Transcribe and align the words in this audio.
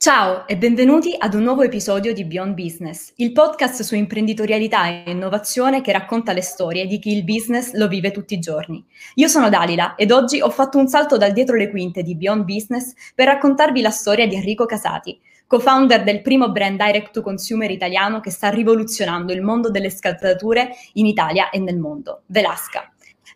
Ciao 0.00 0.46
e 0.46 0.56
benvenuti 0.56 1.16
ad 1.18 1.34
un 1.34 1.42
nuovo 1.42 1.62
episodio 1.62 2.12
di 2.12 2.24
Beyond 2.24 2.54
Business, 2.54 3.12
il 3.16 3.32
podcast 3.32 3.82
su 3.82 3.96
imprenditorialità 3.96 4.86
e 4.86 5.10
innovazione 5.10 5.80
che 5.80 5.90
racconta 5.90 6.32
le 6.32 6.40
storie 6.40 6.86
di 6.86 7.00
chi 7.00 7.16
il 7.16 7.24
business 7.24 7.72
lo 7.72 7.88
vive 7.88 8.12
tutti 8.12 8.34
i 8.34 8.38
giorni. 8.38 8.86
Io 9.14 9.26
sono 9.26 9.48
Dalila 9.48 9.96
ed 9.96 10.12
oggi 10.12 10.40
ho 10.40 10.50
fatto 10.50 10.78
un 10.78 10.86
salto 10.86 11.16
dal 11.16 11.32
dietro 11.32 11.56
le 11.56 11.68
quinte 11.68 12.04
di 12.04 12.14
Beyond 12.14 12.44
Business 12.44 12.92
per 13.12 13.26
raccontarvi 13.26 13.80
la 13.80 13.90
storia 13.90 14.28
di 14.28 14.36
Enrico 14.36 14.66
Casati, 14.66 15.18
co-founder 15.48 16.04
del 16.04 16.22
primo 16.22 16.52
brand 16.52 16.80
direct 16.80 17.10
to 17.10 17.20
consumer 17.20 17.68
italiano 17.68 18.20
che 18.20 18.30
sta 18.30 18.50
rivoluzionando 18.50 19.32
il 19.32 19.42
mondo 19.42 19.68
delle 19.68 19.90
scaldature 19.90 20.70
in 20.92 21.06
Italia 21.06 21.50
e 21.50 21.58
nel 21.58 21.76
mondo, 21.76 22.22
Velasca. 22.26 22.88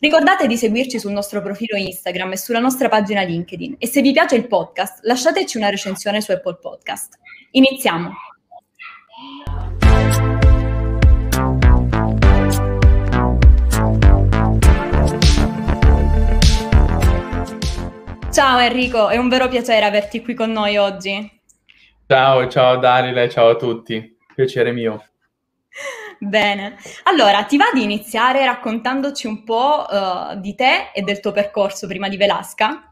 Ricordate 0.02 0.48
di 0.48 0.56
seguirci 0.56 0.98
sul 0.98 1.12
nostro 1.12 1.40
profilo 1.40 1.76
Instagram 1.76 2.32
e 2.32 2.36
sulla 2.36 2.58
nostra 2.58 2.88
pagina 2.88 3.22
LinkedIn 3.22 3.76
e 3.78 3.86
se 3.86 4.02
vi 4.02 4.10
piace 4.10 4.34
il 4.34 4.48
podcast 4.48 5.04
lasciateci 5.04 5.56
una 5.56 5.68
recensione 5.68 6.20
su 6.20 6.32
Apple 6.32 6.58
Podcast. 6.60 7.20
Iniziamo! 7.52 8.10
Ciao 18.32 18.58
Enrico, 18.58 19.08
è 19.08 19.16
un 19.18 19.28
vero 19.28 19.46
piacere 19.46 19.84
averti 19.84 20.20
qui 20.20 20.34
con 20.34 20.50
noi 20.50 20.78
oggi. 20.78 21.30
Ciao, 22.08 22.48
ciao 22.48 22.76
Dalila, 22.78 23.28
ciao 23.28 23.50
a 23.50 23.54
tutti, 23.54 24.16
piacere 24.34 24.72
mio. 24.72 25.00
Bene, 26.24 26.76
allora 27.02 27.42
ti 27.42 27.56
va 27.56 27.64
di 27.74 27.82
iniziare 27.82 28.44
raccontandoci 28.44 29.26
un 29.26 29.42
po' 29.42 29.84
uh, 29.90 30.38
di 30.38 30.54
te 30.54 30.92
e 30.94 31.02
del 31.02 31.18
tuo 31.18 31.32
percorso 31.32 31.88
prima 31.88 32.08
di 32.08 32.16
Velasca? 32.16 32.86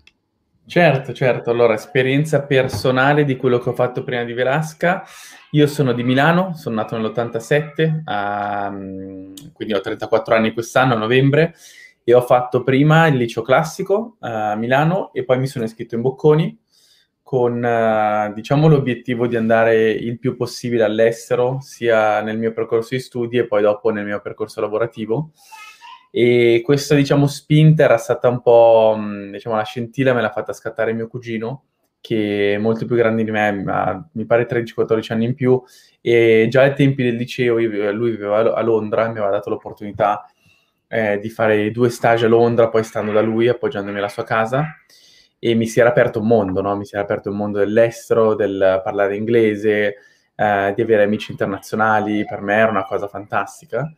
Certo, 0.66 1.12
certo. 1.12 1.50
Allora, 1.50 1.74
esperienza 1.74 2.42
personale 2.42 3.24
di 3.24 3.36
quello 3.36 3.58
che 3.58 3.68
ho 3.68 3.72
fatto 3.72 4.02
prima 4.02 4.24
di 4.24 4.32
Velasca. 4.32 5.04
Io 5.52 5.68
sono 5.68 5.92
di 5.92 6.02
Milano, 6.02 6.54
sono 6.56 6.74
nato 6.74 6.96
nell'87, 6.96 8.02
um, 8.04 9.32
quindi 9.52 9.74
ho 9.74 9.80
34 9.80 10.34
anni 10.34 10.52
quest'anno, 10.52 10.94
a 10.94 10.98
novembre, 10.98 11.54
e 12.02 12.12
ho 12.12 12.22
fatto 12.22 12.64
prima 12.64 13.06
il 13.06 13.14
liceo 13.14 13.42
classico 13.42 14.16
a 14.18 14.56
Milano 14.56 15.12
e 15.12 15.24
poi 15.24 15.38
mi 15.38 15.46
sono 15.46 15.64
iscritto 15.64 15.94
in 15.94 16.00
Bocconi 16.00 16.58
con 17.30 17.62
uh, 17.62 18.34
diciamo 18.34 18.66
l'obiettivo 18.66 19.28
di 19.28 19.36
andare 19.36 19.88
il 19.88 20.18
più 20.18 20.34
possibile 20.34 20.82
all'estero, 20.82 21.60
sia 21.60 22.20
nel 22.22 22.36
mio 22.36 22.52
percorso 22.52 22.96
di 22.96 23.00
studi 23.00 23.38
e 23.38 23.46
poi 23.46 23.62
dopo 23.62 23.90
nel 23.90 24.04
mio 24.04 24.20
percorso 24.20 24.60
lavorativo. 24.60 25.30
E 26.10 26.60
questa 26.64 26.96
diciamo 26.96 27.28
spinta 27.28 27.84
era 27.84 27.98
stata 27.98 28.26
un 28.26 28.42
po', 28.42 28.96
mm, 28.98 29.30
diciamo, 29.30 29.54
la 29.54 29.62
scintilla 29.62 30.12
me 30.12 30.22
l'ha 30.22 30.32
fatta 30.32 30.52
scattare 30.52 30.92
mio 30.92 31.06
cugino, 31.06 31.66
che 32.00 32.54
è 32.54 32.58
molto 32.58 32.84
più 32.84 32.96
grande 32.96 33.22
di 33.22 33.30
me, 33.30 33.52
ma 33.52 34.08
mi 34.14 34.26
pare 34.26 34.44
13-14 34.44 35.12
anni 35.12 35.26
in 35.26 35.34
più, 35.34 35.62
e 36.00 36.48
già 36.50 36.62
ai 36.62 36.74
tempi 36.74 37.04
del 37.04 37.14
liceo 37.14 37.58
lui 37.92 38.10
viveva 38.10 38.56
a 38.56 38.60
Londra, 38.60 39.04
mi 39.04 39.18
aveva 39.18 39.30
dato 39.30 39.50
l'opportunità 39.50 40.28
eh, 40.88 41.20
di 41.20 41.28
fare 41.30 41.70
due 41.70 41.90
stage 41.90 42.26
a 42.26 42.28
Londra, 42.28 42.68
poi 42.68 42.82
stando 42.82 43.12
da 43.12 43.20
lui, 43.20 43.46
appoggiandomi 43.46 43.98
alla 43.98 44.08
sua 44.08 44.24
casa 44.24 44.74
e 45.40 45.54
mi 45.54 45.66
si 45.66 45.80
era 45.80 45.88
aperto 45.88 46.20
un 46.20 46.26
mondo, 46.26 46.60
no? 46.60 46.76
mi 46.76 46.84
si 46.84 46.94
era 46.94 47.02
aperto 47.02 47.30
un 47.30 47.36
mondo 47.36 47.58
dell'estero, 47.58 48.34
del 48.34 48.80
parlare 48.84 49.16
inglese, 49.16 49.96
eh, 50.36 50.72
di 50.76 50.82
avere 50.82 51.02
amici 51.02 51.32
internazionali, 51.32 52.24
per 52.26 52.42
me 52.42 52.56
era 52.56 52.70
una 52.70 52.84
cosa 52.84 53.08
fantastica. 53.08 53.90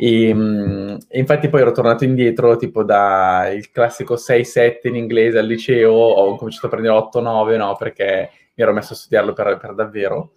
E, 0.00 0.32
mm, 0.32 0.96
e, 1.08 1.18
infatti 1.18 1.48
poi 1.48 1.60
ero 1.60 1.72
tornato 1.72 2.04
indietro, 2.04 2.56
tipo 2.56 2.84
dal 2.84 3.70
classico 3.70 4.16
6-7 4.16 4.88
in 4.88 4.96
inglese 4.96 5.38
al 5.38 5.46
liceo, 5.46 5.92
ho 5.92 6.36
cominciato 6.36 6.66
a 6.66 6.70
prendere 6.70 6.94
8-9, 6.94 7.56
no? 7.56 7.76
Perché 7.76 8.30
mi 8.54 8.64
ero 8.64 8.72
messo 8.72 8.94
a 8.94 8.96
studiarlo 8.96 9.34
per, 9.34 9.58
per 9.58 9.74
davvero. 9.74 10.32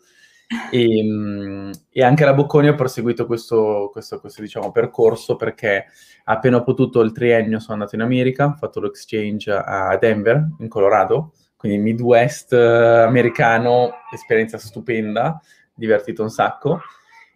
E, 0.70 1.04
mm, 1.04 1.72
e, 1.92 2.04
anche 2.04 2.26
la 2.26 2.34
Bocconi 2.34 2.68
ho 2.68 2.76
proseguito 2.76 3.26
questo, 3.26 3.90
questo, 3.92 4.20
questo 4.20 4.42
diciamo, 4.42 4.72
percorso 4.72 5.38
perché 5.38 5.86
appena 6.26 6.58
ho 6.58 6.64
potuto 6.64 7.00
il 7.02 7.14
triennio 7.14 7.60
sono 7.60 7.74
andato 7.74 7.96
in 7.96 8.02
America, 8.02 8.48
ho 8.48 8.56
fatto 8.58 8.82
l'exchange 8.82 9.52
a 9.52 9.96
Denver, 9.98 10.50
in 10.60 10.68
Colorado, 10.68 11.34
quindi 11.56 11.78
Midwest 11.78 12.52
eh, 12.52 12.58
americano, 12.58 13.92
esperienza 14.14 14.58
stupenda, 14.58 15.40
divertito 15.74 16.22
un 16.22 16.30
sacco. 16.30 16.82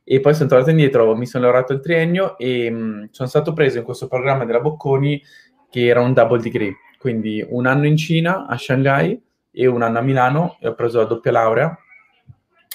E 0.04 0.20
poi 0.20 0.36
sono 0.36 0.50
tornato 0.50 0.70
indietro, 0.70 1.16
mi 1.16 1.26
sono 1.26 1.46
lavorato 1.46 1.74
il 1.74 1.80
triennio 1.80 2.38
e 2.38 2.70
mh, 2.70 2.78
mm, 2.78 3.04
sono 3.12 3.30
stato 3.30 3.54
preso 3.54 3.78
in 3.78 3.84
questo 3.86 4.08
programma 4.08 4.46
della 4.46 4.60
Bocconi 4.60 5.22
che 5.70 5.86
era 5.86 6.02
un 6.02 6.14
double 6.14 6.42
degree, 6.42 6.76
quindi 7.00 7.46
un 7.48 7.66
anno 7.66 7.88
in 7.88 7.98
Cina, 7.98 8.46
a 8.46 8.58
Shanghai, 8.58 9.22
e 9.52 9.68
un 9.68 9.82
anno 9.82 10.00
a 10.00 10.02
Milano, 10.02 10.58
e 10.60 10.68
ho 10.68 10.74
preso 10.76 11.00
la 11.00 11.06
doppia 11.06 11.32
laurea 11.32 11.80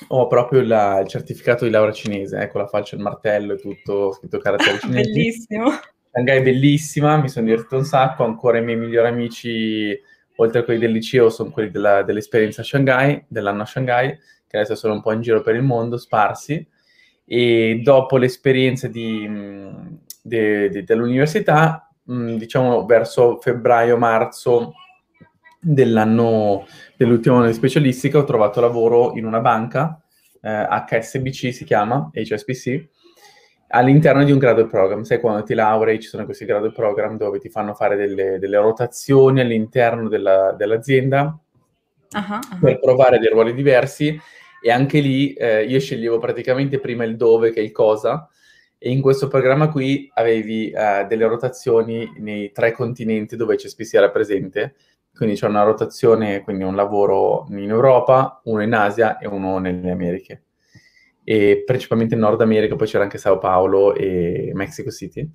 ho 0.08 0.26
proprio 0.26 0.62
la, 0.62 1.00
il 1.00 1.08
certificato 1.08 1.64
di 1.64 1.70
laurea 1.70 1.92
cinese, 1.92 2.38
ecco 2.38 2.58
la 2.58 2.66
faccia, 2.66 2.96
il 2.96 3.02
martello 3.02 3.54
e 3.54 3.58
tutto, 3.58 4.12
scritto 4.12 4.38
caratteri 4.38 4.78
cinesi. 4.80 5.12
Bellissimo. 5.12 5.70
Shanghai 6.12 6.38
è 6.38 6.42
bellissima, 6.42 7.16
mi 7.18 7.28
sono 7.28 7.46
divertito 7.46 7.76
un 7.76 7.84
sacco, 7.84 8.24
ancora 8.24 8.58
i 8.58 8.64
miei 8.64 8.76
migliori 8.76 9.08
amici, 9.08 9.96
oltre 10.36 10.60
a 10.60 10.64
quelli 10.64 10.80
del 10.80 10.90
liceo, 10.90 11.30
sono 11.30 11.50
quelli 11.50 11.70
della, 11.70 12.02
dell'esperienza 12.02 12.62
a 12.62 12.64
Shanghai, 12.64 13.24
dell'anno 13.28 13.62
a 13.62 13.66
Shanghai, 13.66 14.18
che 14.46 14.56
adesso 14.56 14.74
sono 14.74 14.94
un 14.94 15.02
po' 15.02 15.12
in 15.12 15.20
giro 15.20 15.40
per 15.40 15.54
il 15.54 15.62
mondo, 15.62 15.96
sparsi, 15.96 16.66
e 17.24 17.80
dopo 17.84 18.16
l'esperienza 18.16 18.88
di, 18.88 19.28
de, 20.20 20.68
de, 20.68 20.82
dell'università, 20.82 21.88
mh, 22.02 22.34
diciamo 22.34 22.84
verso 22.86 23.38
febbraio-marzo 23.40 24.72
dell'anno 25.60 26.66
dell'ultimo 26.96 27.36
anno 27.36 27.46
di 27.46 27.52
specialistica 27.52 28.18
ho 28.18 28.24
trovato 28.24 28.60
lavoro 28.60 29.16
in 29.16 29.26
una 29.26 29.40
banca, 29.40 30.00
eh, 30.40 30.66
HSBC 30.88 31.52
si 31.52 31.64
chiama, 31.64 32.10
HSBC, 32.12 32.88
all'interno 33.68 34.24
di 34.24 34.32
un 34.32 34.38
graduate 34.38 34.68
program. 34.68 35.02
Sai 35.02 35.20
quando 35.20 35.42
ti 35.42 35.54
laurei 35.54 36.00
ci 36.00 36.08
sono 36.08 36.24
questi 36.24 36.44
graduate 36.44 36.74
program 36.74 37.16
dove 37.16 37.38
ti 37.38 37.50
fanno 37.50 37.74
fare 37.74 37.96
delle, 37.96 38.38
delle 38.38 38.56
rotazioni 38.56 39.40
all'interno 39.40 40.08
della, 40.08 40.52
dell'azienda 40.56 41.38
uh-huh, 42.12 42.20
uh-huh. 42.20 42.58
per 42.60 42.80
provare 42.80 43.18
dei 43.18 43.30
ruoli 43.30 43.54
diversi 43.54 44.18
e 44.62 44.70
anche 44.70 45.00
lì 45.00 45.32
eh, 45.32 45.64
io 45.64 45.80
sceglievo 45.80 46.18
praticamente 46.18 46.78
prima 46.80 47.04
il 47.04 47.16
dove 47.16 47.50
che 47.50 47.60
il 47.60 47.72
cosa 47.72 48.28
e 48.76 48.90
in 48.90 49.00
questo 49.00 49.28
programma 49.28 49.68
qui 49.68 50.10
avevi 50.14 50.70
eh, 50.70 51.06
delle 51.08 51.26
rotazioni 51.26 52.12
nei 52.18 52.50
tre 52.52 52.72
continenti 52.72 53.36
dove 53.36 53.56
HSBC 53.56 53.94
era 53.94 54.10
presente 54.10 54.74
quindi 55.20 55.36
c'è 55.36 55.48
una 55.48 55.64
rotazione, 55.64 56.40
quindi 56.40 56.64
un 56.64 56.74
lavoro 56.74 57.46
in 57.50 57.68
Europa, 57.68 58.40
uno 58.44 58.62
in 58.62 58.72
Asia 58.72 59.18
e 59.18 59.26
uno 59.26 59.58
nelle 59.58 59.90
Americhe. 59.90 60.44
E 61.22 61.62
principalmente 61.66 62.14
in 62.14 62.20
Nord 62.20 62.40
America, 62.40 62.74
poi 62.74 62.86
c'era 62.86 63.02
anche 63.04 63.18
Sao 63.18 63.36
Paulo 63.36 63.94
e 63.94 64.50
Mexico 64.54 64.88
City. 64.90 65.30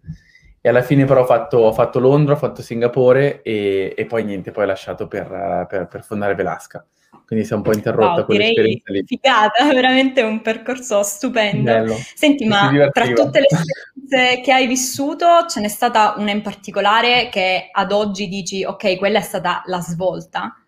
E 0.59 0.69
alla 0.69 0.81
fine 0.81 1.05
però 1.05 1.21
ho 1.21 1.25
fatto, 1.25 1.59
ho 1.59 1.71
fatto 1.71 1.99
Londra, 1.99 2.33
ho 2.33 2.37
fatto 2.37 2.63
Singapore 2.63 3.43
e, 3.43 3.93
e, 3.95 4.05
poi 4.07 4.23
niente, 4.23 4.49
poi 4.49 4.63
ho 4.63 4.67
lasciato 4.67 5.07
per, 5.07 5.67
per, 5.69 5.87
per 5.87 6.03
fondare 6.03 6.33
Velasca 6.33 6.83
quindi 7.25 7.45
si 7.45 7.53
è 7.53 7.55
un 7.55 7.61
po' 7.61 7.73
interrotta 7.73 8.21
wow, 8.21 8.25
quell'esperienza 8.25 8.91
lì. 8.91 9.03
Figata, 9.05 9.65
veramente 9.71 10.21
un 10.21 10.41
percorso 10.41 11.03
stupendo. 11.03 11.63
Bello. 11.63 11.95
Senti, 12.13 12.45
ma 12.45 12.89
tra 12.91 13.07
tutte 13.07 13.39
le 13.39 13.47
esperienze 13.49 14.41
che 14.41 14.51
hai 14.51 14.67
vissuto, 14.67 15.45
ce 15.47 15.59
n'è 15.59 15.67
stata 15.67 16.15
una 16.17 16.31
in 16.31 16.41
particolare 16.41 17.29
che 17.29 17.69
ad 17.71 17.91
oggi 17.91 18.27
dici, 18.27 18.63
ok, 18.63 18.97
quella 18.97 19.19
è 19.19 19.23
stata 19.23 19.63
la 19.65 19.79
svolta? 19.79 20.59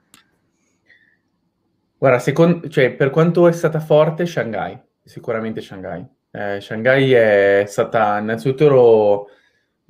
Guarda, 1.97 2.19
secondo, 2.19 2.69
cioè, 2.69 2.91
per 2.91 3.09
quanto 3.09 3.47
è 3.47 3.51
stata 3.51 3.79
forte, 3.79 4.25
Shanghai, 4.25 4.79
sicuramente 5.03 5.61
Shanghai. 5.61 6.05
Eh, 6.31 6.61
Shanghai 6.61 7.11
è 7.13 7.63
stata, 7.67 8.19
innanzitutto 8.19 8.65
ero 8.65 9.27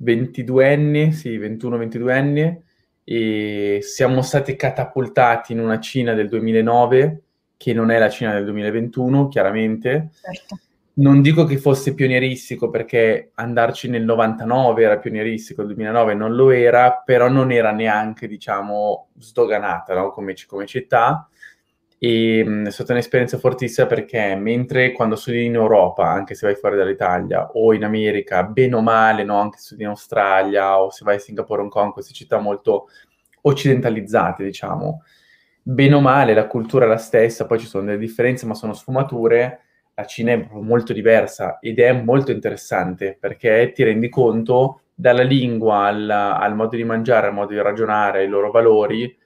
22enne, 0.02 1.10
sì, 1.10 1.38
21-22enne, 1.38 2.60
e 3.10 3.78
siamo 3.80 4.20
stati 4.20 4.54
catapultati 4.54 5.54
in 5.54 5.60
una 5.60 5.80
Cina 5.80 6.12
del 6.12 6.28
2009 6.28 7.22
che 7.56 7.72
non 7.72 7.90
è 7.90 7.98
la 7.98 8.10
Cina 8.10 8.34
del 8.34 8.44
2021, 8.44 9.28
chiaramente. 9.28 10.10
Certo. 10.20 10.58
Non 10.98 11.22
dico 11.22 11.44
che 11.44 11.56
fosse 11.56 11.94
pionieristico 11.94 12.68
perché 12.68 13.30
andarci 13.34 13.88
nel 13.88 14.04
99 14.04 14.82
era 14.82 14.98
pionieristico, 14.98 15.62
il 15.62 15.68
2009 15.68 16.12
non 16.12 16.34
lo 16.34 16.50
era, 16.50 17.02
però 17.02 17.30
non 17.30 17.50
era 17.50 17.72
neanche, 17.72 18.28
diciamo, 18.28 19.08
sdoganata 19.18 19.94
no? 19.94 20.10
come, 20.10 20.34
come, 20.46 20.66
città. 20.66 21.26
E 22.00 22.44
mh, 22.44 22.66
è 22.66 22.70
stata 22.70 22.92
un'esperienza 22.92 23.38
fortissima 23.38 23.86
perché 23.86 24.36
mentre 24.36 24.92
quando 24.92 25.16
studi 25.16 25.44
in 25.44 25.54
Europa, 25.54 26.08
anche 26.08 26.34
se 26.34 26.46
vai 26.46 26.54
fuori 26.54 26.76
dall'Italia, 26.76 27.50
o 27.54 27.74
in 27.74 27.84
America, 27.84 28.44
bene 28.44 28.76
o 28.76 28.80
male, 28.80 29.24
no? 29.24 29.40
anche 29.40 29.58
se 29.58 29.64
studi 29.64 29.82
in 29.82 29.88
Australia 29.88 30.80
o 30.80 30.90
se 30.90 31.04
vai 31.04 31.16
a 31.16 31.18
Singapore, 31.18 31.62
Hong 31.62 31.70
Kong, 31.70 31.92
queste 31.92 32.14
città 32.14 32.38
molto 32.38 32.88
occidentalizzate, 33.42 34.44
diciamo, 34.44 35.02
bene 35.62 35.94
o 35.94 36.00
male 36.00 36.34
la 36.34 36.46
cultura 36.46 36.84
è 36.84 36.88
la 36.88 36.96
stessa, 36.96 37.46
poi 37.46 37.58
ci 37.58 37.66
sono 37.66 37.84
delle 37.84 37.98
differenze, 37.98 38.46
ma 38.46 38.54
sono 38.54 38.72
sfumature. 38.72 39.62
La 39.94 40.04
Cina 40.06 40.30
è 40.32 40.46
molto 40.52 40.92
diversa 40.92 41.58
ed 41.60 41.80
è 41.80 41.92
molto 41.92 42.30
interessante 42.30 43.16
perché 43.18 43.72
ti 43.74 43.82
rendi 43.82 44.08
conto 44.08 44.82
dalla 44.94 45.22
lingua 45.22 45.86
al, 45.86 46.08
al 46.08 46.54
modo 46.54 46.76
di 46.76 46.84
mangiare, 46.84 47.26
al 47.26 47.32
modo 47.34 47.52
di 47.52 47.60
ragionare, 47.60 48.20
ai 48.20 48.28
loro 48.28 48.52
valori, 48.52 49.16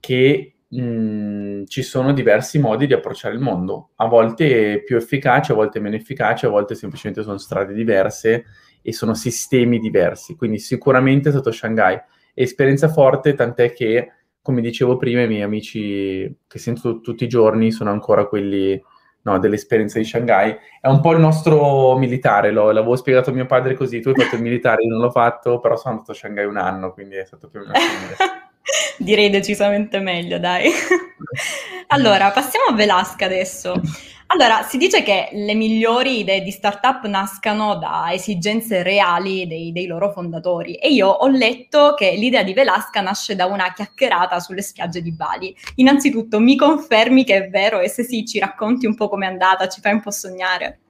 che 0.00 0.55
ci 0.68 1.82
sono 1.82 2.12
diversi 2.12 2.58
modi 2.58 2.86
di 2.86 2.92
approcciare 2.92 3.34
il 3.34 3.40
mondo, 3.40 3.90
a 3.96 4.06
volte 4.06 4.82
più 4.84 4.96
efficaci, 4.96 5.52
a 5.52 5.54
volte 5.54 5.78
meno 5.78 5.94
efficaci, 5.94 6.46
a 6.46 6.48
volte 6.48 6.74
semplicemente 6.74 7.22
sono 7.22 7.38
strade 7.38 7.72
diverse 7.72 8.44
e 8.82 8.92
sono 8.92 9.14
sistemi 9.14 9.78
diversi. 9.78 10.34
Quindi 10.34 10.58
sicuramente 10.58 11.28
è 11.28 11.32
stato 11.32 11.52
Shanghai. 11.52 11.98
Esperienza 12.34 12.88
forte, 12.88 13.34
tant'è 13.34 13.72
che, 13.72 14.12
come 14.42 14.60
dicevo 14.60 14.96
prima, 14.96 15.22
i 15.22 15.28
miei 15.28 15.42
amici 15.42 16.36
che 16.46 16.58
sento 16.58 17.00
tutti 17.00 17.24
i 17.24 17.28
giorni 17.28 17.70
sono 17.70 17.90
ancora 17.90 18.26
quelli 18.26 18.80
no, 19.22 19.38
dell'esperienza 19.38 19.98
di 19.98 20.04
Shanghai. 20.04 20.56
È 20.80 20.88
un 20.88 21.00
po' 21.00 21.12
il 21.12 21.20
nostro 21.20 21.96
militare, 21.96 22.50
lo, 22.50 22.70
l'avevo 22.70 22.96
spiegato 22.96 23.30
a 23.30 23.32
mio 23.32 23.46
padre 23.46 23.74
così, 23.74 24.00
tu 24.00 24.08
hai 24.08 24.14
fatto 24.16 24.36
il 24.36 24.42
militare, 24.42 24.82
io 24.82 24.90
non 24.90 25.00
l'ho 25.00 25.10
fatto, 25.10 25.58
però 25.60 25.76
sono 25.76 25.94
andato 25.94 26.12
a 26.12 26.14
Shanghai 26.14 26.44
un 26.44 26.56
anno, 26.56 26.92
quindi 26.92 27.16
è 27.16 27.24
stato 27.24 27.48
più 27.48 27.60
o 27.60 27.62
meno 27.62 27.74
simile. 27.74 28.16
Direi 28.98 29.30
decisamente 29.30 29.98
meglio, 29.98 30.38
dai. 30.38 30.70
allora, 31.88 32.30
passiamo 32.30 32.66
a 32.66 32.74
Velasca 32.74 33.24
adesso. 33.24 33.80
Allora, 34.28 34.64
si 34.64 34.76
dice 34.76 35.04
che 35.04 35.28
le 35.32 35.54
migliori 35.54 36.18
idee 36.18 36.42
di 36.42 36.50
startup 36.50 37.04
nascano 37.06 37.76
da 37.76 38.08
esigenze 38.10 38.82
reali 38.82 39.46
dei, 39.46 39.70
dei, 39.70 39.86
loro 39.86 40.10
fondatori 40.10 40.74
e 40.74 40.88
io 40.88 41.06
ho 41.06 41.28
letto 41.28 41.94
che 41.96 42.10
l'idea 42.16 42.42
di 42.42 42.52
Velasca 42.52 43.00
nasce 43.00 43.36
da 43.36 43.46
una 43.46 43.72
chiacchierata 43.72 44.40
sulle 44.40 44.62
spiagge 44.62 45.00
di 45.00 45.12
Bali. 45.12 45.54
Innanzitutto, 45.76 46.40
mi 46.40 46.56
confermi 46.56 47.24
che 47.24 47.44
è 47.44 47.48
vero 47.48 47.78
e 47.78 47.88
se 47.88 48.02
sì, 48.02 48.24
ci 48.26 48.40
racconti 48.40 48.86
un 48.86 48.96
po' 48.96 49.08
com'è 49.08 49.26
andata, 49.26 49.68
ci 49.68 49.80
fai 49.80 49.92
un 49.92 50.00
po' 50.00 50.10
sognare? 50.10 50.80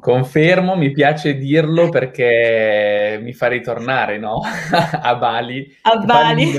Confermo, 0.00 0.74
mi 0.74 0.90
piace 0.90 1.36
dirlo 1.36 1.88
perché 1.88 3.18
mi 3.22 3.32
fa 3.32 3.48
ritornare 3.48 4.18
no? 4.18 4.40
a 4.72 5.16
Bali. 5.16 5.76
A 5.82 5.96
Bali. 5.98 6.52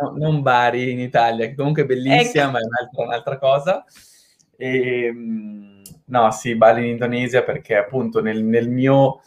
no? 0.00 0.14
Non 0.16 0.42
Bari 0.42 0.90
in 0.90 1.00
Italia, 1.00 1.46
che 1.46 1.54
comunque 1.54 1.82
è 1.82 1.86
bellissima, 1.86 2.44
ecco. 2.44 2.52
ma 2.52 2.58
è 2.58 2.62
un'altra, 2.64 3.04
un'altra 3.04 3.38
cosa. 3.38 3.84
E, 4.56 5.04
ehm, 5.06 5.82
no, 6.06 6.30
sì, 6.30 6.54
Bali 6.54 6.82
in 6.82 6.90
Indonesia 6.90 7.42
perché 7.42 7.76
appunto 7.76 8.20
nel, 8.22 8.44
nel, 8.44 8.68
mio, 8.68 9.20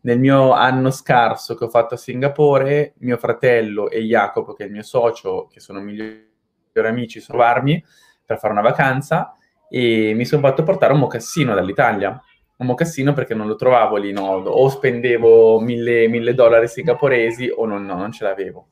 nel, 0.00 0.18
mio, 0.18 0.52
anno 0.52 0.90
scarso 0.90 1.54
che 1.54 1.64
ho 1.64 1.68
fatto 1.68 1.94
a 1.94 1.98
Singapore, 1.98 2.94
mio 2.98 3.16
fratello 3.16 3.88
e 3.88 4.00
Jacopo, 4.00 4.54
che 4.54 4.64
è 4.64 4.66
il 4.66 4.72
mio 4.72 4.82
socio, 4.82 5.46
che 5.46 5.60
sono 5.60 5.80
migliori 5.80 6.26
amici, 6.74 7.20
sono 7.20 7.38
trovarmi 7.38 7.82
per 8.24 8.38
fare 8.38 8.52
una 8.52 8.62
vacanza 8.62 9.34
e 9.68 10.12
mi 10.14 10.24
sono 10.24 10.42
fatto 10.42 10.62
portare 10.64 10.92
un 10.92 10.98
mocassino 10.98 11.54
dall'Italia. 11.54 12.20
Un 12.60 12.66
mocassino 12.66 13.14
perché 13.14 13.32
non 13.34 13.46
lo 13.46 13.56
trovavo 13.56 13.96
lì, 13.96 14.12
no? 14.12 14.34
o 14.34 14.68
spendevo 14.68 15.60
mille, 15.60 16.08
mille 16.08 16.34
dollari 16.34 16.68
singaporesi 16.68 17.50
o 17.54 17.64
non, 17.64 17.86
no, 17.86 17.96
non 17.96 18.12
ce 18.12 18.24
l'avevo. 18.24 18.68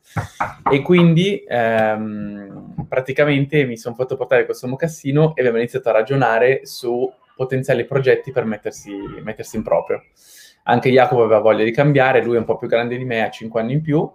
E 0.71 0.83
quindi 0.83 1.43
ehm, 1.49 2.85
praticamente 2.87 3.65
mi 3.65 3.79
sono 3.79 3.95
fatto 3.95 4.17
portare 4.17 4.45
questo 4.45 4.69
mocassino 4.69 5.35
e 5.35 5.41
abbiamo 5.41 5.57
iniziato 5.57 5.89
a 5.89 5.93
ragionare 5.93 6.67
su 6.67 7.11
potenziali 7.35 7.87
progetti 7.87 8.31
per 8.31 8.45
mettersi, 8.45 8.93
mettersi 9.23 9.57
in 9.57 9.63
proprio. 9.63 10.03
Anche 10.65 10.91
Jacopo 10.91 11.23
aveva 11.23 11.41
voglia 11.41 11.65
di 11.65 11.73
cambiare, 11.73 12.23
lui 12.23 12.37
è 12.37 12.41
un 12.41 12.45
po' 12.45 12.59
più 12.59 12.69
grande 12.69 12.99
di 12.99 13.07
me, 13.07 13.25
ha 13.25 13.31
5 13.31 13.59
anni 13.59 13.73
in 13.73 13.81
più. 13.81 14.07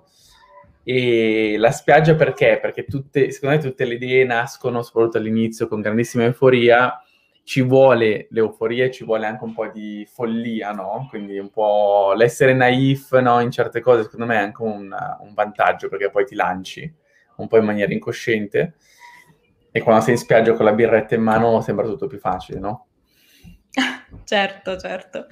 E 0.83 1.55
la 1.57 1.71
spiaggia 1.71 2.13
perché? 2.13 2.59
Perché 2.61 2.85
tutte, 2.85 3.31
secondo 3.31 3.55
me 3.55 3.61
tutte 3.61 3.85
le 3.85 3.95
idee 3.95 4.23
nascono, 4.23 4.83
soprattutto 4.83 5.17
all'inizio, 5.17 5.67
con 5.67 5.81
grandissima 5.81 6.25
euforia. 6.25 6.95
Ci 7.43 7.61
vuole 7.61 8.27
l'euforia, 8.29 8.89
ci 8.89 9.03
vuole 9.03 9.25
anche 9.25 9.43
un 9.43 9.53
po' 9.53 9.67
di 9.67 10.07
follia, 10.09 10.71
no? 10.71 11.07
Quindi 11.09 11.37
un 11.37 11.49
po' 11.49 12.13
l'essere 12.15 12.53
naif, 12.53 13.17
no? 13.19 13.41
In 13.41 13.51
certe 13.51 13.81
cose, 13.81 14.03
secondo 14.03 14.25
me 14.25 14.35
è 14.35 14.41
anche 14.41 14.61
un, 14.61 14.95
un 15.19 15.33
vantaggio, 15.33 15.89
perché 15.89 16.09
poi 16.09 16.25
ti 16.25 16.35
lanci 16.35 16.93
un 17.37 17.47
po' 17.47 17.57
in 17.57 17.65
maniera 17.65 17.91
incosciente 17.91 18.75
e 19.75 19.81
quando 19.81 20.03
sei 20.03 20.13
in 20.13 20.19
spiaggia 20.19 20.53
con 20.53 20.65
la 20.65 20.73
birretta 20.73 21.15
in 21.15 21.23
mano 21.23 21.59
sembra 21.61 21.87
tutto 21.87 22.05
più 22.05 22.19
facile, 22.19 22.59
no? 22.59 22.87
certo, 24.23 24.77
certo. 24.77 25.25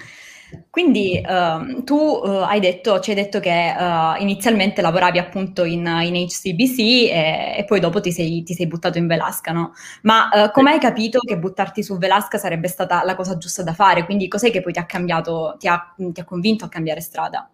Quindi 0.69 1.21
uh, 1.23 1.83
tu 1.83 1.95
uh, 1.95 2.43
hai 2.43 2.59
detto, 2.59 2.99
ci 2.99 3.11
hai 3.11 3.15
detto 3.15 3.39
che 3.39 3.73
uh, 3.77 4.21
inizialmente 4.21 4.81
lavoravi 4.81 5.19
appunto 5.19 5.63
in, 5.63 5.85
in 5.85 6.27
HCBC 6.27 6.79
e, 6.79 7.55
e, 7.57 7.65
poi 7.65 7.79
dopo 7.79 7.99
ti 7.99 8.11
sei, 8.11 8.43
ti 8.43 8.53
sei, 8.53 8.67
buttato 8.67 8.97
in 8.97 9.07
Velasca, 9.07 9.51
no? 9.51 9.73
Ma 10.03 10.29
uh, 10.31 10.51
come 10.51 10.71
hai 10.71 10.79
capito 10.79 11.19
che 11.19 11.37
buttarti 11.37 11.83
su 11.83 11.97
Velasca 11.97 12.37
sarebbe 12.37 12.67
stata 12.67 13.03
la 13.03 13.15
cosa 13.15 13.37
giusta 13.37 13.63
da 13.63 13.73
fare? 13.73 14.05
Quindi 14.05 14.27
cos'è 14.27 14.51
che 14.51 14.61
poi 14.61 14.73
ti 14.73 14.79
ha 14.79 14.85
cambiato, 14.85 15.55
ti 15.59 15.67
ha, 15.67 15.93
ti 15.95 16.19
ha 16.19 16.23
convinto 16.23 16.65
a 16.65 16.69
cambiare 16.69 17.01
strada? 17.01 17.49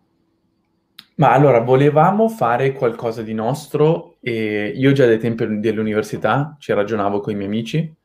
Ma 1.15 1.31
allora, 1.31 1.59
volevamo 1.61 2.29
fare 2.29 2.73
qualcosa 2.73 3.23
di 3.23 3.33
nostro 3.33 4.17
e 4.21 4.71
io 4.75 4.91
già 4.91 5.07
dai 5.07 5.17
tempi 5.17 5.59
dell'università 5.59 6.55
ci 6.59 6.73
ragionavo 6.73 7.21
con 7.21 7.33
i 7.33 7.35
miei 7.35 7.47
amici 7.47 7.96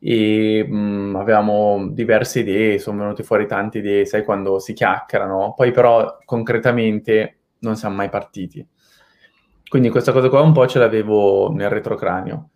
e 0.00 0.64
mh, 0.66 0.76
mm, 0.76 1.16
avevamo 1.16 1.88
diverse 1.90 2.40
idee, 2.40 2.78
sono 2.78 2.98
venute 3.02 3.22
fuori 3.22 3.46
tante 3.46 3.78
idee, 3.78 4.06
sai 4.06 4.24
quando 4.24 4.58
si 4.58 4.72
chiacchierano, 4.72 5.54
poi 5.56 5.70
però 5.70 6.18
concretamente 6.24 7.38
non 7.60 7.76
siamo 7.76 7.96
mai 7.96 8.08
partiti. 8.08 8.66
Quindi 9.68 9.90
questa 9.90 10.12
cosa 10.12 10.28
qua 10.28 10.40
un 10.40 10.52
po' 10.52 10.66
ce 10.66 10.78
l'avevo 10.78 11.52
nel 11.52 11.68
retrocranio. 11.68 12.50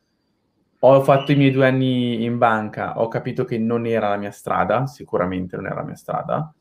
Ho 0.85 1.03
fatto 1.03 1.31
i 1.31 1.37
miei 1.37 1.51
due 1.51 1.67
anni 1.67 2.25
in 2.25 2.39
banca, 2.39 2.99
ho 3.01 3.09
capito 3.09 3.45
che 3.45 3.59
non 3.59 3.87
era 3.87 4.09
la 4.09 4.17
mia 4.17 4.31
strada, 4.31 4.87
sicuramente 4.87 5.57
non 5.57 5.67
era 5.67 5.77
la 5.77 5.85
mia 5.85 5.95
strada, 5.95 6.53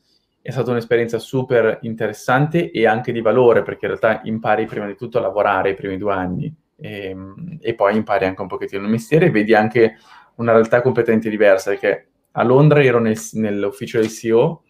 è 0.42 0.52
stata 0.52 0.72
un'esperienza 0.72 1.20
super 1.20 1.80
interessante 1.82 2.72
e 2.72 2.86
anche 2.86 3.12
di 3.12 3.22
valore, 3.22 3.64
perché 3.64 3.86
in 3.86 3.98
realtà 3.98 4.22
impari 4.26 4.66
prima 4.66 4.86
di 4.88 4.96
tutto 4.96 5.18
a 5.18 5.22
lavorare 5.22 5.72
i 5.72 5.76
primi 5.76 5.98
due 5.98 6.14
anni 6.14 6.54
e, 6.76 7.10
ehm, 7.10 7.58
e 7.62 7.76
poi 7.76 7.96
impari 7.96 8.26
anche 8.26 8.42
un 8.42 8.48
pochettino 8.48 8.84
il 8.84 8.90
mestiere 8.90 9.28
e 9.28 9.32
vedi 9.32 9.54
anche 9.54 9.98
una 10.42 10.52
realtà 10.54 10.82
completamente 10.82 11.30
diversa, 11.30 11.72
perché 11.72 12.08
a 12.32 12.44
Londra 12.44 12.84
ero 12.84 13.00
nel, 13.00 13.18
nell'ufficio 13.34 14.00
del 14.00 14.10
CEO, 14.10 14.64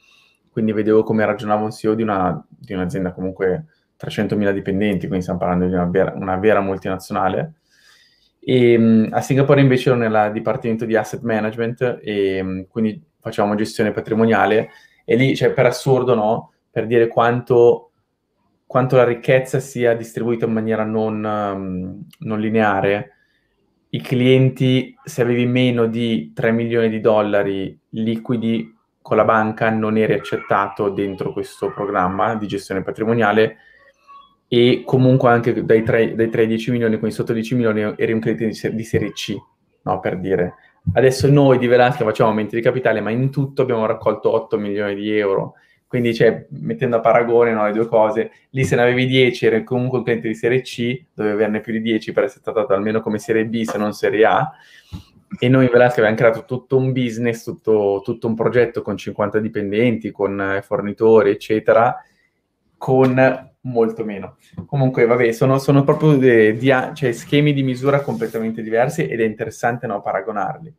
quindi 0.52 0.74
vedevo 0.74 1.04
come 1.04 1.26
ragionava 1.26 1.64
un 1.64 1.72
CEO 1.72 1.94
di, 1.94 2.04
una, 2.04 2.44
di 2.48 2.74
un'azienda 2.74 3.14
comunque 3.14 3.66
300.000 4.00 4.52
dipendenti, 4.52 5.08
quindi 5.08 5.22
stiamo 5.22 5.40
parlando 5.40 5.66
di 5.68 5.74
una 5.74 5.86
vera, 5.86 6.14
una 6.16 6.38
vera 6.38 6.60
multinazionale. 6.60 7.54
E, 8.40 8.74
ehm, 8.74 9.08
a 9.12 9.22
Singapore 9.22 9.62
invece 9.62 9.90
ero 9.90 9.98
nel 9.98 10.32
dipartimento 10.34 10.86
di 10.86 10.96
asset 10.96 11.22
management 11.22 12.00
e 12.02 12.38
ehm, 12.38 12.68
quindi 12.68 13.02
facevamo 13.20 13.56
gestione 13.56 13.92
patrimoniale 13.92 14.70
e 15.06 15.16
lì, 15.16 15.36
cioè, 15.36 15.52
per 15.52 15.66
assurdo, 15.68 16.16
no? 16.16 16.54
Per 16.72 16.88
dire 16.88 17.08
quanto, 17.08 17.92
quanto 18.66 18.96
la 18.96 19.04
ricchezza 19.04 19.60
sia 19.60 19.94
distribuita 19.96 20.46
in 20.46 20.54
maniera 20.54 20.84
non, 20.84 21.24
um, 21.24 22.06
non 22.20 22.40
lineare. 22.40 23.18
I 23.94 24.02
clienti, 24.02 24.96
se 25.04 25.22
avevi 25.22 25.46
meno 25.46 25.86
di 25.86 26.32
3 26.34 26.52
milioni 26.52 26.90
di 26.90 27.02
dollari 27.02 27.78
liquidi 27.90 28.74
con 29.02 29.18
la 29.18 29.26
banca, 29.26 29.70
non 29.70 29.98
eri 29.98 30.14
accettato 30.14 30.90
dentro 30.90 31.34
questo 31.34 31.74
programma 31.74 32.36
di 32.36 32.48
gestione 32.48 32.84
patrimoniale 32.84 33.58
e 34.48 34.84
comunque 34.86 35.30
anche 35.30 35.66
dai 35.66 35.84
3, 35.84 36.16
dai 36.16 36.30
3 36.30 36.42
ai 36.42 36.48
10 36.48 36.72
milioni, 36.72 36.98
quindi 37.00 37.16
sotto 37.16 37.34
10 37.34 37.56
milioni 37.56 37.82
eri 37.98 38.14
un 38.14 38.22
cliente 38.22 38.48
di, 38.48 38.76
di 38.76 38.84
serie 38.84 39.12
C, 39.12 39.36
no? 39.84 40.00
Per 40.00 40.20
dire. 40.20 40.54
Adesso 40.94 41.30
noi 41.30 41.58
di 41.58 41.68
Velasca 41.68 42.06
facciamo 42.06 42.30
aumenti 42.30 42.56
di 42.56 42.62
capitale, 42.62 43.02
ma 43.02 43.12
in 43.12 43.30
tutto 43.30 43.62
abbiamo 43.62 43.86
raccolto 43.86 44.32
8 44.32 44.58
milioni 44.58 44.96
di 44.96 45.18
euro. 45.18 45.56
Quindi, 45.92 46.16
cioè, 46.16 46.46
mettendo 46.52 46.96
a 46.96 47.00
paragone 47.02 47.52
no, 47.52 47.66
le 47.66 47.74
due 47.74 47.86
cose, 47.86 48.32
lì 48.52 48.64
se 48.64 48.78
ne 48.78 48.84
avevi 48.84 49.06
10 49.08 49.46
eri 49.46 49.64
comunque 49.66 49.98
un 49.98 50.06
cliente 50.06 50.30
di 50.30 50.36
serie 50.36 50.62
C, 50.62 51.04
dovevi 51.14 51.36
averne 51.36 51.60
più 51.60 51.74
di 51.74 51.82
10 51.82 52.14
per 52.14 52.24
essere 52.24 52.40
trattato 52.42 52.74
almeno 52.74 53.02
come 53.02 53.20
serie 53.20 53.46
B, 53.46 53.64
se 53.64 53.78
non 53.78 53.92
serie 53.92 54.24
A. 54.24 54.52
E 55.38 55.50
noi 55.50 55.66
in 55.66 55.70
Velasca 55.70 56.00
abbiamo 56.00 56.16
creato 56.16 56.46
tutto 56.46 56.78
un 56.78 56.94
business, 56.94 57.44
tutto, 57.44 58.00
tutto 58.06 58.28
un 58.28 58.36
progetto 58.36 58.82
con 58.82 58.96
50 58.96 59.40
dipendenti, 59.40 60.12
con 60.12 60.40
eh, 60.40 60.62
fornitori, 60.62 61.32
eccetera, 61.32 61.94
con 62.78 63.52
molto 63.64 64.06
meno. 64.06 64.38
Comunque, 64.66 65.06
vabbè, 65.06 65.34
sono, 65.34 65.58
sono 65.58 65.84
proprio 65.84 66.16
de, 66.16 66.56
di, 66.56 66.74
cioè, 66.94 67.12
schemi 67.12 67.52
di 67.52 67.64
misura 67.64 68.00
completamente 68.00 68.62
diversi 68.62 69.06
ed 69.06 69.20
è 69.20 69.26
interessante 69.26 69.88
no, 69.88 70.00
paragonarli. 70.00 70.74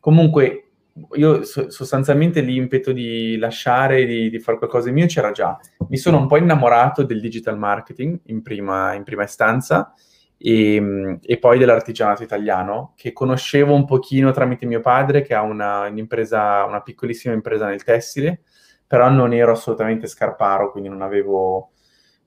Comunque, 0.00 0.68
io 1.14 1.42
so, 1.44 1.70
sostanzialmente 1.70 2.40
l'impeto 2.40 2.92
di 2.92 3.36
lasciare, 3.36 4.04
di, 4.04 4.30
di 4.30 4.38
fare 4.38 4.58
qualcosa 4.58 4.88
di 4.88 4.94
mio 4.94 5.06
c'era 5.06 5.30
già. 5.30 5.58
Mi 5.88 5.96
sono 5.96 6.18
un 6.18 6.26
po' 6.26 6.36
innamorato 6.36 7.02
del 7.02 7.20
digital 7.20 7.58
marketing 7.58 8.20
in 8.26 8.42
prima, 8.42 8.94
in 8.94 9.02
prima 9.04 9.24
istanza 9.24 9.94
e, 10.36 11.18
e, 11.22 11.38
poi 11.38 11.58
dell'artigianato 11.58 12.22
italiano, 12.22 12.92
che 12.96 13.12
conoscevo 13.12 13.74
un 13.74 13.84
pochino 13.84 14.32
tramite 14.32 14.66
mio 14.66 14.80
padre, 14.80 15.22
che 15.22 15.34
ha 15.34 15.42
una, 15.42 15.88
un'impresa, 15.88 16.64
una 16.64 16.82
piccolissima 16.82 17.34
impresa 17.34 17.66
nel 17.66 17.84
tessile, 17.84 18.42
però 18.86 19.08
non 19.08 19.32
ero 19.32 19.52
assolutamente 19.52 20.06
scarparo, 20.06 20.70
quindi 20.70 20.88
non 20.88 21.02
avevo 21.02 21.70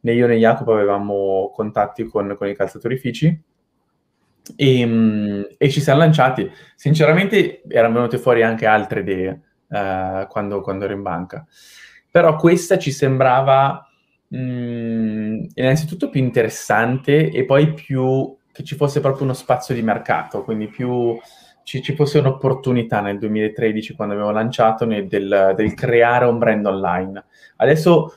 né 0.02 0.14
io 0.14 0.28
né 0.28 0.38
Jacopo 0.38 0.74
avevamo 0.74 1.52
contatti 1.54 2.04
con, 2.06 2.36
con 2.38 2.48
i 2.48 2.56
calzatorifici 2.56 3.44
e, 4.56 4.86
mm, 4.86 5.42
e, 5.58 5.70
ci 5.70 5.82
siamo 5.82 6.00
lanciati. 6.00 6.50
Sinceramente 6.76 7.62
erano 7.68 7.96
venute 7.96 8.18
fuori 8.18 8.44
anche 8.44 8.66
altre 8.66 9.02
idee 9.02 9.42
uh, 9.68 10.28
quando, 10.28 10.62
quando, 10.62 10.86
ero 10.86 10.94
in 10.94 11.02
banca, 11.02 11.46
però 12.12 12.36
questa 12.36 12.78
ci 12.78 12.92
sembrava 12.92 13.88
mh, 14.28 14.38
mm, 14.38 15.44
innanzitutto 15.56 16.10
più 16.10 16.22
interessante 16.22 17.30
e 17.30 17.46
poi 17.46 17.74
più 17.74 18.36
che 18.52 18.64
ci 18.64 18.76
fosse 18.76 19.02
proprio 19.02 19.24
uno 19.24 19.34
spazio 19.34 19.76
di 19.76 19.82
mercato, 19.82 20.44
quindi 20.44 20.68
più 20.68 21.18
ci, 21.64 21.82
ci 21.82 21.94
fosse 21.96 22.20
un'opportunità 22.20 23.02
nel 23.02 23.18
2013 23.18 23.96
quando 23.96 24.14
abbiamo 24.14 24.32
lanciato 24.32 24.86
del, 24.86 25.54
del 25.56 25.74
creare 25.74 26.26
un 26.26 26.38
brand 26.38 26.66
online. 26.66 27.26
Adesso 27.58 28.14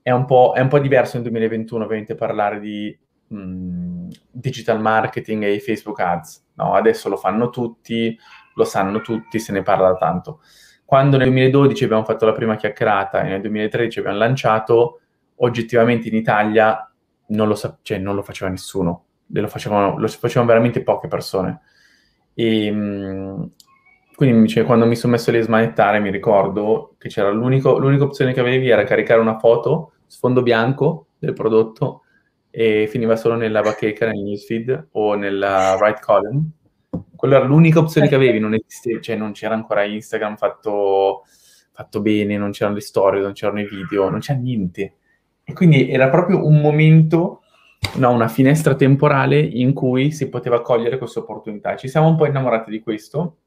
è 0.00 0.10
un 0.10 0.24
po', 0.24 0.52
è 0.54 0.60
un 0.60 0.68
po 0.68 0.78
diverso 0.78 1.14
nel 1.14 1.24
2021 1.24 1.84
ovviamente 1.84 2.14
parlare 2.14 2.60
di 2.60 2.96
mh, 3.26 3.36
mm, 3.36 4.01
digital 4.30 4.80
marketing 4.80 5.44
e 5.44 5.60
Facebook 5.60 6.00
ads. 6.00 6.44
No? 6.54 6.74
Adesso 6.74 7.08
lo 7.08 7.16
fanno 7.16 7.50
tutti, 7.50 8.18
lo 8.54 8.64
sanno 8.64 9.00
tutti, 9.00 9.38
se 9.38 9.52
ne 9.52 9.62
parla 9.62 9.94
tanto. 9.96 10.40
Quando 10.84 11.16
nel 11.16 11.28
2012 11.28 11.84
abbiamo 11.84 12.04
fatto 12.04 12.26
la 12.26 12.32
prima 12.32 12.56
chiacchierata 12.56 13.22
e 13.22 13.28
nel 13.28 13.40
2013 13.40 13.98
abbiamo 14.00 14.18
lanciato, 14.18 15.00
oggettivamente 15.36 16.08
in 16.08 16.14
Italia 16.14 16.92
non 17.28 17.48
lo, 17.48 17.54
sa- 17.54 17.78
cioè, 17.82 17.98
non 17.98 18.14
lo 18.14 18.22
faceva 18.22 18.50
nessuno, 18.50 19.04
lo 19.26 19.48
facevano, 19.48 19.98
lo 19.98 20.08
facevano 20.08 20.48
veramente 20.48 20.82
poche 20.82 21.08
persone. 21.08 21.60
E, 22.34 22.70
mh, 22.70 23.50
quindi 24.14 24.48
cioè, 24.48 24.64
quando 24.64 24.86
mi 24.86 24.96
sono 24.96 25.12
messo 25.12 25.30
lì 25.30 25.38
a 25.38 25.42
smanettare 25.42 25.98
mi 25.98 26.10
ricordo 26.10 26.94
che 26.98 27.08
c'era 27.08 27.30
l'unica 27.30 27.70
opzione 27.70 28.32
che 28.32 28.40
avevi 28.40 28.68
era 28.68 28.84
caricare 28.84 29.20
una 29.20 29.38
foto, 29.38 29.92
sfondo 30.06 30.42
bianco 30.42 31.06
del 31.18 31.32
prodotto 31.32 32.01
e 32.54 32.86
finiva 32.86 33.16
solo 33.16 33.34
nella 33.34 33.62
bacheca, 33.62 34.06
nel 34.06 34.22
newsfeed 34.22 34.88
o 34.92 35.14
nella 35.14 35.74
right 35.80 36.00
column. 36.00 36.50
Quella 37.16 37.36
era 37.36 37.46
l'unica 37.46 37.78
opzione 37.78 38.08
che 38.08 38.14
avevi, 38.14 38.38
non 38.38 38.52
esisteva, 38.52 39.00
cioè 39.00 39.16
non 39.16 39.32
c'era 39.32 39.54
ancora 39.54 39.84
Instagram 39.84 40.36
fatto, 40.36 41.22
fatto 41.72 42.02
bene, 42.02 42.36
non 42.36 42.50
c'erano 42.50 42.76
le 42.76 42.82
storie, 42.82 43.22
non 43.22 43.32
c'erano 43.32 43.60
i 43.60 43.66
video, 43.66 44.10
non 44.10 44.20
c'era 44.20 44.38
niente. 44.38 44.96
E 45.42 45.52
quindi 45.54 45.90
era 45.90 46.10
proprio 46.10 46.46
un 46.46 46.60
momento 46.60 47.40
no, 47.96 48.10
una 48.10 48.28
finestra 48.28 48.74
temporale 48.74 49.38
in 49.38 49.72
cui 49.72 50.10
si 50.10 50.28
poteva 50.28 50.60
cogliere 50.60 50.98
questa 50.98 51.20
opportunità. 51.20 51.74
Ci 51.76 51.88
siamo 51.88 52.08
un 52.08 52.16
po' 52.16 52.26
innamorati 52.26 52.70
di 52.70 52.80
questo 52.80 53.38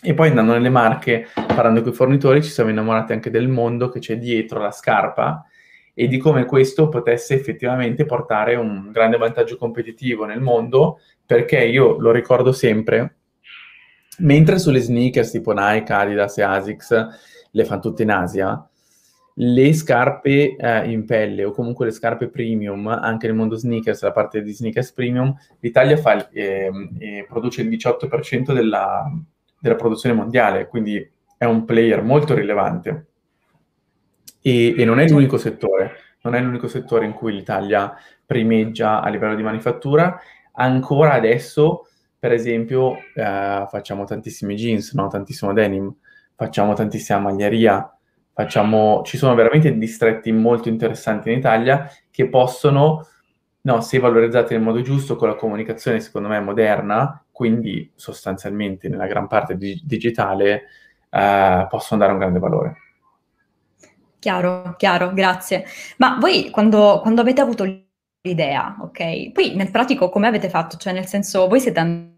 e 0.00 0.14
poi 0.14 0.28
andando 0.28 0.52
nelle 0.52 0.70
marche, 0.70 1.26
parlando 1.34 1.82
con 1.82 1.90
i 1.90 1.94
fornitori, 1.94 2.42
ci 2.42 2.50
siamo 2.50 2.70
innamorati 2.70 3.12
anche 3.12 3.30
del 3.30 3.48
mondo 3.48 3.88
che 3.88 3.98
c'è 3.98 4.16
dietro 4.16 4.60
la 4.60 4.70
scarpa 4.70 5.44
e 5.94 6.08
di 6.08 6.18
come 6.18 6.46
questo 6.46 6.88
potesse 6.88 7.34
effettivamente 7.34 8.04
portare 8.04 8.54
un 8.54 8.90
grande 8.92 9.16
vantaggio 9.18 9.56
competitivo 9.56 10.24
nel 10.24 10.40
mondo, 10.40 11.00
perché 11.24 11.64
io 11.64 11.98
lo 11.98 12.10
ricordo 12.10 12.52
sempre, 12.52 13.16
mentre 14.18 14.58
sulle 14.58 14.80
sneakers 14.80 15.30
tipo 15.30 15.52
Nike, 15.52 15.92
Adidas 15.92 16.38
e 16.38 16.42
Asics 16.42 17.08
le 17.50 17.64
fanno 17.64 17.80
tutte 17.80 18.02
in 18.02 18.10
Asia, 18.10 18.66
le 19.36 19.72
scarpe 19.72 20.56
eh, 20.56 20.90
in 20.90 21.06
pelle 21.06 21.44
o 21.44 21.52
comunque 21.52 21.86
le 21.86 21.92
scarpe 21.92 22.28
premium, 22.28 22.86
anche 22.86 23.26
nel 23.26 23.36
mondo 23.36 23.56
sneakers, 23.56 24.02
la 24.02 24.12
parte 24.12 24.42
di 24.42 24.52
sneakers 24.52 24.92
premium, 24.92 25.34
l'Italia 25.60 25.96
fa, 25.96 26.28
eh, 26.30 26.70
eh, 26.98 27.26
produce 27.28 27.62
il 27.62 27.68
18% 27.68 28.52
della, 28.52 29.10
della, 29.58 29.76
produzione 29.76 30.14
mondiale, 30.14 30.66
quindi 30.66 31.10
è 31.38 31.44
un 31.44 31.64
player 31.64 32.02
molto 32.02 32.34
rilevante. 32.34 33.06
E, 34.42 34.74
e 34.76 34.84
non 34.84 34.98
è 34.98 35.08
l'unico 35.08 35.38
settore, 35.38 35.96
non 36.22 36.34
è 36.34 36.40
l'unico 36.40 36.66
settore 36.66 37.06
in 37.06 37.12
cui 37.12 37.32
l'Italia 37.32 37.94
primeggia 38.26 39.00
a 39.00 39.08
livello 39.08 39.34
di 39.34 39.42
manifattura. 39.42 40.20
Ancora 40.54 41.12
adesso, 41.12 41.86
per 42.18 42.32
esempio, 42.32 42.96
eh, 43.14 43.66
facciamo 43.68 44.04
tantissimi 44.04 44.54
jeans, 44.54 44.92
no? 44.94 45.08
tantissimo 45.08 45.52
denim, 45.52 45.94
facciamo 46.34 46.74
tantissima 46.74 47.18
maglieria, 47.20 47.96
facciamo, 48.32 49.02
ci 49.04 49.16
sono 49.16 49.34
veramente 49.34 49.76
distretti 49.76 50.32
molto 50.32 50.68
interessanti 50.68 51.30
in 51.30 51.38
Italia 51.38 51.88
che 52.10 52.28
possono, 52.28 53.06
no, 53.62 53.80
se 53.80 53.98
valorizzati 53.98 54.54
nel 54.54 54.62
modo 54.62 54.80
giusto, 54.80 55.16
con 55.16 55.28
la 55.28 55.34
comunicazione 55.34 56.00
secondo 56.00 56.28
me 56.28 56.40
moderna, 56.40 57.24
quindi 57.30 57.90
sostanzialmente 57.94 58.88
nella 58.88 59.06
gran 59.06 59.26
parte 59.28 59.56
di, 59.56 59.80
digitale, 59.84 60.64
eh, 61.10 61.66
possono 61.68 62.00
dare 62.00 62.12
un 62.12 62.18
grande 62.18 62.38
valore. 62.38 62.81
Chiaro, 64.22 64.76
chiaro, 64.78 65.12
grazie. 65.12 65.64
Ma 65.96 66.16
voi 66.20 66.48
quando, 66.50 67.00
quando 67.02 67.20
avete 67.22 67.40
avuto 67.40 67.64
l'idea, 68.20 68.76
ok? 68.80 69.32
Poi 69.32 69.56
nel 69.56 69.72
pratico 69.72 70.10
come 70.10 70.28
avete 70.28 70.48
fatto? 70.48 70.76
Cioè 70.76 70.92
nel 70.92 71.06
senso 71.06 71.48
voi 71.48 71.58
siete 71.58 71.80
andati 71.80 72.11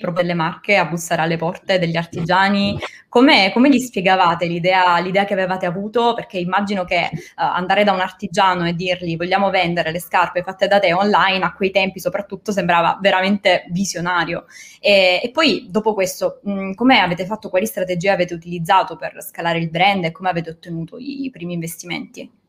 proprio 0.00 0.22
delle 0.22 0.34
marche 0.34 0.76
a 0.76 0.86
bussare 0.86 1.20
alle 1.20 1.36
porte 1.36 1.78
degli 1.78 1.96
artigiani. 1.96 2.78
Come, 3.08 3.50
come 3.52 3.68
gli 3.68 3.78
spiegavate 3.78 4.46
l'idea, 4.46 4.98
l'idea, 5.00 5.24
che 5.24 5.34
avevate 5.34 5.66
avuto? 5.66 6.14
Perché 6.14 6.38
immagino 6.38 6.84
che 6.84 7.10
uh, 7.12 7.18
andare 7.34 7.84
da 7.84 7.92
un 7.92 8.00
artigiano 8.00 8.66
e 8.66 8.74
dirgli 8.74 9.16
vogliamo 9.16 9.50
vendere 9.50 9.90
le 9.90 10.00
scarpe 10.00 10.42
fatte 10.42 10.66
da 10.66 10.78
te 10.78 10.92
online 10.94 11.44
a 11.44 11.52
quei 11.52 11.70
tempi 11.70 12.00
soprattutto 12.00 12.52
sembrava 12.52 12.98
veramente 13.00 13.64
visionario. 13.70 14.46
E, 14.80 15.20
e 15.22 15.30
poi 15.30 15.66
dopo 15.68 15.92
questo, 15.92 16.40
mh, 16.42 16.72
come 16.72 17.00
avete 17.00 17.26
fatto, 17.26 17.50
quali 17.50 17.66
strategie 17.66 18.10
avete 18.10 18.34
utilizzato 18.34 18.96
per 18.96 19.22
scalare 19.22 19.58
il 19.58 19.70
brand 19.70 20.04
e 20.04 20.12
come 20.12 20.30
avete 20.30 20.50
ottenuto 20.50 20.96
i, 20.98 21.24
i 21.24 21.30
primi 21.30 21.52
investimenti? 21.52 22.39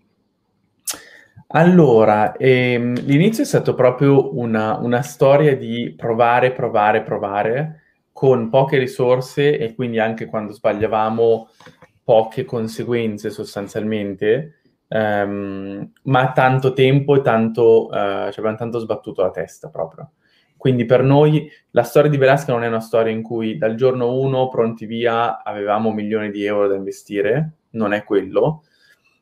Allora, 1.53 2.33
ehm, 2.37 2.95
l'inizio 3.05 3.43
è 3.43 3.45
stato 3.45 3.73
proprio 3.73 4.37
una, 4.37 4.77
una 4.77 5.01
storia 5.01 5.57
di 5.57 5.93
provare, 5.97 6.51
provare, 6.53 7.01
provare 7.03 7.81
con 8.13 8.49
poche 8.49 8.77
risorse 8.77 9.57
e 9.57 9.75
quindi 9.75 9.99
anche 9.99 10.25
quando 10.27 10.53
sbagliavamo 10.53 11.49
poche 12.03 12.45
conseguenze 12.45 13.29
sostanzialmente, 13.29 14.61
ehm, 14.87 15.91
ma 16.03 16.31
tanto 16.31 16.71
tempo 16.73 17.15
e 17.15 17.21
tanto, 17.21 17.89
eh, 17.91 18.29
ci 18.31 18.39
abbiamo 18.39 18.57
tanto 18.57 18.79
sbattuto 18.79 19.21
la 19.21 19.31
testa 19.31 19.69
proprio. 19.69 20.11
Quindi 20.55 20.85
per 20.85 21.03
noi 21.03 21.49
la 21.71 21.83
storia 21.83 22.09
di 22.09 22.17
Velasca 22.17 22.53
non 22.53 22.63
è 22.63 22.67
una 22.67 22.79
storia 22.79 23.11
in 23.11 23.23
cui 23.23 23.57
dal 23.57 23.75
giorno 23.75 24.13
1 24.19 24.47
pronti 24.47 24.85
via 24.85 25.43
avevamo 25.43 25.91
milioni 25.91 26.31
di 26.31 26.45
euro 26.45 26.67
da 26.67 26.75
investire, 26.75 27.53
non 27.71 27.93
è 27.93 28.03
quello, 28.03 28.63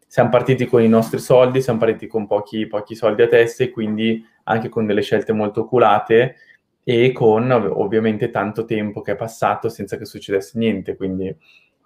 siamo 0.10 0.30
partiti 0.30 0.66
con 0.66 0.82
i 0.82 0.88
nostri 0.88 1.20
soldi, 1.20 1.62
siamo 1.62 1.78
partiti 1.78 2.08
con 2.08 2.26
pochi, 2.26 2.66
pochi 2.66 2.96
soldi 2.96 3.22
a 3.22 3.28
testa 3.28 3.64
e 3.64 3.70
quindi 3.70 4.26
anche 4.46 4.68
con 4.68 4.88
delle 4.88 5.04
scelte 5.04 5.34
molto 5.34 5.62
oculate 5.62 6.36
e 6.84 7.12
con 7.12 7.52
ovviamente 7.52 8.32
tanto 8.32 8.66
tempo 8.66 9.02
che 9.02 9.12
è 9.12 9.16
passato 9.16 9.70
senza 9.70 9.98
che 9.98 10.06
succedesse 10.06 10.58
niente, 10.58 10.96
quindi 10.96 11.32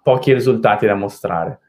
pochi 0.02 0.32
risultati 0.32 0.86
da 0.86 0.96
mostrare. 0.96 1.60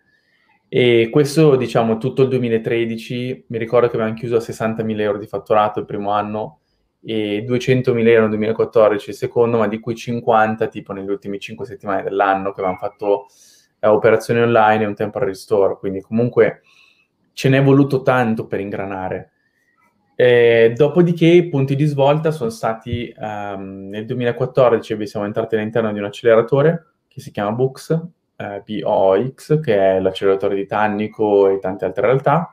E 0.69 1.09
questo, 1.11 1.57
diciamo, 1.57 1.99
tutto 1.99 2.23
il 2.23 2.29
2013, 2.29 3.47
mi 3.49 3.59
ricordo 3.59 3.89
che 3.89 3.97
avevamo 3.97 4.17
chiuso 4.17 4.37
a 4.37 4.39
60.000 4.39 5.01
euro 5.01 5.19
di 5.19 5.27
fatturato 5.27 5.81
il 5.81 5.87
primo 5.87 6.11
anno 6.11 6.61
e 7.03 7.45
200.000 7.45 8.07
euro 8.07 8.21
nel 8.21 8.31
2014 8.31 9.11
il 9.11 9.17
secondo, 9.17 9.59
ma 9.59 9.67
di 9.67 9.81
cui 9.81 9.97
50 9.97 10.69
tipo 10.69 10.93
nelle 10.93 11.11
ultime 11.11 11.41
5 11.41 11.67
settimane 11.67 12.05
dell'anno 12.05 12.53
che 12.53 12.61
avevamo 12.61 12.79
fatto 12.79 13.27
operazioni 13.93 14.41
online 14.41 14.85
e 14.85 14.87
un 14.87 14.95
temporary 14.95 15.35
store, 15.35 15.77
quindi 15.79 16.01
comunque 16.01 16.63
ce 17.33 17.49
n'è 17.49 17.63
voluto 17.63 18.03
tanto 18.03 18.47
per 18.47 18.61
ingranare. 18.61 19.31
Eh, 20.17 20.73
dopodiché 20.77 21.49
punti 21.49 21.75
di 21.75 21.85
svolta 21.87 22.31
sono 22.31 22.51
stati 22.51 23.13
um, 23.19 23.89
nel 23.89 24.07
2014 24.07 25.07
siamo 25.09 25.27
entrati 25.27 25.57
all'interno 25.57 25.93
di 25.93 25.99
un 25.99 26.05
acceleratore 26.05 26.87
che 27.09 27.21
si 27.21 27.33
chiama 27.33 27.51
Books, 27.51 28.01
eh, 28.37 28.63
BOX, 28.65 29.61
che 29.61 29.77
è 29.77 30.01
l'acceleratore 30.01 30.55
di 30.55 30.67
Tannico 30.67 31.49
e 31.49 31.59
tante 31.59 31.85
altre 31.85 32.07
realtà, 32.07 32.53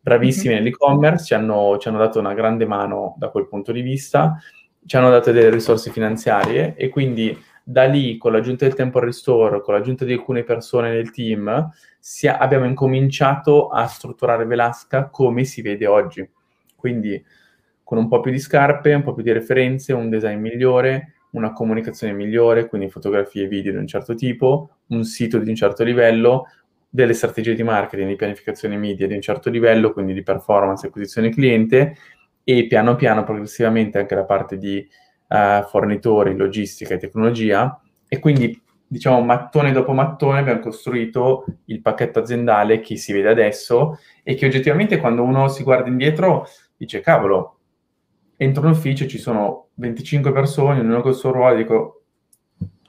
bravissimi 0.00 0.52
mm-hmm. 0.52 0.62
nell'e-commerce, 0.62 1.24
ci 1.24 1.34
hanno, 1.34 1.78
ci 1.78 1.88
hanno 1.88 1.98
dato 1.98 2.18
una 2.18 2.34
grande 2.34 2.66
mano 2.66 3.14
da 3.18 3.28
quel 3.28 3.48
punto 3.48 3.72
di 3.72 3.80
vista, 3.80 4.38
ci 4.84 4.96
hanno 4.96 5.10
dato 5.10 5.32
delle 5.32 5.48
risorse 5.48 5.90
finanziarie 5.90 6.74
e 6.76 6.90
quindi 6.90 7.36
da 7.66 7.84
lì, 7.84 8.18
con 8.18 8.32
l'aggiunta 8.32 8.66
del 8.66 8.74
tempo 8.74 8.98
restore, 8.98 9.62
con 9.62 9.72
l'aggiunta 9.72 10.04
di 10.04 10.12
alcune 10.12 10.44
persone 10.44 10.90
nel 10.90 11.10
team, 11.10 11.70
si, 11.98 12.28
abbiamo 12.28 12.66
incominciato 12.66 13.68
a 13.68 13.86
strutturare 13.86 14.44
Velasca 14.44 15.08
come 15.08 15.44
si 15.44 15.62
vede 15.62 15.86
oggi. 15.86 16.28
Quindi 16.76 17.24
con 17.82 17.96
un 17.96 18.06
po' 18.06 18.20
più 18.20 18.30
di 18.30 18.38
scarpe, 18.38 18.92
un 18.92 19.02
po' 19.02 19.14
più 19.14 19.22
di 19.22 19.32
referenze, 19.32 19.94
un 19.94 20.10
design 20.10 20.40
migliore, 20.40 21.14
una 21.30 21.52
comunicazione 21.52 22.12
migliore, 22.12 22.68
quindi 22.68 22.90
fotografie 22.90 23.44
e 23.44 23.48
video 23.48 23.72
di 23.72 23.78
un 23.78 23.86
certo 23.86 24.14
tipo, 24.14 24.76
un 24.88 25.02
sito 25.04 25.38
di 25.38 25.48
un 25.48 25.56
certo 25.56 25.82
livello, 25.82 26.46
delle 26.88 27.14
strategie 27.14 27.54
di 27.54 27.62
marketing, 27.62 28.10
di 28.10 28.16
pianificazione 28.16 28.76
media 28.76 29.06
di 29.06 29.14
un 29.14 29.20
certo 29.20 29.50
livello, 29.50 29.92
quindi 29.92 30.12
di 30.12 30.22
performance, 30.22 30.86
acquisizione 30.86 31.30
cliente 31.30 31.96
e 32.44 32.66
piano 32.66 32.94
piano, 32.94 33.24
progressivamente 33.24 33.98
anche 33.98 34.14
la 34.14 34.24
parte 34.24 34.58
di 34.58 34.86
uh, 35.28 35.62
fornitori, 35.66 36.36
logistica 36.36 36.94
e 36.94 36.98
tecnologia 36.98 37.80
e 38.08 38.18
quindi 38.18 38.60
diciamo 38.86 39.22
mattone 39.22 39.72
dopo 39.72 39.92
mattone 39.92 40.40
abbiamo 40.40 40.60
costruito 40.60 41.44
il 41.66 41.80
pacchetto 41.80 42.20
aziendale 42.20 42.80
che 42.80 42.96
si 42.96 43.12
vede 43.12 43.30
adesso 43.30 43.98
e 44.22 44.34
che 44.34 44.46
oggettivamente 44.46 44.98
quando 44.98 45.22
uno 45.22 45.48
si 45.48 45.62
guarda 45.62 45.88
indietro 45.88 46.46
dice 46.76 47.00
cavolo, 47.00 47.58
entro 48.36 48.64
in 48.64 48.72
ufficio 48.72 49.06
ci 49.06 49.18
sono 49.18 49.68
25 49.74 50.32
persone, 50.32 50.80
ognuno 50.80 51.00
con 51.00 51.12
il 51.12 51.16
suo 51.16 51.32
ruolo, 51.32 51.56
dico 51.56 52.02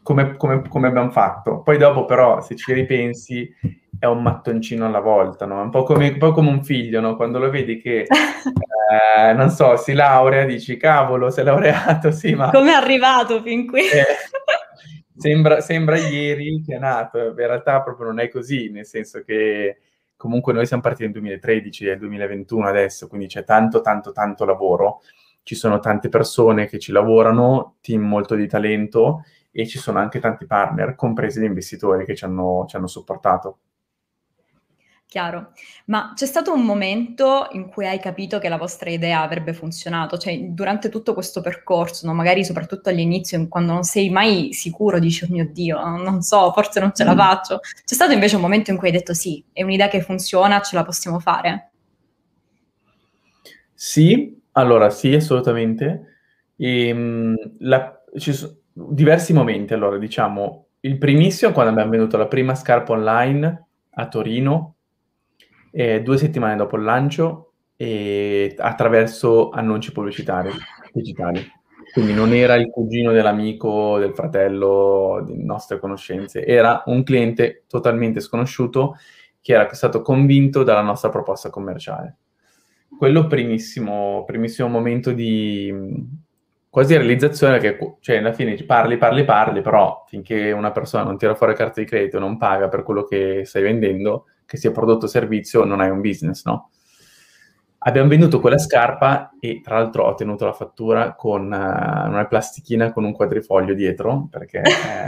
come, 0.01 0.35
come, 0.37 0.67
come, 0.67 0.87
abbiamo 0.87 1.09
fatto. 1.09 1.61
Poi 1.61 1.77
dopo 1.77 2.05
però 2.05 2.41
se 2.41 2.55
ci 2.55 2.73
ripensi 2.73 3.51
è 3.97 4.05
un 4.05 4.21
mattoncino 4.21 4.85
alla 4.85 4.99
volta, 4.99 5.45
no? 5.45 5.61
Un 5.61 5.71
po' 5.71 5.83
come, 5.83 6.09
un, 6.09 6.17
po 6.17 6.31
come 6.31 6.49
un 6.49 6.63
figlio, 6.63 7.01
no? 7.01 7.15
Quando 7.15 7.39
lo 7.39 7.49
vedi 7.49 7.77
che 7.77 8.05
eh, 8.91 9.33
non 9.33 9.49
so, 9.49 9.75
si 9.77 9.93
laurea, 9.93 10.45
dici 10.45 10.77
cavolo, 10.77 11.29
si 11.29 11.39
è 11.39 11.43
laureato, 11.43 12.11
sì, 12.13 12.33
ma... 12.33 12.51
Come 12.51 12.71
è 12.71 12.75
arrivato 12.75 13.41
fin 13.41 13.67
qui? 13.67 13.81
Eh, 13.81 14.05
sembra, 15.15 15.61
sembra 15.61 15.97
ieri 15.97 16.61
che 16.65 16.75
è 16.75 16.79
nato, 16.79 17.19
in 17.19 17.35
realtà 17.35 17.81
proprio 17.81 18.07
non 18.07 18.19
è 18.19 18.29
così, 18.29 18.69
nel 18.69 18.85
senso 18.85 19.23
che 19.23 19.79
comunque 20.15 20.53
noi 20.53 20.65
siamo 20.65 20.81
partiti 20.81 21.03
nel 21.03 21.13
2013 21.13 21.85
e 21.85 21.89
nel 21.89 21.99
2021 21.99 22.67
adesso, 22.67 23.07
quindi 23.07 23.27
c'è 23.27 23.43
tanto, 23.43 23.81
tanto, 23.81 24.11
tanto 24.11 24.45
lavoro, 24.45 25.01
ci 25.43 25.55
sono 25.55 25.79
tante 25.79 26.09
persone 26.09 26.65
che 26.67 26.79
ci 26.79 26.91
lavorano, 26.91 27.75
team 27.81 28.01
molto 28.01 28.35
di 28.35 28.47
talento 28.47 29.23
e 29.51 29.65
ci 29.67 29.77
sono 29.77 29.99
anche 29.99 30.19
tanti 30.19 30.45
partner, 30.45 30.95
compresi 30.95 31.39
gli 31.39 31.45
investitori 31.45 32.05
che 32.05 32.15
ci 32.15 32.25
hanno, 32.25 32.65
ci 32.67 32.75
hanno 32.75 32.87
supportato. 32.87 33.59
Chiaro. 35.07 35.53
Ma 35.85 36.13
c'è 36.15 36.25
stato 36.25 36.51
un 36.53 36.65
momento 36.65 37.47
in 37.51 37.67
cui 37.67 37.85
hai 37.85 37.99
capito 37.99 38.39
che 38.39 38.49
la 38.49 38.57
vostra 38.57 38.89
idea 38.89 39.21
avrebbe 39.21 39.53
funzionato? 39.53 40.17
Cioè, 40.17 40.37
durante 40.49 40.89
tutto 40.89 41.13
questo 41.13 41.41
percorso, 41.41 42.05
no? 42.05 42.13
magari 42.13 42.43
soprattutto 42.43 42.89
all'inizio, 42.89 43.47
quando 43.47 43.71
non 43.71 43.83
sei 43.83 44.09
mai 44.09 44.51
sicuro, 44.51 44.99
dici, 44.99 45.23
oh 45.23 45.27
mio 45.29 45.47
Dio, 45.49 45.79
non 45.79 46.21
so, 46.21 46.51
forse 46.51 46.79
non 46.79 46.91
ce 46.93 47.03
la 47.03 47.13
mm. 47.13 47.17
faccio. 47.17 47.59
C'è 47.85 47.93
stato 47.93 48.11
invece 48.11 48.35
un 48.35 48.41
momento 48.41 48.71
in 48.71 48.77
cui 48.77 48.87
hai 48.87 48.93
detto, 48.93 49.13
sì, 49.13 49.41
è 49.53 49.63
un'idea 49.63 49.87
che 49.87 50.01
funziona, 50.01 50.59
ce 50.61 50.75
la 50.75 50.83
possiamo 50.83 51.19
fare? 51.19 51.69
Sì, 53.73 54.41
allora 54.53 54.89
sì, 54.89 55.13
assolutamente. 55.13 56.17
E, 56.57 56.87
ehm, 56.87 57.35
la, 57.59 58.03
ci 58.17 58.33
sono 58.33 58.53
diversi 58.73 59.33
momenti, 59.33 59.73
allora, 59.73 59.97
diciamo, 59.97 60.65
il 60.81 60.97
primissimo 60.97 61.51
quando 61.51 61.71
abbiamo 61.71 61.91
venduto 61.91 62.17
la 62.17 62.27
prima 62.27 62.53
scarpa 62.53 62.91
online 62.91 63.65
a 63.91 64.07
Torino, 64.07 64.74
eh, 65.77 66.01
due 66.01 66.17
settimane 66.17 66.55
dopo 66.55 66.77
il 66.77 66.83
lancio 66.83 67.51
e 67.75 68.55
attraverso 68.57 69.49
annunci 69.49 69.91
pubblicitari 69.91 70.49
digitali. 70.93 71.45
Quindi 71.91 72.13
non 72.13 72.33
era 72.33 72.55
il 72.55 72.69
cugino 72.69 73.11
dell'amico, 73.11 73.99
del 73.99 74.13
fratello, 74.13 75.21
di 75.25 75.43
nostre 75.43 75.79
conoscenze, 75.79 76.45
era 76.45 76.83
un 76.85 77.03
cliente 77.03 77.65
totalmente 77.67 78.21
sconosciuto 78.21 78.95
che 79.41 79.53
era 79.53 79.71
stato 79.73 80.01
convinto 80.01 80.63
dalla 80.63 80.81
nostra 80.81 81.09
proposta 81.09 81.49
commerciale. 81.49 82.17
Quello 82.97 83.27
primissimo, 83.27 84.23
primissimo 84.25 84.69
momento 84.69 85.11
di 85.11 85.73
quasi 86.75 86.97
realizzazione 86.97 87.59
che 87.59 87.77
cioè, 88.01 88.17
alla 88.17 88.33
fine 88.33 88.53
parli, 88.65 88.97
parli, 88.97 89.23
parli, 89.23 89.61
però 89.61 90.03
finché 90.09 90.51
una 90.51 90.71
persona 90.71 91.03
non 91.03 91.17
tira 91.17 91.33
fuori 91.33 91.55
carta 91.55 91.79
di 91.79 91.87
credito 91.87 92.17
e 92.17 92.19
non 92.19 92.37
paga 92.37 92.67
per 92.67 92.83
quello 92.83 93.05
che 93.05 93.43
stai 93.45 93.61
vendendo, 93.61 94.25
che 94.45 94.57
sia 94.57 94.71
prodotto 94.71 95.05
o 95.05 95.07
servizio, 95.07 95.63
non 95.63 95.79
hai 95.79 95.89
un 95.89 96.01
business, 96.01 96.43
no? 96.43 96.71
Abbiamo 97.77 98.09
venduto 98.09 98.41
quella 98.41 98.57
scarpa 98.57 99.31
e 99.39 99.61
tra 99.63 99.77
l'altro 99.77 100.03
ho 100.03 100.15
tenuto 100.15 100.43
la 100.43 100.51
fattura 100.51 101.15
con 101.15 101.43
uh, 101.43 102.09
una 102.09 102.25
plastichina 102.27 102.91
con 102.91 103.05
un 103.05 103.13
quadrifoglio 103.13 103.73
dietro, 103.73 104.27
perché 104.29 104.59
è 104.67 105.07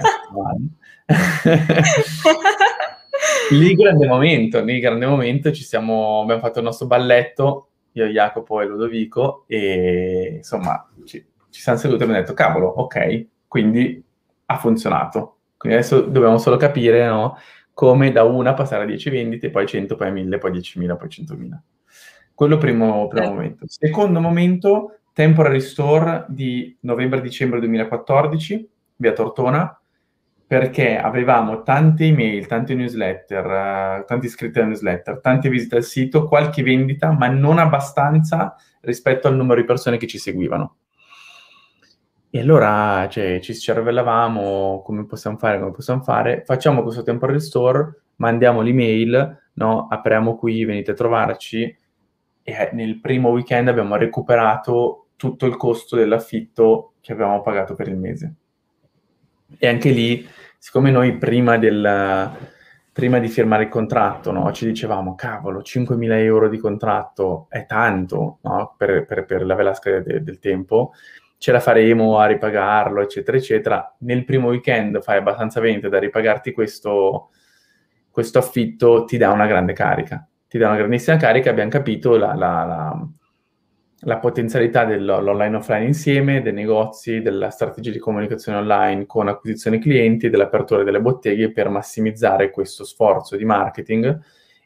lì 3.52 3.74
grande 3.74 4.08
momento, 4.08 4.64
lì 4.64 4.80
grande 4.80 5.06
momento 5.06 5.52
ci 5.52 5.66
siamo, 5.66 6.22
abbiamo 6.22 6.40
fatto 6.40 6.60
il 6.60 6.66
nostro 6.66 6.88
balletto, 6.88 7.72
io, 7.92 8.06
Jacopo 8.06 8.62
e 8.62 8.66
Ludovico, 8.68 9.44
e 9.48 10.36
insomma 10.38 10.90
ci, 11.04 11.36
ci 11.50 11.62
siamo 11.62 11.78
seduti 11.78 12.02
e 12.02 12.04
abbiamo 12.06 12.22
detto, 12.22 12.34
cavolo, 12.34 12.68
ok, 12.68 13.26
quindi 13.48 14.04
ha 14.46 14.58
funzionato. 14.58 15.38
Quindi 15.58 15.80
adesso 15.80 16.02
dobbiamo 16.02 16.38
solo 16.38 16.58
capire, 16.58 17.08
no? 17.08 17.38
come 17.78 18.12
da 18.12 18.24
una 18.24 18.56
passare 18.56 18.86
a 18.86 18.86
10 18.88 19.12
vendite, 19.12 19.52
poi 19.52 19.68
100, 19.68 19.96
poi 19.96 20.12
1000, 20.12 20.40
poi 20.40 20.52
10.000, 20.52 20.98
poi 20.98 21.08
100.000. 21.10 21.60
Quello 22.34 22.58
primo, 22.58 23.08
primo 23.08 23.28
eh. 23.28 23.30
momento. 23.30 23.66
Secondo 23.68 24.20
momento, 24.20 24.98
temporary 25.14 25.62
store 25.62 26.26
di 26.28 26.76
novembre-dicembre 26.82 27.60
2014, 27.60 28.70
via 28.96 29.14
Tortona, 29.14 29.80
perché 30.48 30.98
avevamo 30.98 31.62
tante 31.62 32.06
email, 32.06 32.48
tante 32.48 32.74
newsletter, 32.74 33.46
uh, 33.46 34.06
tanti 34.08 34.26
iscritti 34.26 34.58
alla 34.58 34.70
newsletter, 34.70 35.20
tante 35.22 35.48
visite 35.48 35.76
al 35.76 35.84
sito, 35.84 36.28
qualche 36.28 36.64
vendita, 36.64 37.12
ma 37.12 37.28
non 37.28 37.60
abbastanza 37.60 38.56
rispetto 38.82 39.28
al 39.28 39.36
numero 39.36 39.62
di 39.62 39.68
persone 39.68 39.98
che 39.98 40.08
ci 40.08 40.18
seguivano. 40.18 40.78
E 42.30 42.40
allora 42.40 43.08
cioè, 43.10 43.40
ci 43.40 43.56
cervellavamo 43.56 44.82
come 44.84 45.06
possiamo 45.06 45.38
fare, 45.38 45.60
come 45.60 45.72
possiamo 45.72 46.04
fare, 46.04 46.44
facciamo 46.46 46.84
questo 46.84 47.02
temporary 47.04 47.40
store, 47.40 48.02
mandiamo 48.18 48.62
l'email, 48.62 49.40
no? 49.54 49.88
apriamo 49.90 50.36
qui, 50.36 50.66
venite 50.66 50.92
a 50.92 50.96
trovarci 50.96 51.64
e 52.50 52.52
eh, 52.54 52.70
nel 52.72 53.02
primo 53.02 53.30
weekend 53.30 53.68
abbiamo 53.68 53.98
recuperato 53.98 55.08
tutto 55.18 55.46
il 55.46 55.58
costo 55.58 55.98
dell'affitto 55.98 56.94
che 57.02 57.12
avevamo 57.12 57.42
pagato 57.42 57.76
per 57.76 57.90
il 57.90 57.98
mese. 57.98 58.36
E 59.58 59.68
anche 59.68 59.90
lì, 59.90 60.26
siccome 60.58 60.90
noi 60.90 61.18
prima, 61.18 61.58
del, 61.58 62.32
prima 62.94 63.20
di 63.20 63.28
firmare 63.28 63.64
il 63.64 63.70
contratto 63.70 64.32
no, 64.32 64.50
ci 64.54 64.66
dicevamo, 64.66 65.16
cavolo, 65.16 65.60
5.000 65.60 66.12
euro 66.20 66.48
di 66.48 66.58
contratto 66.58 67.48
è 67.50 67.66
tanto 67.66 68.38
no? 68.44 68.76
per, 68.78 69.06
per, 69.06 69.26
per, 69.26 69.46
la 69.46 69.56
velasca 69.56 70.00
de, 70.00 70.24
del 70.24 70.40
tempo, 70.40 70.94
ce 71.38 71.52
la 71.52 71.60
faremo 71.60 72.18
a 72.18 72.26
ripagarlo, 72.26 73.02
eccetera, 73.02 73.38
eccetera. 73.38 73.96
Nel 74.00 74.26
primo 74.26 74.50
weekend 74.50 75.02
fai 75.02 75.18
abbastanza 75.18 75.60
vendita 75.60 75.90
da 75.90 76.00
ripagarti 76.00 76.52
questo, 76.52 77.30
questo 78.10 78.40
affitto, 78.40 79.06
ti 79.06 79.18
dà 79.18 79.32
una 79.32 79.46
grande 79.46 79.74
carica. 79.74 80.28
Ti 80.48 80.58
dà 80.58 80.68
una 80.68 80.78
grandissima 80.78 81.18
carica, 81.18 81.50
abbiamo 81.50 81.70
capito 81.70 82.18
la, 82.18 82.34
la, 82.34 82.64
la, 82.64 83.08
la 84.02 84.18
potenzialità 84.18 84.86
dell'online 84.86 85.58
offline 85.58 85.86
insieme, 85.86 86.42
dei 86.42 86.54
negozi, 86.54 87.22
della 87.22 87.50
strategia 87.50 87.92
di 87.92 88.00
comunicazione 88.00 88.58
online 88.58 89.06
con 89.06 89.28
acquisizione 89.28 89.80
clienti, 89.80 90.30
dell'apertura 90.30 90.84
delle 90.84 91.02
botteghe 91.02 91.52
per 91.52 91.70
massimizzare 91.70 92.50
questo 92.50 92.86
sforzo 92.86 93.36
di 93.36 93.46
marketing 93.46 94.20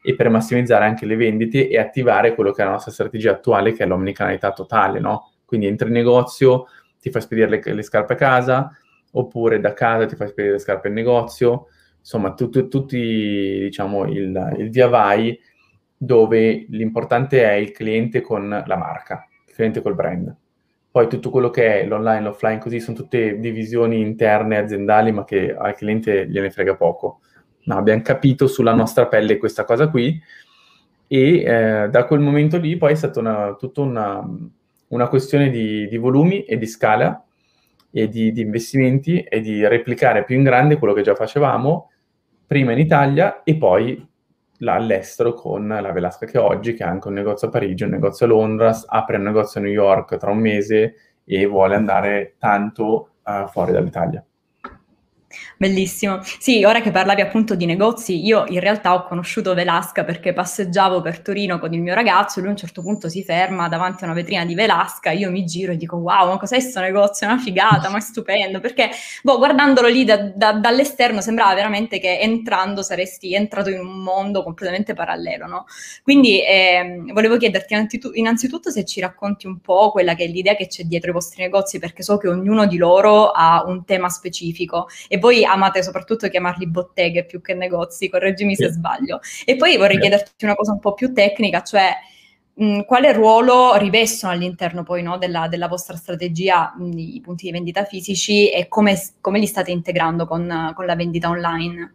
e 0.03 0.15
per 0.15 0.29
massimizzare 0.29 0.85
anche 0.85 1.05
le 1.05 1.15
vendite 1.15 1.67
e 1.67 1.77
attivare 1.77 2.33
quello 2.33 2.51
che 2.51 2.61
è 2.61 2.65
la 2.65 2.71
nostra 2.71 2.91
strategia 2.91 3.31
attuale, 3.31 3.73
che 3.73 3.83
è 3.83 3.87
l'omnicanalità 3.87 4.51
totale, 4.51 4.99
no? 4.99 5.30
Quindi 5.51 5.67
entri 5.67 5.89
in 5.89 5.93
negozio, 5.95 6.67
ti 7.01 7.11
fai 7.11 7.21
spedire 7.21 7.49
le, 7.49 7.61
le, 7.61 7.81
scarpe 7.81 8.13
a 8.13 8.15
casa, 8.15 8.71
oppure 9.11 9.59
da 9.59 9.73
casa 9.73 10.05
ti 10.05 10.15
fai 10.15 10.29
spedire 10.29 10.53
le 10.53 10.59
scarpe 10.59 10.87
in 10.87 10.93
negozio, 10.93 11.67
insomma, 11.99 12.33
tutti, 12.33 12.69
tutti 12.69 12.97
diciamo, 12.97 14.05
il, 14.05 14.55
il 14.59 14.69
via 14.69 14.87
vai 14.87 15.37
dove 15.97 16.67
l'importante 16.69 17.43
è 17.43 17.51
il 17.51 17.71
cliente 17.71 18.21
con 18.21 18.47
la 18.47 18.77
marca, 18.77 19.27
il 19.45 19.53
cliente 19.53 19.81
col 19.81 19.95
brand. 19.95 20.33
Poi 20.89 21.09
tutto 21.09 21.29
quello 21.29 21.49
che 21.49 21.81
è 21.81 21.85
l'online, 21.85 22.21
l'offline, 22.21 22.59
così 22.59 22.79
sono 22.79 22.95
tutte 22.95 23.39
divisioni 23.39 23.99
interne 23.99 24.57
aziendali, 24.57 25.11
ma 25.11 25.25
che 25.25 25.53
al 25.53 25.75
cliente 25.75 26.29
gliene 26.29 26.49
frega 26.49 26.77
poco. 26.77 27.19
No, 27.63 27.75
abbiamo 27.75 28.03
capito 28.03 28.47
sulla 28.47 28.73
nostra 28.73 29.05
pelle 29.07 29.35
questa 29.35 29.65
cosa 29.65 29.89
qui 29.89 30.17
e 31.07 31.41
eh, 31.41 31.89
da 31.89 32.05
quel 32.05 32.21
momento 32.21 32.57
lì 32.57 32.77
poi 32.77 32.93
è 32.93 32.95
stata 32.95 33.19
una, 33.19 33.55
tutta 33.59 33.81
una, 33.81 34.25
una 34.91 35.07
questione 35.07 35.49
di, 35.49 35.87
di 35.87 35.97
volumi 35.97 36.43
e 36.43 36.57
di 36.57 36.67
scala 36.67 37.23
e 37.91 38.07
di, 38.07 38.31
di, 38.31 38.41
investimenti 38.41 39.21
e 39.21 39.41
di 39.41 39.67
replicare 39.67 40.23
più 40.23 40.35
in 40.35 40.43
grande 40.43 40.77
quello 40.77 40.93
che 40.93 41.01
già 41.01 41.15
facevamo 41.15 41.89
prima 42.47 42.71
in 42.71 42.79
Italia 42.79 43.43
e 43.43 43.57
poi 43.57 44.07
là 44.59 44.75
all'estero 44.75 45.33
con 45.33 45.67
la 45.67 45.91
Velasca 45.91 46.25
che 46.25 46.37
oggi, 46.37 46.73
che 46.73 46.83
ha 46.83 46.89
anche 46.89 47.07
un 47.07 47.15
negozio 47.15 47.47
a 47.47 47.51
Parigi, 47.51 47.83
un 47.83 47.89
negozio 47.89 48.25
a 48.25 48.29
Londra, 48.29 48.79
apre 48.85 49.17
un 49.17 49.23
negozio 49.23 49.59
a 49.59 49.63
New 49.63 49.71
York 49.71 50.17
tra 50.17 50.31
un 50.31 50.39
mese 50.39 50.95
e 51.25 51.45
vuole 51.45 51.75
andare 51.75 52.35
tanto 52.37 53.13
uh, 53.23 53.47
fuori 53.47 53.71
dall'Italia. 53.71 54.23
Bellissimo. 55.57 56.19
Sì, 56.23 56.63
ora 56.63 56.81
che 56.81 56.91
parlavi 56.91 57.21
appunto 57.21 57.55
di 57.55 57.65
negozi, 57.65 58.25
io 58.25 58.45
in 58.47 58.59
realtà 58.59 58.93
ho 58.93 59.03
conosciuto 59.05 59.53
Velasca 59.53 60.03
perché 60.03 60.33
passeggiavo 60.33 61.01
per 61.01 61.19
Torino 61.21 61.59
con 61.59 61.73
il 61.73 61.81
mio 61.81 61.93
ragazzo 61.93 62.39
e 62.39 62.41
lui 62.41 62.49
a 62.49 62.53
un 62.53 62.57
certo 62.57 62.81
punto 62.81 63.09
si 63.09 63.23
ferma 63.23 63.67
davanti 63.67 64.03
a 64.03 64.07
una 64.07 64.15
vetrina 64.15 64.45
di 64.45 64.55
Velasca, 64.55 65.11
io 65.11 65.31
mi 65.31 65.45
giro 65.45 65.71
e 65.71 65.77
dico 65.77 65.97
wow, 65.97 66.27
ma 66.27 66.37
cos'è 66.37 66.57
questo 66.57 66.79
negozio? 66.79 67.27
È 67.27 67.31
una 67.31 67.41
figata, 67.41 67.89
ma 67.89 67.97
è 67.97 68.01
stupendo, 68.01 68.59
perché 68.59 68.89
boh, 69.23 69.37
guardandolo 69.37 69.87
lì 69.87 70.03
da, 70.03 70.17
da, 70.17 70.53
dall'esterno 70.53 71.21
sembrava 71.21 71.53
veramente 71.53 71.99
che 71.99 72.19
entrando 72.19 72.81
saresti 72.81 73.33
entrato 73.33 73.69
in 73.69 73.79
un 73.79 74.01
mondo 74.01 74.43
completamente 74.43 74.93
parallelo, 74.93 75.47
no? 75.47 75.65
Quindi 76.03 76.41
eh, 76.43 77.03
volevo 77.13 77.37
chiederti 77.37 77.99
innanzitutto, 78.13 78.69
se 78.71 78.85
ci 78.85 78.99
racconti 78.99 79.47
un 79.47 79.59
po' 79.59 79.91
quella 79.91 80.15
che 80.15 80.25
è 80.25 80.27
l'idea 80.27 80.55
che 80.55 80.67
c'è 80.67 80.83
dietro 80.83 81.09
i 81.09 81.13
vostri 81.13 81.43
negozi, 81.43 81.79
perché 81.79 82.03
so 82.03 82.17
che 82.17 82.27
ognuno 82.27 82.65
di 82.65 82.77
loro 82.77 83.31
ha 83.31 83.63
un 83.65 83.85
tema 83.85 84.09
specifico 84.09 84.87
e 85.07 85.17
voi 85.21 85.45
amate 85.45 85.81
soprattutto 85.83 86.27
chiamarli 86.27 86.67
botteghe 86.67 87.23
più 87.23 87.39
che 87.39 87.53
negozi, 87.53 88.09
correggimi 88.09 88.55
se 88.55 88.69
sbaglio. 88.69 89.21
E 89.45 89.55
poi 89.55 89.77
vorrei 89.77 89.99
chiederti 89.99 90.43
una 90.43 90.55
cosa 90.55 90.73
un 90.73 90.79
po' 90.79 90.93
più 90.93 91.13
tecnica, 91.13 91.61
cioè 91.61 91.93
mh, 92.55 92.81
quale 92.81 93.13
ruolo 93.13 93.75
rivestono 93.77 94.33
all'interno 94.33 94.83
poi 94.83 95.01
no, 95.03 95.17
della, 95.17 95.47
della, 95.47 95.67
vostra 95.67 95.95
strategia 95.95 96.73
mh, 96.77 96.97
i 96.97 97.21
punti 97.23 97.45
di 97.45 97.51
vendita 97.51 97.85
fisici 97.85 98.51
e 98.51 98.67
come, 98.67 98.99
come 99.21 99.39
li 99.39 99.47
state 99.47 99.71
integrando 99.71 100.25
con, 100.25 100.71
con 100.75 100.85
la 100.85 100.95
vendita 100.95 101.29
online? 101.29 101.93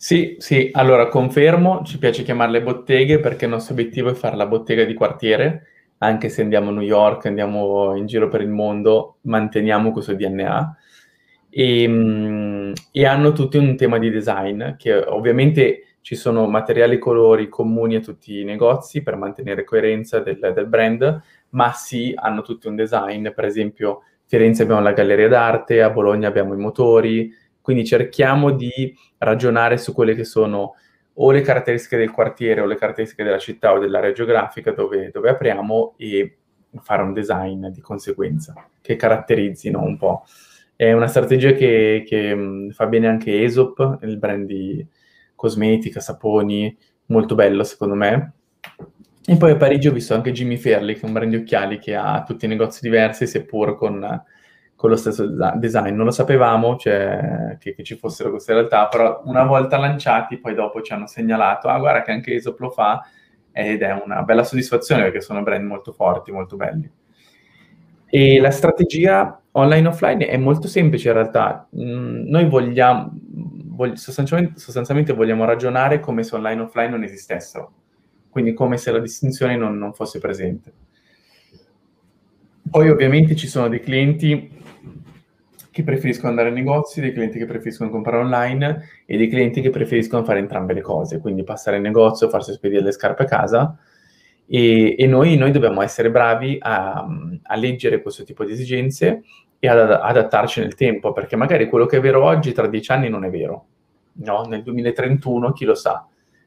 Sì, 0.00 0.36
sì, 0.38 0.70
allora 0.72 1.08
confermo, 1.08 1.82
ci 1.84 1.98
piace 1.98 2.22
chiamarle 2.22 2.62
botteghe 2.62 3.18
perché 3.18 3.46
il 3.46 3.50
nostro 3.50 3.74
obiettivo 3.74 4.08
è 4.10 4.14
fare 4.14 4.36
la 4.36 4.46
bottega 4.46 4.84
di 4.84 4.94
quartiere, 4.94 5.66
anche 5.98 6.28
se 6.28 6.42
andiamo 6.42 6.70
a 6.70 6.72
New 6.72 6.82
York, 6.82 7.26
andiamo 7.26 7.96
in 7.96 8.06
giro 8.06 8.28
per 8.28 8.40
il 8.40 8.48
mondo, 8.48 9.16
manteniamo 9.22 9.90
questo 9.90 10.14
DNA. 10.14 10.76
E, 11.50 11.88
mm, 11.88 12.72
e 12.92 13.06
hanno 13.06 13.32
tutti 13.32 13.56
un 13.56 13.76
tema 13.76 13.98
di 13.98 14.10
design, 14.10 14.76
che 14.76 14.94
ovviamente 14.94 15.96
ci 16.00 16.14
sono 16.14 16.46
materiali 16.46 16.94
e 16.94 16.98
colori 16.98 17.48
comuni 17.48 17.96
a 17.96 18.00
tutti 18.00 18.40
i 18.40 18.44
negozi 18.44 19.02
per 19.02 19.16
mantenere 19.16 19.64
coerenza 19.64 20.20
del, 20.20 20.52
del 20.54 20.66
brand, 20.66 21.22
ma 21.50 21.72
sì, 21.72 22.12
hanno 22.16 22.42
tutti 22.42 22.66
un 22.66 22.76
design, 22.76 23.28
per 23.30 23.44
esempio 23.44 23.90
a 23.90 23.98
Firenze 24.28 24.62
abbiamo 24.62 24.82
la 24.82 24.92
galleria 24.92 25.28
d'arte, 25.28 25.80
a 25.80 25.88
Bologna 25.88 26.28
abbiamo 26.28 26.52
i 26.52 26.58
motori, 26.58 27.32
quindi 27.62 27.86
cerchiamo 27.86 28.50
di 28.50 28.94
ragionare 29.16 29.78
su 29.78 29.94
quelle 29.94 30.14
che 30.14 30.24
sono 30.24 30.74
o 31.20 31.30
le 31.30 31.40
caratteristiche 31.40 31.96
del 31.96 32.10
quartiere 32.10 32.60
o 32.60 32.66
le 32.66 32.76
caratteristiche 32.76 33.24
della 33.24 33.38
città 33.38 33.72
o 33.72 33.78
dell'area 33.78 34.12
geografica 34.12 34.72
dove, 34.72 35.10
dove 35.10 35.30
apriamo 35.30 35.94
e 35.96 36.36
fare 36.82 37.02
un 37.02 37.12
design 37.12 37.66
di 37.68 37.80
conseguenza 37.80 38.54
che 38.80 38.96
caratterizzino 38.96 39.82
un 39.82 39.96
po'. 39.96 40.24
È 40.80 40.92
una 40.92 41.08
strategia 41.08 41.50
che, 41.54 42.04
che 42.06 42.32
mh, 42.36 42.70
fa 42.70 42.86
bene 42.86 43.08
anche 43.08 43.32
Aesop, 43.32 43.98
il 44.02 44.16
brand 44.16 44.46
di 44.46 44.86
cosmetica, 45.34 45.98
saponi, 45.98 46.78
molto 47.06 47.34
bello 47.34 47.64
secondo 47.64 47.96
me. 47.96 48.34
E 49.26 49.36
poi 49.36 49.50
a 49.50 49.56
Parigi 49.56 49.88
ho 49.88 49.92
visto 49.92 50.14
anche 50.14 50.30
Jimmy 50.30 50.56
Fairley, 50.56 50.94
che 50.94 51.00
è 51.00 51.06
un 51.06 51.14
brand 51.14 51.30
di 51.30 51.36
occhiali 51.38 51.80
che 51.80 51.96
ha 51.96 52.22
tutti 52.22 52.44
i 52.44 52.48
negozi 52.48 52.78
diversi, 52.80 53.26
seppur 53.26 53.76
con, 53.76 54.22
con 54.76 54.90
lo 54.90 54.94
stesso 54.94 55.26
design. 55.56 55.96
Non 55.96 56.04
lo 56.04 56.12
sapevamo 56.12 56.76
cioè, 56.76 57.56
che, 57.58 57.74
che, 57.74 57.82
ci 57.82 57.96
fossero 57.96 58.30
queste 58.30 58.52
realtà, 58.52 58.86
però 58.86 59.22
una 59.24 59.42
volta 59.42 59.78
lanciati, 59.78 60.38
poi 60.38 60.54
dopo 60.54 60.80
ci 60.80 60.92
hanno 60.92 61.08
segnalato, 61.08 61.66
ah 61.66 61.78
guarda 61.80 62.02
che 62.02 62.12
anche 62.12 62.30
Aesop 62.30 62.60
lo 62.60 62.70
fa, 62.70 63.04
ed 63.50 63.82
è 63.82 64.00
una 64.00 64.22
bella 64.22 64.44
soddisfazione 64.44 65.02
perché 65.02 65.22
sono 65.22 65.42
brand 65.42 65.64
molto 65.66 65.90
forti, 65.90 66.30
molto 66.30 66.54
belli. 66.54 66.88
E 68.10 68.40
la 68.40 68.50
strategia 68.50 69.40
online-offline 69.52 70.26
è 70.26 70.36
molto 70.36 70.66
semplice 70.66 71.08
in 71.08 71.14
realtà. 71.14 71.68
Mm, 71.76 72.28
noi 72.28 72.48
vogliamo, 72.48 73.10
vog- 73.66 73.94
sostanzialmente, 73.94 74.58
sostanzialmente, 74.58 75.12
vogliamo 75.12 75.44
ragionare 75.44 76.00
come 76.00 76.22
se 76.22 76.34
online-offline 76.36 76.88
non 76.88 77.02
esistessero, 77.02 77.72
quindi 78.30 78.54
come 78.54 78.78
se 78.78 78.90
la 78.90 78.98
distinzione 78.98 79.56
non, 79.56 79.76
non 79.76 79.92
fosse 79.92 80.18
presente. 80.20 80.72
Poi 82.70 82.88
ovviamente 82.88 83.34
ci 83.34 83.46
sono 83.46 83.68
dei 83.68 83.80
clienti 83.80 84.56
che 85.70 85.82
preferiscono 85.84 86.30
andare 86.30 86.48
ai 86.48 86.54
negozi, 86.54 87.00
dei 87.00 87.12
clienti 87.12 87.38
che 87.38 87.46
preferiscono 87.46 87.90
comprare 87.90 88.18
online 88.18 88.88
e 89.06 89.16
dei 89.16 89.28
clienti 89.28 89.60
che 89.60 89.70
preferiscono 89.70 90.24
fare 90.24 90.38
entrambe 90.38 90.72
le 90.72 90.80
cose, 90.80 91.20
quindi 91.20 91.44
passare 91.44 91.76
in 91.76 91.82
negozio, 91.82 92.28
farsi 92.28 92.52
spedire 92.52 92.82
le 92.82 92.90
scarpe 92.90 93.22
a 93.22 93.26
casa 93.26 93.78
e, 94.48 94.94
e 94.98 95.06
noi, 95.06 95.36
noi, 95.36 95.50
dobbiamo 95.50 95.82
essere 95.82 96.10
bravi 96.10 96.56
a, 96.58 97.06
a, 97.42 97.56
leggere 97.56 98.00
questo 98.00 98.24
tipo 98.24 98.44
di 98.44 98.52
esigenze 98.52 99.22
e 99.58 99.68
ad 99.68 99.90
adattarci 99.90 100.60
nel 100.60 100.74
tempo, 100.74 101.12
perché 101.12 101.36
magari 101.36 101.68
quello 101.68 101.84
che 101.84 101.98
è 101.98 102.00
vero 102.00 102.24
oggi 102.24 102.52
tra 102.52 102.66
dieci 102.66 102.90
anni 102.90 103.10
non 103.10 103.24
è 103.24 103.30
vero, 103.30 103.66
no? 104.24 104.42
Nel 104.44 104.62
2031 104.62 105.52
chi 105.52 105.64
lo 105.66 105.74
sa, 105.74 106.06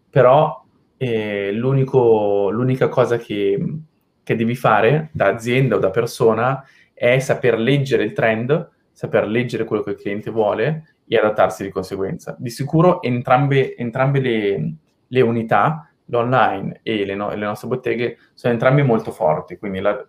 però 0.10 0.64
eh, 0.98 1.52
l'unica 1.52 2.88
cosa 2.88 3.18
che, 3.18 3.78
che 4.24 4.36
devi 4.36 4.56
fare 4.56 5.10
da 5.12 5.28
azienda 5.28 5.76
o 5.76 5.80
da 5.80 5.92
persona 5.92 6.64
è 6.94 7.20
saper 7.20 7.60
leggere 7.60 8.04
il 8.04 8.14
trend, 8.14 8.70
saper 8.92 9.28
leggere 9.28 9.66
quello 9.66 9.84
che 9.84 9.92
il 9.92 9.98
cliente 9.98 10.32
vuole 10.32 10.96
e 11.08 11.18
adattarsi 11.18 11.64
di 11.64 11.70
conseguenza. 11.70 12.36
Di 12.40 12.50
sicuro 12.50 13.02
entrambe, 13.02 13.76
entrambe 13.76 14.20
le, 14.20 14.74
le 15.08 15.22
unità 15.22 15.91
l'online 16.12 16.82
e 16.84 17.06
le, 17.06 17.16
no- 17.16 17.34
le, 17.34 17.46
nostre 17.46 17.68
botteghe 17.68 18.18
sono 18.34 18.54
entrambi 18.54 18.84
molto 18.84 19.12
forti, 19.12 19.58
quindi 19.58 19.80
la- 19.80 20.06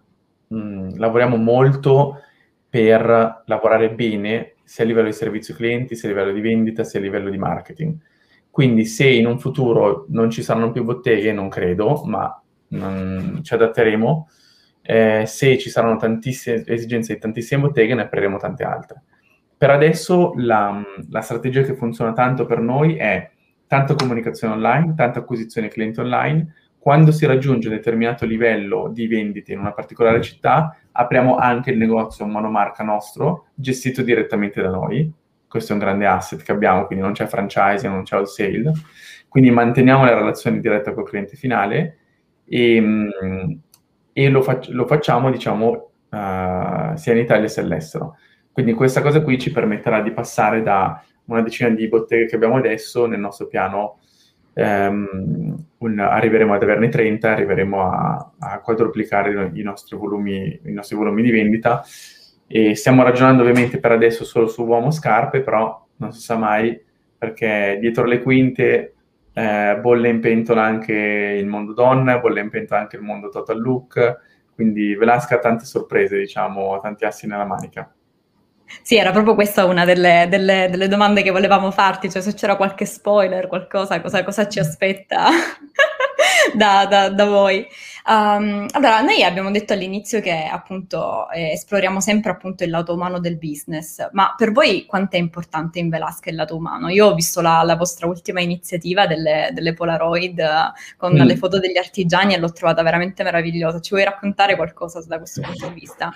mh, 0.49 0.57
mm, 0.57 0.88
lavoriamo 0.97 1.37
molto 1.37 2.21
per 2.69 3.43
lavorare 3.47 3.95
bene 3.95 4.55
sia 4.65 4.85
a 4.85 4.87
livello 4.87 5.09
di 5.09 5.12
servizio 5.12 5.55
clienti, 5.55 5.95
sia 5.95 6.09
a 6.09 6.12
livello 6.12 6.33
di 6.33 6.41
vendita, 6.41 6.85
sia 6.85 6.99
a 6.99 7.03
livello 7.03 7.31
di 7.31 7.38
marketing. 7.38 7.97
Quindi 8.51 8.85
se 8.85 9.07
in 9.09 9.27
un 9.27 9.38
futuro 9.38 10.07
non 10.09 10.31
ci 10.31 10.43
saranno 10.43 10.73
più 10.73 10.85
botteghe, 10.85 11.33
non 11.33 11.49
credo, 11.49 12.03
ma 12.05 12.43
non 12.69 13.41
ci 13.43 13.55
adatteremo, 13.55 14.29
eh, 14.83 15.25
se 15.27 15.59
ci 15.59 15.71
saranno 15.71 15.97
tantissime 15.97 16.65
esigenze 16.67 17.15
di 17.15 17.21
tantissime 17.21 17.62
botteghe, 17.62 17.95
ne 17.95 18.03
apriremo 18.03 18.38
tante 18.38 18.65
altre. 18.65 19.03
Per 19.57 19.71
adesso 19.71 20.33
la, 20.37 20.83
la 21.11 21.21
strategia 21.21 21.62
che 21.62 21.75
funziona 21.75 22.12
tanto 22.12 22.47
per 22.47 22.59
noi 22.61 22.97
è 22.97 23.31
tanta 23.72 23.94
comunicazione 23.94 24.52
online, 24.52 24.92
tanta 24.94 25.20
acquisizione 25.20 25.68
clienti 25.68 25.98
online. 25.98 26.54
Quando 26.78 27.11
si 27.11 27.24
raggiunge 27.24 27.68
un 27.68 27.74
determinato 27.74 28.26
livello 28.26 28.90
di 28.92 29.06
vendite 29.06 29.54
in 29.54 29.61
una 29.61 29.72
particolare 29.72 30.20
città, 30.20 30.76
apriamo 30.92 31.37
anche 31.37 31.70
il 31.70 31.78
negozio 31.78 32.26
monomarca 32.26 32.85
nostro, 32.85 33.46
gestito 33.54 34.02
direttamente 34.02 34.61
da 34.61 34.68
noi. 34.68 35.11
Questo 35.48 35.72
è 35.72 35.74
un 35.74 35.80
grande 35.80 36.04
asset 36.04 36.42
che 36.42 36.52
abbiamo, 36.52 36.85
quindi 36.85 37.02
non 37.02 37.14
c'è 37.14 37.24
franchising, 37.24 37.90
non 37.90 38.02
c'è 38.02 38.16
wholesale. 38.16 38.72
Quindi 39.26 39.50
manteniamo 39.50 40.04
la 40.04 40.18
relazione 40.18 40.61
diretta 40.61 40.92
col 40.92 41.08
cliente 41.08 41.37
finale 41.37 41.96
e, 42.44 42.78
mm, 42.78 43.52
e 44.12 44.28
lo, 44.28 44.42
fac- 44.42 44.68
lo, 44.68 44.87
facciamo, 44.87 45.30
diciamo, 45.30 45.68
uh, 46.11 46.94
sia 46.96 47.12
in 47.12 47.18
Italia 47.18 47.48
sia 47.48 47.62
all'estero. 47.62 48.18
Quindi 48.52 48.74
questa 48.74 49.00
cosa 49.00 49.22
qui 49.22 49.38
ci 49.38 49.50
permetterà 49.50 50.02
di 50.02 50.11
passare 50.11 50.62
da 50.62 51.02
una 51.26 51.42
decina 51.42 51.70
di 51.70 51.88
botteghe 51.88 52.26
che 52.26 52.37
abbiamo 52.37 52.56
adesso, 52.56 53.06
nel 53.06 53.20
nostro 53.20 53.46
piano 53.46 53.98
um, 54.54 55.64
un, 55.78 55.98
arriveremo 55.98 56.54
ad 56.54 56.62
averne 56.62 56.88
30, 56.88 57.30
arriveremo 57.30 57.82
a, 57.82 58.32
a 58.38 58.61
quadruplicare 58.61 59.50
i 59.54 59.62
nostri, 59.62 59.96
volumi, 59.96 60.61
i 60.64 60.72
nostri 60.72 60.96
volumi 60.96 61.22
di 61.22 61.30
vendita 61.30 61.82
e 62.46 62.74
stiamo 62.74 63.02
ragionando 63.02 63.42
ovviamente 63.42 63.78
per 63.78 63.92
adesso 63.92 64.24
solo 64.24 64.46
su 64.46 64.64
uomo 64.64 64.90
scarpe, 64.90 65.40
però 65.40 65.87
non 65.96 66.12
si 66.12 66.20
sa 66.20 66.37
mai 66.37 66.78
perché 67.16 67.78
dietro 67.80 68.04
le 68.04 68.20
quinte 68.20 68.94
eh, 69.32 69.78
bolle 69.80 70.08
in 70.08 70.20
pentola 70.20 70.62
anche 70.62 70.92
il 70.92 71.46
mondo 71.46 71.72
donna, 71.72 72.18
bolle 72.18 72.40
in 72.40 72.50
pentola 72.50 72.80
anche 72.80 72.96
il 72.96 73.02
mondo 73.02 73.28
total 73.28 73.61
look, 73.61 74.20
quindi 74.54 74.94
Velasca 74.94 75.37
ha 75.37 75.38
tante 75.38 75.64
sorprese, 75.64 76.18
diciamo, 76.18 76.78
tanti 76.80 77.04
assi 77.04 77.26
nella 77.26 77.46
manica. 77.46 77.90
Sì, 78.80 78.96
era 78.96 79.11
proprio 79.11 79.35
questa 79.35 79.64
una 79.64 79.85
delle, 79.85 80.26
delle, 80.28 80.68
delle, 80.70 80.88
domande 80.88 81.22
che 81.22 81.30
volevamo 81.30 81.70
farti, 81.70 82.11
cioè 82.11 82.22
se 82.22 82.35
c'era 82.35 82.56
qualche 82.56 82.87
spoiler, 82.87 83.46
qualcosa, 83.46 84.00
cosa, 84.00 84.24
cosa 84.24 84.48
ci 84.48 84.58
aspetta 84.58 85.28
da, 86.54 86.87
da, 86.87 87.08
da, 87.11 87.24
voi. 87.26 87.66
Um, 88.06 88.66
allora, 88.72 89.00
noi 89.00 89.22
abbiamo 89.22 89.50
detto 89.50 89.72
all'inizio 89.72 90.20
che 90.20 90.48
appunto 90.50 91.30
eh, 91.30 91.52
esploriamo 91.52 92.00
sempre 92.00 92.32
appunto 92.32 92.64
il 92.64 92.70
lato 92.70 92.94
umano 92.94 93.20
del 93.20 93.37
business, 93.37 94.08
ma 94.12 94.35
per 94.37 94.52
voi 94.52 94.87
quanto 94.87 95.16
è 95.16 95.18
importante 95.20 95.78
in 95.78 95.88
Velasca 95.88 96.30
il 96.30 96.37
lato 96.37 96.56
umano? 96.56 96.88
Io 96.88 97.06
ho 97.06 97.14
visto 97.14 97.40
la, 97.40 97.62
la 97.62 97.76
vostra 97.76 98.06
ultima 98.06 98.40
iniziativa 98.40 99.06
delle, 99.06 99.50
delle 99.52 99.74
Polaroid 99.74 100.38
uh, 100.38 100.96
con 100.96 101.12
mm. 101.12 101.22
le 101.22 101.37
foto 101.37 101.58
degli 101.58 101.78
artigiani 101.78 102.35
e 102.35 102.38
l'ho 102.38 102.52
trovata 102.52 102.82
veramente 102.82 103.22
meravigliosa. 103.22 103.80
Ci 103.80 103.90
vuoi 103.90 104.04
raccontare 104.04 104.56
qualcosa 104.56 105.00
da 105.06 105.18
questo 105.18 105.40
punto 105.40 105.68
di 105.68 105.74
vista? 105.74 106.12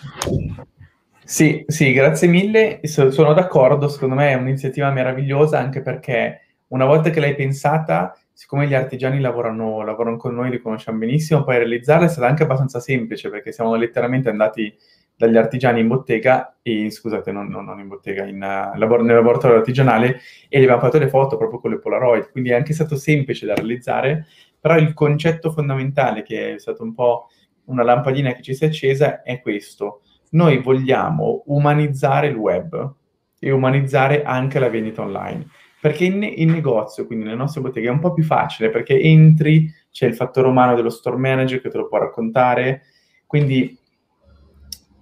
Sì, 1.29 1.65
sì, 1.67 1.93
grazie 1.93 2.29
mille. 2.29 2.81
Sono 2.85 3.33
d'accordo, 3.35 3.89
secondo 3.89 4.15
me 4.15 4.31
è 4.31 4.35
un'iniziativa 4.35 4.91
meravigliosa 4.93 5.59
anche 5.59 5.83
perché 5.83 6.41
una 6.69 6.85
volta 6.85 7.11
che 7.11 7.19
l'hai 7.19 7.35
pensata, 7.35 8.17
siccome 8.33 8.69
gli 8.69 8.75
artigiani 8.75 9.19
lavorano, 9.21 9.83
lavorano 9.83 10.17
con 10.19 10.35
noi, 10.35 10.51
li 10.51 10.61
conosciamo 10.61 10.99
benissimo, 10.99 11.43
poi 11.43 11.57
realizzarla 11.59 12.07
è 12.07 12.09
stata 12.09 12.29
anche 12.29 12.45
abbastanza 12.45 12.79
semplice 12.79 13.29
perché 13.29 13.51
siamo 13.51 13.75
letteralmente 13.75 14.29
andati 14.29 14.73
dagli 15.17 15.37
artigiani 15.37 15.81
in 15.81 15.89
bottega, 15.89 16.59
e, 16.63 16.91
scusate, 16.91 17.33
non, 17.33 17.49
non, 17.49 17.77
in 17.81 17.89
bottega, 17.89 18.25
in, 18.25 18.37
uh, 18.37 18.79
labor- 18.79 19.03
nel 19.03 19.17
laboratorio 19.17 19.57
artigianale 19.57 20.21
e 20.49 20.59
gli 20.61 20.63
abbiamo 20.63 20.81
fatto 20.81 20.99
le 20.99 21.09
foto 21.09 21.37
proprio 21.37 21.59
con 21.59 21.71
le 21.73 21.79
Polaroid, 21.81 22.31
quindi 22.31 22.51
è 22.51 22.55
anche 22.55 22.73
stato 22.73 22.95
semplice 22.97 23.47
da 23.47 23.55
realizzare, 23.55 24.27
però 24.61 24.77
il 24.77 24.93
concetto 24.95 25.51
fondamentale 25.51 26.23
che 26.23 26.55
è 26.55 26.59
stato 26.59 26.83
un 26.85 26.95
po' 26.95 27.29
una 27.65 27.83
lampadina 27.83 28.33
che 28.33 28.43
ci 28.43 28.55
si 28.55 28.63
è 28.65 28.69
accesa 28.69 29.23
è 29.23 29.41
questo 29.41 30.03
noi 30.37 30.59
vogliamo 30.59 31.43
umanizzare 31.47 32.29
il 32.29 32.37
web 32.37 32.95
e 33.39 33.51
umanizzare 33.51 34.23
anche 34.23 34.59
la 34.59 34.69
vendita 34.69 35.03
online. 35.03 35.47
Perché 35.81 36.05
in, 36.05 36.23
in, 36.23 36.51
negozio, 36.51 37.07
quindi 37.07 37.25
nelle 37.25 37.37
nostre 37.37 37.61
botteghe, 37.63 37.89
è 37.89 37.91
un 37.91 38.01
po' 38.01 38.13
più 38.13 38.25
facile 38.25 38.71
perché 38.71 39.01
entri, 39.01 39.73
c'è 39.91 40.07
il 40.07 40.15
fattore 40.15 40.49
umano 40.49 40.75
dello 40.75 40.91
store 40.91 41.17
manager 41.17 41.61
che 41.61 41.71
te 41.71 41.79
lo 41.79 41.89
può 41.89 41.99
raccontare, 41.99 42.83
quindi 43.27 43.79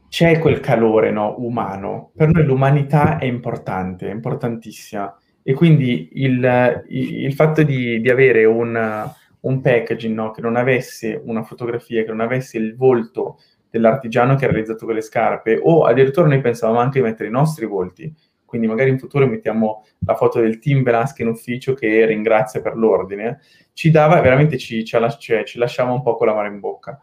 c'è 0.08 0.38
quel 0.38 0.60
calore 0.60 1.10
no, 1.10 1.34
umano. 1.38 2.12
Per 2.14 2.30
noi 2.30 2.44
l'umanità 2.44 3.18
è 3.18 3.24
importante, 3.24 4.08
è 4.08 4.12
importantissima. 4.12 5.16
E 5.42 5.52
quindi 5.52 6.10
il, 6.12 6.84
il 6.88 7.34
fatto 7.34 7.62
di, 7.62 8.00
di 8.00 8.10
avere 8.10 8.44
un, 8.44 9.12
un 9.40 9.60
packaging 9.60 10.14
no, 10.14 10.30
che 10.30 10.40
non 10.40 10.56
avesse 10.56 11.20
una 11.24 11.42
fotografia, 11.42 12.02
che 12.02 12.10
non 12.10 12.20
avesse 12.20 12.58
il 12.58 12.76
volto 12.76 13.38
dell'artigiano 13.74 14.36
che 14.36 14.44
ha 14.44 14.48
realizzato 14.48 14.84
quelle 14.84 15.00
scarpe, 15.00 15.58
o 15.60 15.84
addirittura 15.84 16.28
noi 16.28 16.40
pensavamo 16.40 16.78
anche 16.78 17.00
di 17.00 17.04
mettere 17.04 17.28
i 17.28 17.32
nostri 17.32 17.66
volti, 17.66 18.14
quindi 18.44 18.68
magari 18.68 18.90
in 18.90 19.00
futuro 19.00 19.26
mettiamo 19.26 19.84
la 20.06 20.14
foto 20.14 20.38
del 20.38 20.60
team 20.60 20.84
Velasca 20.84 21.22
in 21.22 21.28
ufficio 21.28 21.74
che 21.74 22.06
ringrazia 22.06 22.62
per 22.62 22.76
l'ordine, 22.76 23.40
ci 23.72 23.90
dava 23.90 24.20
veramente, 24.20 24.58
ci, 24.58 24.84
ci, 24.84 24.96
cioè, 25.18 25.42
ci 25.42 25.58
lasciava 25.58 25.90
un 25.90 26.02
po' 26.02 26.14
con 26.14 26.28
la 26.28 26.34
mano 26.34 26.46
in 26.46 26.60
bocca. 26.60 27.00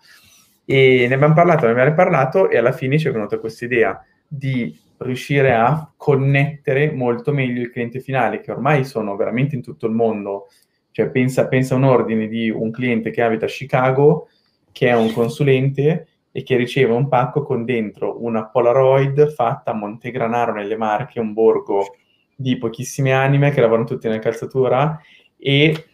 E 0.64 1.08
ne 1.10 1.14
abbiamo 1.14 1.34
parlato, 1.34 1.66
ne 1.66 1.72
abbiamo 1.72 1.94
parlato 1.94 2.50
e 2.50 2.58
alla 2.58 2.72
fine 2.72 2.98
ci 2.98 3.10
è 3.10 3.12
venuta 3.12 3.38
questa 3.38 3.66
idea 3.66 4.02
di 4.26 4.74
riuscire 5.00 5.54
a 5.54 5.92
connettere 5.98 6.94
molto 6.94 7.34
meglio 7.34 7.62
il 7.62 7.70
cliente 7.70 8.00
finale, 8.00 8.40
che 8.40 8.52
ormai 8.52 8.86
sono 8.86 9.18
veramente 9.18 9.56
in 9.56 9.62
tutto 9.62 9.88
il 9.88 9.94
mondo. 9.94 10.48
Cioè, 10.92 11.10
pensa, 11.10 11.50
pensa 11.50 11.74
a 11.74 11.78
un 11.78 11.84
ordine 11.84 12.28
di 12.28 12.50
un 12.50 12.72
cliente 12.72 13.12
che 13.12 13.22
abita 13.22 13.44
a 13.44 13.50
Chicago, 13.50 14.30
che 14.72 14.88
è 14.88 14.96
un 14.96 15.12
consulente 15.12 16.08
e 16.32 16.44
che 16.44 16.56
riceve 16.56 16.94
un 16.94 17.08
pacco 17.08 17.44
con 17.44 17.66
dentro 17.66 18.24
una 18.24 18.46
Polaroid 18.46 19.32
fatta 19.34 19.72
a 19.72 19.76
Montegranaro 19.76 20.54
nelle 20.54 20.78
Marche, 20.78 21.20
un 21.20 21.34
borgo 21.34 21.96
di 22.36 22.58
pochissime 22.58 23.14
anime 23.14 23.52
che 23.52 23.62
lavorano 23.62 23.86
tutti 23.86 24.08
nella 24.08 24.20
calzatura 24.20 25.00
e 25.38 25.86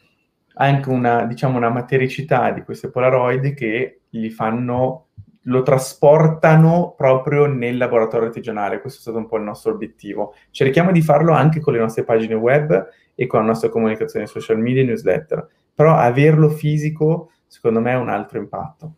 anche 0.60 0.90
una, 0.90 1.26
diciamo, 1.26 1.58
una 1.58 1.70
matericità 1.70 2.52
di 2.52 2.64
queste 2.64 2.90
Polaroid 2.90 3.54
che 3.54 4.02
gli 4.10 4.30
fanno, 4.30 5.08
lo 5.44 5.62
trasportano 5.62 6.94
proprio 6.98 7.46
nel 7.46 7.78
laboratorio 7.78 8.28
artigianale. 8.28 8.82
Questo 8.82 9.00
è 9.00 9.02
stato 9.04 9.18
un 9.18 9.28
po' 9.28 9.38
il 9.38 9.44
nostro 9.44 9.72
obiettivo. 9.72 10.34
Cerchiamo 10.52 10.92
di 10.92 11.02
farlo 11.02 11.34
anche 11.34 11.60
con 11.60 11.74
le 11.74 11.80
nostre 11.80 12.04
pagine 12.04 12.34
web 12.34 12.88
e 13.14 13.28
con 13.28 13.42
la 13.42 13.46
nostra 13.46 13.70
comunicazione 13.70 14.26
social 14.26 14.60
media 14.60 14.82
e 14.82 14.86
newsletter, 14.86 15.48
però 15.74 15.96
averlo 15.96 16.50
fisico 16.50 17.32
secondo 17.46 17.80
me 17.80 17.94
ha 17.94 18.00
un 18.00 18.10
altro 18.10 18.40
impatto. 18.40 18.94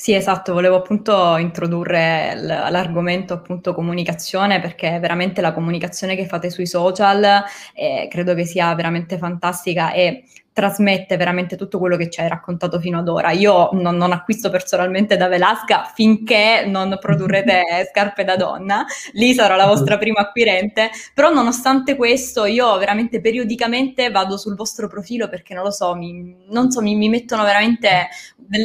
Sì, 0.00 0.14
esatto, 0.14 0.54
volevo 0.54 0.76
appunto 0.76 1.36
introdurre 1.36 2.34
l- 2.34 2.46
l'argomento 2.46 3.34
appunto 3.34 3.74
comunicazione 3.74 4.58
perché 4.58 4.98
veramente 4.98 5.42
la 5.42 5.52
comunicazione 5.52 6.16
che 6.16 6.24
fate 6.26 6.48
sui 6.48 6.66
social 6.66 7.44
eh, 7.74 8.08
credo 8.10 8.32
che 8.34 8.46
sia 8.46 8.74
veramente 8.74 9.18
fantastica 9.18 9.92
e 9.92 10.24
trasmette 10.52 11.16
veramente 11.16 11.56
tutto 11.56 11.78
quello 11.78 11.96
che 11.96 12.10
ci 12.10 12.20
hai 12.20 12.28
raccontato 12.28 12.80
fino 12.80 12.98
ad 12.98 13.08
ora. 13.08 13.30
Io 13.30 13.70
non, 13.72 13.96
non 13.96 14.12
acquisto 14.12 14.50
personalmente 14.50 15.16
da 15.16 15.28
Velasca 15.28 15.90
finché 15.94 16.64
non 16.66 16.98
produrrete 17.00 17.88
scarpe 17.90 18.24
da 18.24 18.36
donna, 18.36 18.84
lì 19.12 19.32
sarò 19.32 19.56
la 19.56 19.66
vostra 19.66 19.96
prima 19.96 20.20
acquirente, 20.20 20.90
però 21.14 21.32
nonostante 21.32 21.96
questo 21.96 22.44
io 22.44 22.76
veramente 22.78 23.20
periodicamente 23.20 24.10
vado 24.10 24.36
sul 24.36 24.56
vostro 24.56 24.88
profilo 24.88 25.28
perché 25.28 25.54
non 25.54 25.64
lo 25.64 25.70
so, 25.70 25.94
mi, 25.94 26.36
non 26.48 26.70
so, 26.70 26.80
mi, 26.82 26.94
mi 26.96 27.08
mettono 27.08 27.44
veramente, 27.44 28.08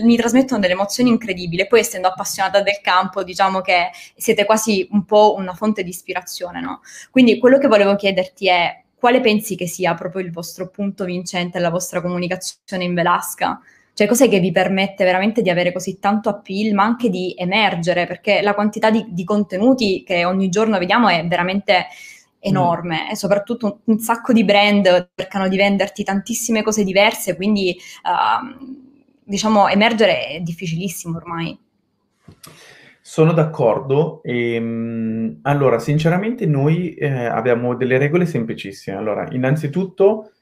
mi 0.04 0.16
trasmettono 0.16 0.60
delle 0.60 0.74
emozioni 0.74 1.10
incredibili. 1.10 1.68
Poi 1.68 1.80
essendo 1.80 2.08
appassionata 2.08 2.62
del 2.62 2.80
campo, 2.82 3.24
diciamo 3.24 3.62
che 3.62 3.92
siete 4.16 4.46
quasi 4.46 4.88
un 4.92 5.06
po' 5.06 5.36
una 5.38 5.54
fonte 5.54 5.84
di 5.84 5.90
ispirazione, 5.90 6.62
no? 6.62 6.82
Quindi 7.12 7.38
quello 7.38 7.58
che 7.58 7.68
volevo 7.68 7.96
chiederti 7.96 8.48
è 8.48 8.85
quale 8.98 9.22
pensi 9.22 9.56
che 9.56 9.68
sia 9.68 9.94
proprio 9.94 10.22
il 10.24 10.32
vostro 10.32 10.70
punto 10.70 11.06
vincente, 11.06 11.60
la 11.60 11.70
vostra 11.70 12.02
comunicazione 12.02 12.84
in 12.84 12.94
Velasca? 12.94 13.60
Cioè, 13.94 14.08
cos'è 14.08 14.28
che 14.28 14.40
vi 14.40 14.52
permette 14.52 15.06
veramente 15.06 15.42
di 15.42 15.50
avere 15.50 15.72
così 15.72 16.00
tanto 16.00 16.28
appeal, 16.28 16.74
ma 16.74 16.84
anche 16.84 17.10
di 17.10 17.34
emergere? 17.38 18.06
Perché 18.06 18.42
la 18.42 18.54
quantità 18.54 18.90
di, 18.90 19.06
di 19.10 19.24
contenuti 19.24 20.04
che 20.04 20.26
ogni 20.26 20.50
giorno 20.50 20.78
vediamo 20.78 21.08
è 21.08 21.26
veramente 21.26 21.88
enorme 22.40 23.06
mm. 23.06 23.10
e 23.12 23.16
soprattutto 23.16 23.66
un, 23.66 23.94
un, 23.96 24.00
sacco 24.00 24.34
di 24.34 24.44
brand 24.44 25.12
cercano 25.16 25.48
di 25.48 25.58
venderti 25.58 26.04
tantissime 26.04 26.62
cose 26.62 26.84
diverse, 26.84 27.36
quindi 27.36 27.76
uh, 28.04 28.84
diciamo 29.24 29.68
emergere 29.68 30.28
è 30.28 30.40
difficilissimo 30.42 31.18
ormai. 31.18 31.58
Sono 33.16 33.32
d'accordo. 33.32 34.22
Ehm, 34.24 35.40
allora, 35.44 35.80
sinceramente 35.80 36.46
noi 36.46 36.96
eh, 36.96 37.08
abbiamo 37.08 37.74
delle 37.74 37.98
regole 37.98 38.26
semplicissime. 38.26 38.98
Allora, 38.98 39.26
innanzitutto 39.32 40.34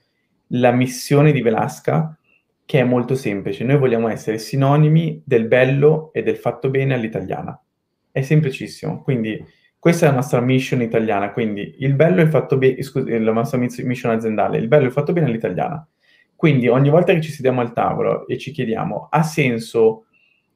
la 0.47 0.71
missione 0.71 1.31
di 1.31 1.43
Velasca, 1.43 2.17
che 2.65 2.79
è 2.79 2.83
molto 2.83 3.13
semplice. 3.13 3.63
Noi 3.63 3.77
vogliamo 3.77 4.07
essere 4.07 4.39
sinonimi 4.39 5.21
del 5.23 5.45
bello 5.45 6.09
e 6.13 6.23
del 6.23 6.37
fatto 6.37 6.71
bene 6.71 6.95
all'italiana. 6.95 7.61
È 8.09 8.23
semplicissimo. 8.23 9.03
Quindi 9.03 9.39
questa 9.77 10.07
è 10.07 10.09
la 10.09 10.15
nostra 10.15 10.41
mission 10.41 10.81
italiana. 10.81 11.31
Quindi 11.31 11.75
il 11.77 11.93
bello 11.93 12.21
e 12.21 12.23
il 12.23 12.29
fatto 12.29 12.57
bene, 12.57 12.81
scusi, 12.81 13.19
la 13.19 13.33
nostra 13.33 13.59
mission 13.59 14.11
aziendale, 14.13 14.57
il 14.57 14.67
bello 14.67 14.85
e 14.85 14.87
il 14.87 14.93
fatto 14.93 15.13
bene 15.13 15.27
all'italiana. 15.27 15.87
Quindi 16.35 16.67
ogni 16.69 16.89
volta 16.89 17.13
che 17.13 17.21
ci 17.21 17.31
sediamo 17.31 17.61
al 17.61 17.71
tavolo 17.71 18.25
e 18.25 18.39
ci 18.39 18.49
chiediamo, 18.49 19.09
ha 19.11 19.21
senso 19.21 20.05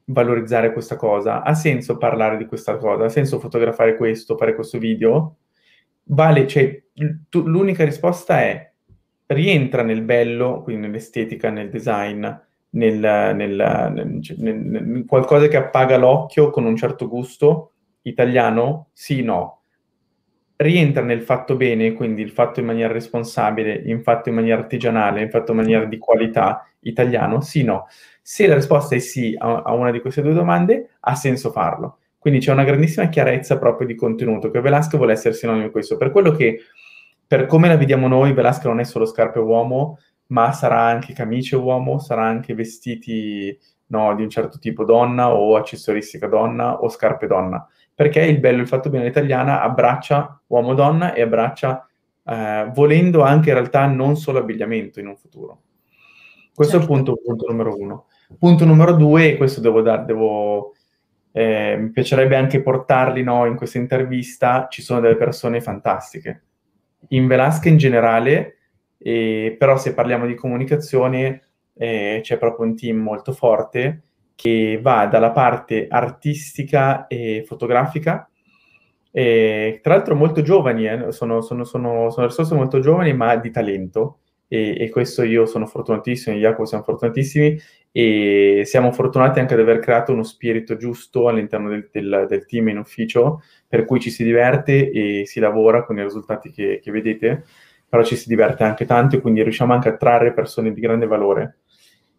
valorizzare 0.08 0.72
questa 0.72 0.96
cosa? 0.96 1.42
Ha 1.42 1.54
senso 1.54 1.96
parlare 1.96 2.36
di 2.36 2.46
questa 2.46 2.76
cosa? 2.76 3.04
Ha 3.04 3.08
senso 3.08 3.38
fotografare 3.38 3.96
questo, 3.96 4.36
fare 4.36 4.54
questo 4.54 4.78
video? 4.78 5.36
Vale, 6.04 6.46
cioè, 6.46 6.82
tu, 7.28 7.42
l'unica 7.46 7.84
risposta 7.84 8.40
è 8.40 8.72
rientra 9.26 9.82
nel 9.82 10.02
bello, 10.02 10.62
quindi 10.62 10.86
nell'estetica, 10.86 11.50
nel 11.50 11.68
design, 11.68 12.26
nel, 12.70 12.98
nel, 13.00 13.92
nel, 13.94 14.22
cioè, 14.22 14.36
nel, 14.38 15.04
qualcosa 15.06 15.48
che 15.48 15.56
appaga 15.56 15.96
l'occhio 15.96 16.50
con 16.50 16.64
un 16.64 16.76
certo 16.76 17.08
gusto 17.08 17.72
italiano? 18.02 18.88
Sì, 18.92 19.22
no. 19.22 19.57
Rientra 20.60 21.04
nel 21.04 21.22
fatto 21.22 21.54
bene, 21.54 21.92
quindi 21.92 22.20
il 22.20 22.32
fatto 22.32 22.58
in 22.58 22.66
maniera 22.66 22.92
responsabile, 22.92 23.80
in 23.84 24.02
fatto 24.02 24.28
in 24.28 24.34
maniera 24.34 24.60
artigianale, 24.60 25.22
in 25.22 25.30
fatto 25.30 25.52
in 25.52 25.58
maniera 25.58 25.84
di 25.84 25.98
qualità 25.98 26.68
italiano? 26.80 27.40
Sì, 27.40 27.62
no. 27.62 27.86
Se 28.20 28.44
la 28.48 28.56
risposta 28.56 28.96
è 28.96 28.98
sì 28.98 29.36
a, 29.38 29.72
una 29.72 29.92
di 29.92 30.00
queste 30.00 30.20
due 30.20 30.32
domande, 30.32 30.96
ha 30.98 31.14
senso 31.14 31.52
farlo. 31.52 31.98
Quindi 32.18 32.40
c'è 32.40 32.50
una 32.50 32.64
grandissima 32.64 33.08
chiarezza 33.08 33.56
proprio 33.56 33.86
di 33.86 33.94
contenuto, 33.94 34.50
che 34.50 34.60
Velasco 34.60 34.96
vuole 34.96 35.12
essere 35.12 35.32
sinonimo 35.32 35.66
di 35.66 35.70
questo. 35.70 35.96
Per 35.96 36.10
quello 36.10 36.32
che, 36.32 36.58
per 37.24 37.46
come 37.46 37.68
la 37.68 37.76
vediamo 37.76 38.08
noi, 38.08 38.32
Velasco 38.32 38.66
non 38.66 38.80
è 38.80 38.84
solo 38.84 39.06
scarpe 39.06 39.38
uomo, 39.38 39.98
ma 40.30 40.50
sarà 40.50 40.80
anche 40.80 41.12
camicie 41.12 41.54
uomo, 41.54 42.00
sarà 42.00 42.24
anche 42.24 42.54
vestiti 42.54 43.56
no, 43.86 44.12
di 44.16 44.22
un 44.22 44.28
certo 44.28 44.58
tipo 44.58 44.84
donna 44.84 45.32
o 45.32 45.54
accessoristica 45.54 46.26
donna 46.26 46.80
o 46.80 46.88
scarpe 46.88 47.28
donna. 47.28 47.64
Perché 47.98 48.20
il 48.20 48.38
bello, 48.38 48.62
il 48.62 48.68
fatto 48.68 48.90
bene 48.90 49.08
italiana 49.08 49.60
abbraccia 49.60 50.40
uomo-donna 50.46 51.14
e 51.14 51.22
abbraccia, 51.22 51.84
eh, 52.24 52.70
volendo 52.72 53.22
anche 53.22 53.48
in 53.48 53.56
realtà 53.56 53.86
non 53.86 54.14
solo 54.14 54.38
abbigliamento 54.38 55.00
in 55.00 55.08
un 55.08 55.16
futuro. 55.16 55.62
Questo 56.54 56.78
certo. 56.78 56.94
è 56.94 56.96
il 56.96 57.04
certo. 57.04 57.14
punto, 57.14 57.20
punto 57.24 57.50
numero 57.50 57.76
uno. 57.76 58.06
Punto 58.38 58.64
numero 58.64 58.92
due, 58.92 59.32
e 59.32 59.36
questo 59.36 59.60
devo 59.60 59.82
dare, 59.82 60.04
devo, 60.04 60.74
eh, 61.32 61.76
mi 61.76 61.90
piacerebbe 61.90 62.36
anche 62.36 62.62
portarli 62.62 63.24
no, 63.24 63.46
in 63.46 63.56
questa 63.56 63.78
intervista, 63.78 64.68
ci 64.70 64.80
sono 64.80 65.00
delle 65.00 65.16
persone 65.16 65.60
fantastiche. 65.60 66.42
In 67.08 67.26
Velasca 67.26 67.68
in 67.68 67.78
generale, 67.78 68.58
eh, 68.98 69.56
però 69.58 69.76
se 69.76 69.92
parliamo 69.92 70.24
di 70.24 70.36
comunicazione 70.36 71.48
eh, 71.74 72.20
c'è 72.22 72.38
proprio 72.38 72.64
un 72.64 72.76
team 72.76 72.98
molto 72.98 73.32
forte 73.32 74.02
che 74.38 74.78
va 74.80 75.06
dalla 75.06 75.32
parte 75.32 75.88
artistica 75.90 77.08
e 77.08 77.42
fotografica, 77.44 78.30
e, 79.10 79.80
tra 79.82 79.94
l'altro 79.94 80.14
molto 80.14 80.42
giovani, 80.42 80.86
eh, 80.86 81.10
sono, 81.10 81.40
sono, 81.40 81.64
sono, 81.64 82.08
sono 82.10 82.26
risorse 82.26 82.54
molto 82.54 82.78
giovani 82.78 83.12
ma 83.14 83.34
di 83.34 83.50
talento, 83.50 84.20
e, 84.46 84.76
e, 84.78 84.90
questo 84.90 85.24
io 85.24 85.44
sono 85.44 85.66
fortunatissimo, 85.66 86.36
Jacopo 86.36 86.66
siamo 86.66 86.84
fortunatissimi. 86.84 87.60
E 87.90 88.62
siamo 88.64 88.92
fortunati 88.92 89.40
anche 89.40 89.54
ad 89.54 89.60
aver 89.60 89.80
creato 89.80 90.12
uno 90.12 90.22
spirito 90.22 90.76
giusto 90.76 91.26
all'interno 91.26 91.70
del, 91.70 91.88
del, 91.90 92.26
del 92.28 92.46
team 92.46 92.68
in 92.68 92.78
ufficio 92.78 93.42
per 93.66 93.84
cui 93.86 93.98
ci 93.98 94.10
si 94.10 94.22
diverte 94.22 94.90
e 94.90 95.26
si 95.26 95.40
lavora 95.40 95.84
con 95.84 95.98
i 95.98 96.02
risultati 96.02 96.52
che, 96.52 96.78
che 96.80 96.90
vedete, 96.92 97.44
però 97.88 98.04
ci 98.04 98.14
si 98.14 98.28
diverte 98.28 98.62
anche 98.62 98.84
tanto 98.84 99.16
e 99.16 99.20
quindi 99.20 99.42
riusciamo 99.42 99.72
anche 99.72 99.88
a 99.88 99.96
trarre 99.96 100.32
persone 100.32 100.72
di 100.72 100.80
grande 100.80 101.06
valore. 101.06 101.58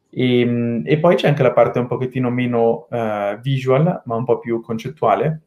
E, 0.09 0.81
e 0.85 0.99
poi 0.99 1.15
c'è 1.15 1.27
anche 1.27 1.43
la 1.43 1.53
parte 1.53 1.79
un 1.79 1.87
pochettino 1.87 2.29
meno 2.29 2.87
uh, 2.89 3.39
visual, 3.39 4.01
ma 4.05 4.15
un 4.15 4.25
po' 4.25 4.39
più 4.39 4.61
concettuale, 4.61 5.41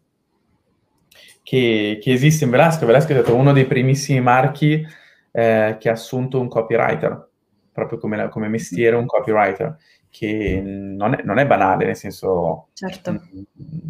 che, 1.42 1.98
che 2.00 2.12
esiste 2.12 2.44
in 2.44 2.50
Velasco. 2.50 2.86
Velasco 2.86 3.12
è 3.12 3.16
stato 3.16 3.34
uno 3.34 3.52
dei 3.52 3.66
primissimi 3.66 4.20
marchi 4.20 4.86
eh, 5.32 5.76
che 5.78 5.88
ha 5.88 5.92
assunto 5.92 6.40
un 6.40 6.48
copywriter, 6.48 7.28
proprio 7.72 7.98
come, 7.98 8.16
la, 8.16 8.28
come 8.28 8.48
mestiere 8.48 8.96
un 8.96 9.06
copywriter, 9.06 9.76
che 10.08 10.60
non 10.62 11.14
è, 11.14 11.22
non 11.24 11.38
è, 11.38 11.46
banale, 11.46 11.86
nel 11.86 11.96
senso... 11.96 12.68
Certo. 12.74 13.12
Mm, 13.12 13.42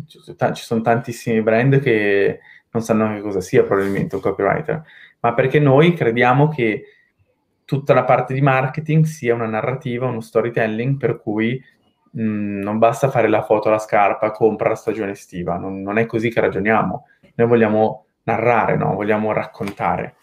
ci 0.06 0.62
sono 0.62 0.80
tantissimi 0.80 1.42
brand 1.42 1.80
che 1.80 2.40
non 2.70 2.82
sanno 2.82 3.12
che 3.12 3.20
cosa 3.20 3.40
sia 3.40 3.64
probabilmente 3.64 4.14
un 4.14 4.22
copywriter, 4.22 4.82
ma 5.20 5.34
perché 5.34 5.58
noi 5.58 5.94
crediamo 5.94 6.48
che 6.48 6.84
tutta 7.72 7.94
la 7.94 8.04
parte 8.04 8.34
di 8.34 8.42
marketing 8.42 9.06
sia 9.06 9.34
una 9.34 9.46
narrativa, 9.46 10.06
uno 10.06 10.20
storytelling 10.20 10.98
per 10.98 11.18
cui 11.18 11.58
mh, 12.10 12.22
mm, 12.22 12.60
non 12.60 12.76
basta 12.76 13.08
fare 13.08 13.30
la 13.30 13.42
foto 13.42 13.68
alla 13.68 13.78
scarpa, 13.78 14.30
compra 14.30 14.68
la 14.68 14.74
stagione 14.74 15.12
estiva, 15.12 15.56
non, 15.56 15.80
non 15.80 15.96
è 15.96 16.04
così 16.04 16.28
che 16.28 16.42
ragioniamo. 16.42 17.06
Noi 17.34 17.48
vogliamo 17.48 18.04
narrare, 18.24 18.76
no? 18.76 18.94
vogliamo 18.94 19.32
raccontare. 19.32 20.16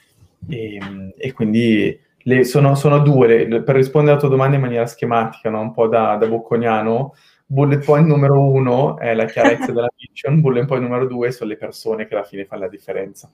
E, 0.47 0.79
e 1.17 1.33
quindi 1.33 1.99
le, 2.19 2.43
sono, 2.43 2.75
sono, 2.75 2.99
due, 2.99 3.47
le, 3.47 3.63
per 3.63 3.75
rispondere 3.75 4.11
alla 4.11 4.21
tua 4.21 4.29
domanda 4.29 4.55
in 4.55 4.61
maniera 4.61 4.85
schematica, 4.85 5.49
no? 5.49 5.61
un 5.61 5.73
po' 5.73 5.87
da, 5.87 6.17
da 6.17 6.27
bocconiano, 6.27 7.15
bullet 7.47 7.83
point 7.83 8.05
numero 8.05 8.47
uno 8.47 8.99
è 8.99 9.15
la 9.15 9.25
chiarezza 9.25 9.71
della 9.73 9.89
mission, 9.97 10.39
bullet 10.39 10.67
point 10.67 10.83
numero 10.83 11.07
due 11.07 11.31
sono 11.31 11.49
le 11.49 11.57
persone 11.57 12.05
che 12.05 12.13
alla 12.13 12.23
fine 12.23 12.45
fanno 12.45 12.61
la 12.61 12.69
differenza. 12.69 13.31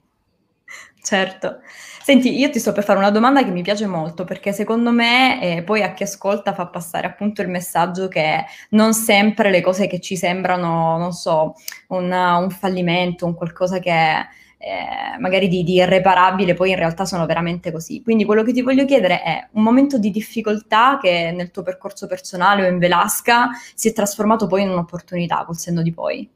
Certo. 1.05 1.59
Senti, 2.01 2.35
io 2.35 2.49
ti 2.49 2.57
sto 2.57 2.71
per 2.71 2.83
fare 2.83 2.97
una 2.97 3.11
domanda 3.11 3.43
che 3.43 3.51
mi 3.51 3.61
piace 3.61 3.85
molto 3.85 4.23
perché 4.23 4.51
secondo 4.53 4.91
me 4.91 5.39
eh, 5.39 5.61
poi 5.61 5.83
a 5.83 5.93
chi 5.93 6.01
ascolta 6.01 6.53
fa 6.53 6.65
passare 6.65 7.05
appunto 7.05 7.43
il 7.43 7.47
messaggio 7.47 8.07
che 8.07 8.43
non 8.71 8.93
sempre 8.95 9.51
le 9.51 9.61
cose 9.61 9.85
che 9.85 9.99
ci 9.99 10.17
sembrano, 10.17 10.97
non 10.97 11.13
so, 11.13 11.53
una, 11.89 12.37
un 12.37 12.49
fallimento, 12.49 13.27
un 13.27 13.35
qualcosa 13.35 13.77
che 13.77 13.91
eh, 13.91 15.17
magari 15.19 15.47
di, 15.47 15.63
di, 15.63 15.73
irreparabile, 15.73 16.55
poi 16.55 16.71
in 16.71 16.77
realtà 16.77 17.05
sono 17.05 17.27
veramente 17.27 17.71
così. 17.71 18.01
Quindi 18.01 18.25
quello 18.25 18.41
che 18.41 18.51
ti 18.51 18.63
voglio 18.63 18.85
chiedere 18.85 19.21
è 19.21 19.47
un 19.51 19.61
momento 19.61 19.99
di 19.99 20.09
difficoltà 20.09 20.97
che 20.99 21.31
nel 21.35 21.51
tuo 21.51 21.61
percorso 21.61 22.07
personale 22.07 22.65
o 22.65 22.69
in 22.69 22.79
Velasca 22.79 23.49
si 23.75 23.89
è 23.89 23.93
trasformato 23.93 24.47
poi 24.47 24.63
in 24.63 24.69
un'opportunità 24.69 25.43
col 25.45 25.57
senno 25.57 25.83
di 25.83 25.93
poi. 25.93 26.27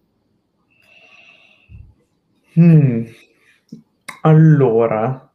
Hmm. 2.54 3.06
Allora, 4.22 5.30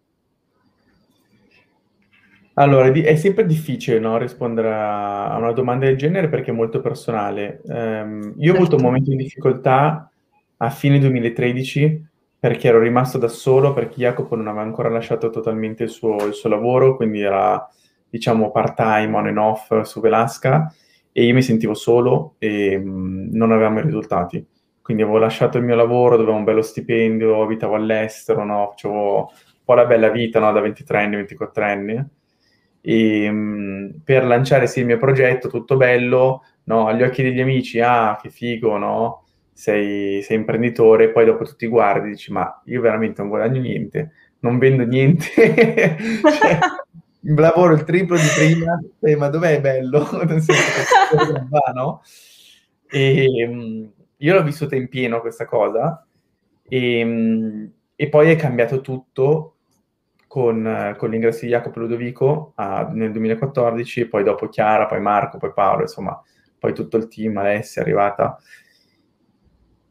allora, 2.57 2.88
è 2.88 3.16
sempre 3.16 3.47
difficile, 3.47 3.99
no, 3.99 4.16
rispondere 4.16 4.73
a 4.73 5.37
una 5.38 5.51
domanda 5.51 5.87
del 5.87 5.97
genere 5.97 6.29
perché 6.29 6.53
è 6.53 6.55
molto 6.55 6.81
personale. 6.81 7.61
Ehm, 7.66 8.35
io 8.38 8.53
ho 8.53 8.57
avuto 8.57 8.77
un 8.77 8.81
certo. 8.81 8.85
momento 8.85 9.11
di 9.11 9.16
difficoltà 9.16 10.09
a 10.59 10.70
fine 10.70 11.01
2013 11.01 12.07
perché 12.38 12.68
ero 12.68 12.79
rimasto 12.79 13.18
da 13.18 13.27
solo, 13.27 13.73
perché 13.73 13.97
Jacopo 13.97 14.37
non 14.37 14.47
aveva 14.47 14.62
ancora 14.62 14.88
lasciato 14.88 15.31
totalmente 15.31 15.83
il 15.83 15.88
suo, 15.88 16.27
il 16.27 16.35
suo 16.35 16.49
lavoro, 16.49 16.94
quindi 16.94 17.23
era, 17.23 17.66
diciamo, 18.09 18.53
part-time, 18.53 19.16
on 19.16 19.27
and 19.27 19.38
off 19.38 19.81
su 19.81 20.01
Velasca, 20.01 20.73
e 21.11 21.25
io 21.25 21.35
mi 21.35 21.42
sentivo 21.42 21.75
solo 21.75 22.35
e 22.38 22.79
mm, 22.79 23.31
non 23.33 23.51
avevamo 23.51 23.81
i 23.81 23.83
risultati. 23.83 24.47
Quindi 24.85 25.03
avevo 25.03 25.16
lasciato 25.16 25.57
il 25.57 25.64
mio 25.64 25.77
lavoro, 25.77 26.11
dove 26.11 26.25
avevo 26.25 26.37
un 26.37 26.44
bello 26.44 26.61
stipendio, 26.61 27.42
abitavo 27.42 27.75
all'estero, 27.75 28.44
no? 28.44 28.68
facevo 28.73 29.18
un 29.18 29.62
po' 29.64 29.73
la 29.73 29.87
bella 29.87 30.11
vita 30.11 30.40
no? 30.40 30.53
da 30.53 30.61
23anni, 30.61 31.27
24anni. 31.27 32.05
E, 32.83 33.31
mh, 33.31 34.03
per 34.05 34.27
lanciare 34.27 34.66
sì 34.66 34.81
il 34.81 34.87
mio 34.87 34.99
progetto, 34.99 35.49
tutto 35.49 35.79
bello, 35.79 36.42
no? 36.64 36.87
agli 36.87 37.03
occhi 37.03 37.23
degli 37.23 37.40
amici, 37.40 37.81
ah, 37.81 38.18
che 38.20 38.29
figo, 38.29 38.77
no? 38.77 39.25
sei, 39.55 40.20
sei 40.20 40.37
imprenditore, 40.37 41.11
poi 41.12 41.25
dopo 41.25 41.44
tu 41.44 41.55
ti 41.57 41.66
guardi 41.66 42.09
e 42.09 42.11
dici 42.11 42.31
ma 42.31 42.61
io 42.66 42.83
veramente 42.83 43.23
non 43.23 43.31
guadagno 43.31 43.62
niente, 43.62 44.11
non 44.40 44.59
vendo 44.59 44.85
niente, 44.85 45.25
cioè, 45.33 46.59
lavoro 47.37 47.73
il 47.73 47.85
triplo 47.85 48.16
di 48.16 48.29
prima, 48.37 48.79
eh, 49.01 49.16
ma 49.16 49.29
dov'è 49.29 49.62
bello? 49.62 50.07
non 50.12 51.49
va, 51.49 51.73
no? 51.73 52.03
E, 52.90 53.47
um, 53.49 53.90
io 54.18 54.35
l'ho 54.35 54.42
vissuta 54.42 54.77
in 54.77 54.88
pieno 54.88 55.20
questa 55.20 55.44
cosa 55.44 56.07
e, 56.68 57.03
um, 57.03 57.70
e 57.94 58.09
poi 58.09 58.31
è 58.31 58.37
cambiato 58.37 58.81
tutto 58.81 59.55
con, 60.27 60.94
con, 60.96 61.11
l'ingresso 61.11 61.44
di 61.44 61.53
Jacopo 61.53 61.79
Ludovico 61.79 62.53
a, 62.57 62.90
nel 62.92 63.12
2014, 63.12 64.00
e 64.00 64.09
poi 64.09 64.24
dopo 64.24 64.48
Chiara, 64.48 64.87
poi 64.87 65.00
Marco, 65.00 65.38
poi 65.38 65.53
Paolo, 65.53 65.83
insomma, 65.83 66.20
poi 66.59 66.74
tutto 66.74 66.96
il 66.96 67.07
team, 67.07 67.37
Alessia 67.37 67.83
è 67.83 67.85
arrivata. 67.85 68.40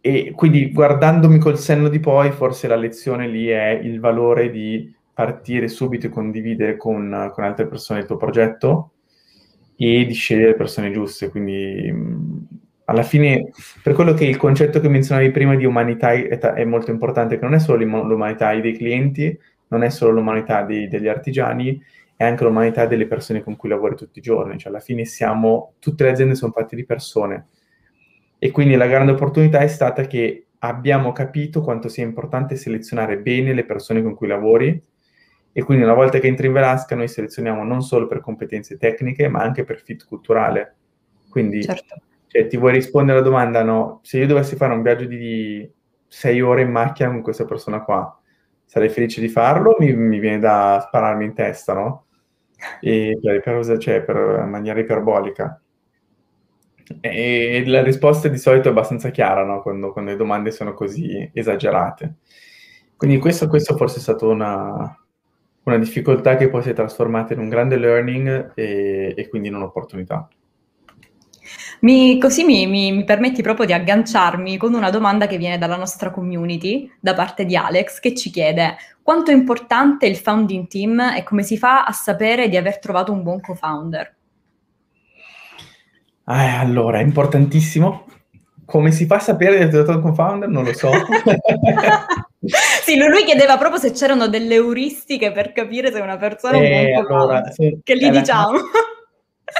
E 0.01 0.33
quindi 0.35 0.69
guardandomi 0.73 1.37
col 1.37 1.57
senno 1.57 1.87
di 1.87 2.01
poi, 2.01 2.31
forse 2.31 2.67
la 2.67 2.75
lezione 2.75 3.27
lì 3.29 3.47
è 3.47 3.69
il 3.69 4.01
valore 4.01 4.49
di 4.49 4.93
partire 5.13 5.69
subito 5.69 6.07
e 6.07 6.09
condividere 6.09 6.75
con, 6.75 7.31
con 7.33 7.43
altre 7.45 7.67
persone 7.67 8.01
il 8.01 8.05
tuo 8.05 8.17
progetto 8.17 8.91
e 9.77 10.05
di 10.05 10.13
scegliere 10.13 10.49
le 10.49 10.55
persone 10.55 10.91
giuste. 10.91 11.29
Quindi 11.29 11.89
alla 12.85 13.03
fine, 13.03 13.51
per 13.81 13.93
quello 13.93 14.13
che 14.13 14.25
il 14.25 14.37
concetto 14.37 14.79
che 14.79 14.89
menzionavi 14.89 15.31
prima 15.31 15.55
di 15.55 15.65
umanità 15.65 16.11
è, 16.11 16.63
molto 16.65 16.91
importante, 16.91 17.37
che 17.37 17.43
non 17.43 17.53
è 17.53 17.59
solo 17.59 17.83
l'umanità 17.83 18.53
dei 18.59 18.75
clienti, 18.75 19.37
non 19.67 19.83
è 19.83 19.89
solo 19.89 20.11
l'umanità 20.11 20.63
dei, 20.63 20.87
degli 20.87 21.07
artigiani, 21.07 21.81
è 22.15 22.25
anche 22.25 22.43
l'umanità 22.43 22.85
delle 22.85 23.07
persone 23.07 23.41
con 23.41 23.55
cui 23.55 23.69
lavori 23.69 23.95
tutti 23.95 24.19
i 24.19 24.21
giorni. 24.21 24.57
Cioè, 24.57 24.71
alla 24.71 24.81
fine 24.81 25.05
siamo, 25.05 25.73
tutte 25.79 26.03
le 26.03 26.11
aziende 26.11 26.35
sono 26.35 26.51
fatte 26.51 26.75
di 26.75 26.85
persone 26.85 27.47
e 28.37 28.51
quindi 28.51 28.75
la 28.75 28.87
grande 28.87 29.13
opportunità 29.13 29.59
è 29.59 29.67
stata 29.67 30.05
che 30.05 30.47
abbiamo 30.59 31.13
capito 31.13 31.61
quanto 31.61 31.87
sia 31.87 32.03
importante 32.03 32.57
selezionare 32.57 33.17
bene 33.17 33.53
le 33.53 33.65
persone 33.65 34.01
con 34.01 34.15
cui 34.15 34.27
lavori 34.27 34.81
e 35.51 35.63
quindi 35.63 35.83
una 35.83 35.93
volta 35.93 36.19
che 36.19 36.27
entri 36.27 36.47
in 36.47 36.53
Velasca 36.53 36.95
noi 36.95 37.07
selezioniamo 37.07 37.63
non 37.63 37.81
solo 37.81 38.07
per 38.07 38.19
competenze 38.19 38.77
tecniche 38.77 39.29
ma 39.29 39.41
anche 39.41 39.63
per 39.63 39.81
fit 39.81 40.05
culturale. 40.05 40.75
Quindi 41.29 41.63
certo. 41.63 42.01
Cioè, 42.33 42.47
ti 42.47 42.57
vuoi 42.57 42.73
rispondere 42.73 43.19
alla 43.19 43.27
domanda, 43.27 43.61
no? 43.61 43.99
Se 44.01 44.17
io 44.17 44.25
dovessi 44.25 44.55
fare 44.55 44.73
un 44.73 44.81
viaggio 44.81 45.05
di 45.05 45.71
sei 46.07 46.41
ore 46.41 46.63
in 46.63 46.71
macchina 46.71 47.09
con 47.09 47.21
questa 47.21 47.45
persona 47.45 47.83
qua, 47.83 48.19
sarei 48.65 48.89
felice 48.89 49.21
di 49.21 49.29
farlo, 49.29 49.75
mi, 49.77 49.93
mi 49.93 50.17
viene 50.17 50.39
da 50.39 50.83
spararmi 50.87 51.25
in 51.25 51.35
testa, 51.35 51.73
no? 51.73 52.07
E 52.81 53.19
per, 53.21 53.41
per, 53.41 53.77
cioè, 53.77 54.01
per 54.01 54.45
maniera 54.47 54.79
iperbolica. 54.79 55.61
E 57.01 57.63
la 57.67 57.83
risposta 57.83 58.27
di 58.27 58.37
solito 58.39 58.67
è 58.67 58.71
abbastanza 58.71 59.11
chiara, 59.11 59.45
no? 59.45 59.61
quando, 59.61 59.91
quando, 59.91 60.09
le 60.11 60.17
domande 60.17 60.49
sono 60.49 60.73
così 60.73 61.29
esagerate. 61.33 62.15
Quindi 62.97 63.19
questo, 63.19 63.47
questo 63.47 63.77
forse 63.77 63.97
è 63.97 64.01
stata 64.01 64.25
una, 64.25 65.05
una, 65.63 65.77
difficoltà 65.77 66.35
che 66.35 66.49
poi 66.49 66.63
si 66.63 66.71
è 66.71 66.73
trasformata 66.73 67.33
in 67.33 67.39
un 67.39 67.49
grande 67.49 67.77
learning 67.77 68.53
e, 68.55 69.13
e 69.15 69.29
quindi 69.29 69.49
in 69.49 69.55
un'opportunità. 69.55 70.27
Mi, 71.83 72.17
così 72.17 72.45
mi, 72.45 72.65
mi, 72.65 72.93
mi, 72.93 73.03
permetti 73.03 73.41
proprio 73.41 73.65
di 73.65 73.73
agganciarmi 73.73 74.55
con 74.55 74.73
una 74.73 74.89
domanda 74.89 75.27
che 75.27 75.37
viene 75.37 75.57
dalla 75.57 75.75
nostra 75.75 76.11
community, 76.11 76.89
da 76.97 77.13
parte 77.13 77.43
di 77.43 77.57
Alex, 77.57 77.99
che 77.99 78.15
ci 78.15 78.29
chiede 78.29 78.77
quanto 79.01 79.31
è 79.31 79.33
importante 79.33 80.05
il 80.05 80.15
founding 80.15 80.67
team 80.67 80.99
e 80.99 81.23
come 81.23 81.43
si 81.43 81.57
fa 81.57 81.83
a 81.83 81.91
sapere 81.91 82.47
di 82.47 82.55
aver 82.55 82.79
trovato 82.79 83.11
un 83.11 83.21
buon 83.21 83.41
co-founder? 83.41 84.15
Eh, 86.25 86.47
allora, 86.57 86.99
è 86.99 87.03
importantissimo. 87.03 88.05
Come 88.63 88.91
si 88.93 89.05
fa 89.05 89.15
a 89.15 89.19
sapere 89.19 89.57
di 89.57 89.63
essere 89.63 89.83
stato 89.83 90.05
un 90.05 90.15
founder? 90.15 90.47
Non 90.47 90.63
lo 90.63 90.73
so. 90.73 90.89
sì, 92.39 92.95
lui 92.95 93.25
chiedeva 93.25 93.57
proprio 93.57 93.81
se 93.81 93.91
c'erano 93.91 94.29
delle 94.29 94.55
euristiche 94.55 95.33
per 95.33 95.51
capire 95.51 95.91
se 95.91 95.99
una 95.99 96.15
persona 96.15 96.59
è 96.59 96.95
un 96.95 97.05
buon 97.05 97.19
allora, 97.19 97.51
se, 97.51 97.79
che 97.83 97.97
gli 97.97 98.09
diciamo. 98.09 98.51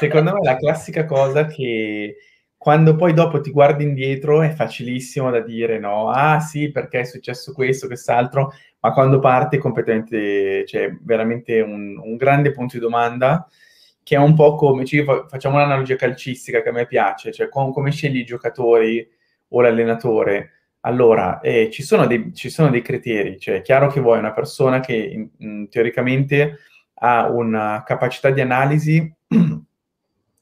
Secondo 0.04 0.34
me 0.34 0.40
è 0.40 0.44
la 0.44 0.58
classica 0.58 1.06
cosa 1.06 1.46
che 1.46 2.18
quando 2.58 2.96
poi 2.96 3.14
dopo 3.14 3.42
ti 3.42 3.52
guardi 3.52 3.84
indietro 3.84 4.42
è 4.42 4.50
facilissimo 4.52 5.30
da 5.30 5.42
dire 5.42 5.80
no, 5.80 6.10
ah 6.10 6.40
sì, 6.40 6.72
perché 6.72 7.02
è 7.02 7.04
successo 7.04 7.52
questo, 7.52 7.88
quest'altro, 7.88 8.54
ma 8.80 8.94
quando 8.94 9.20
parte 9.20 9.58
è 9.58 9.60
completamente, 9.60 10.66
cioè 10.66 10.96
veramente 11.02 11.60
un, 11.60 12.00
un 12.02 12.16
grande 12.16 12.52
punto 12.52 12.78
di 12.78 12.82
domanda 12.82 13.48
che 14.02 14.16
è 14.16 14.20
un 14.20 14.34
po' 14.36 14.56
come, 14.56 14.86
cioè, 14.86 15.04
facciamo 15.28 15.56
un'analogia 15.56 15.96
calcistica 15.96 16.62
che 16.62 16.70
a 16.70 16.72
me 16.72 16.86
piace, 16.86 17.32
cioè 17.32 17.50
com- 17.50 17.72
come 17.72 17.92
scegli 17.92 18.18
i 18.18 18.26
giocatori 18.26 19.06
o 19.50 19.62
l'allenatore. 19.62 20.52
Allora, 20.82 21.40
eh, 21.40 21.70
ci, 21.72 21.84
sono 21.84 22.06
dei, 22.06 22.34
ci, 22.34 22.50
sono 22.50 22.70
dei, 22.70 22.82
criteri, 22.82 23.40
cioè 23.40 23.56
è 23.56 23.62
chiaro 23.62 23.88
che 23.88 24.02
vuoi 24.02 24.20
una 24.20 24.34
persona 24.34 24.80
che 24.82 24.96
in, 24.96 25.30
in, 25.40 25.70
teoricamente 25.70 26.60
ha 26.96 27.30
una 27.30 27.84
capacità 27.86 28.30
di 28.30 28.42
analisi 28.42 29.14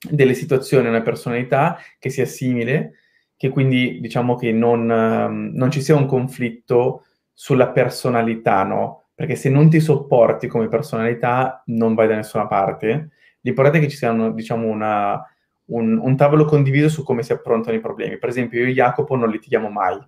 delle 0.10 0.34
situazioni, 0.34 0.88
una 0.88 1.02
personalità 1.02 1.78
che 2.00 2.10
sia 2.10 2.26
simile, 2.26 2.94
che 3.36 3.50
quindi 3.50 4.00
diciamo 4.00 4.36
che 4.36 4.52
non, 4.52 4.90
um, 4.90 5.52
non 5.54 5.72
ci 5.72 5.82
sia 5.82 5.96
un 5.96 6.06
conflitto 6.06 7.06
sulla 7.34 7.70
personalità, 7.70 8.64
no? 8.64 9.06
Perché 9.16 9.36
se 9.36 9.50
non 9.50 9.70
ti 9.70 9.80
sopporti 9.80 10.48
come 10.48 10.68
personalità 10.68 11.64
non 11.68 11.94
vai 11.94 12.08
da 12.08 12.16
nessuna 12.16 12.48
parte 12.48 13.12
L'importante 13.42 13.80
è 13.80 13.82
che 13.82 13.90
ci 13.90 13.98
sia 13.98 14.14
diciamo, 14.32 14.68
una, 14.68 15.20
un, 15.66 15.98
un, 15.98 16.16
tavolo 16.16 16.46
condiviso 16.46 16.90
su 16.90 17.04
come 17.04 17.24
si 17.24 17.34
affrontano 17.34 17.76
i 17.76 17.82
problemi. 17.82 18.18
Per 18.18 18.30
esempio, 18.30 18.60
io 18.60 18.68
e 18.68 18.74
Jacopo 18.74 19.16
non 19.16 19.30
litighiamo 19.30 19.70
mai, 19.70 20.00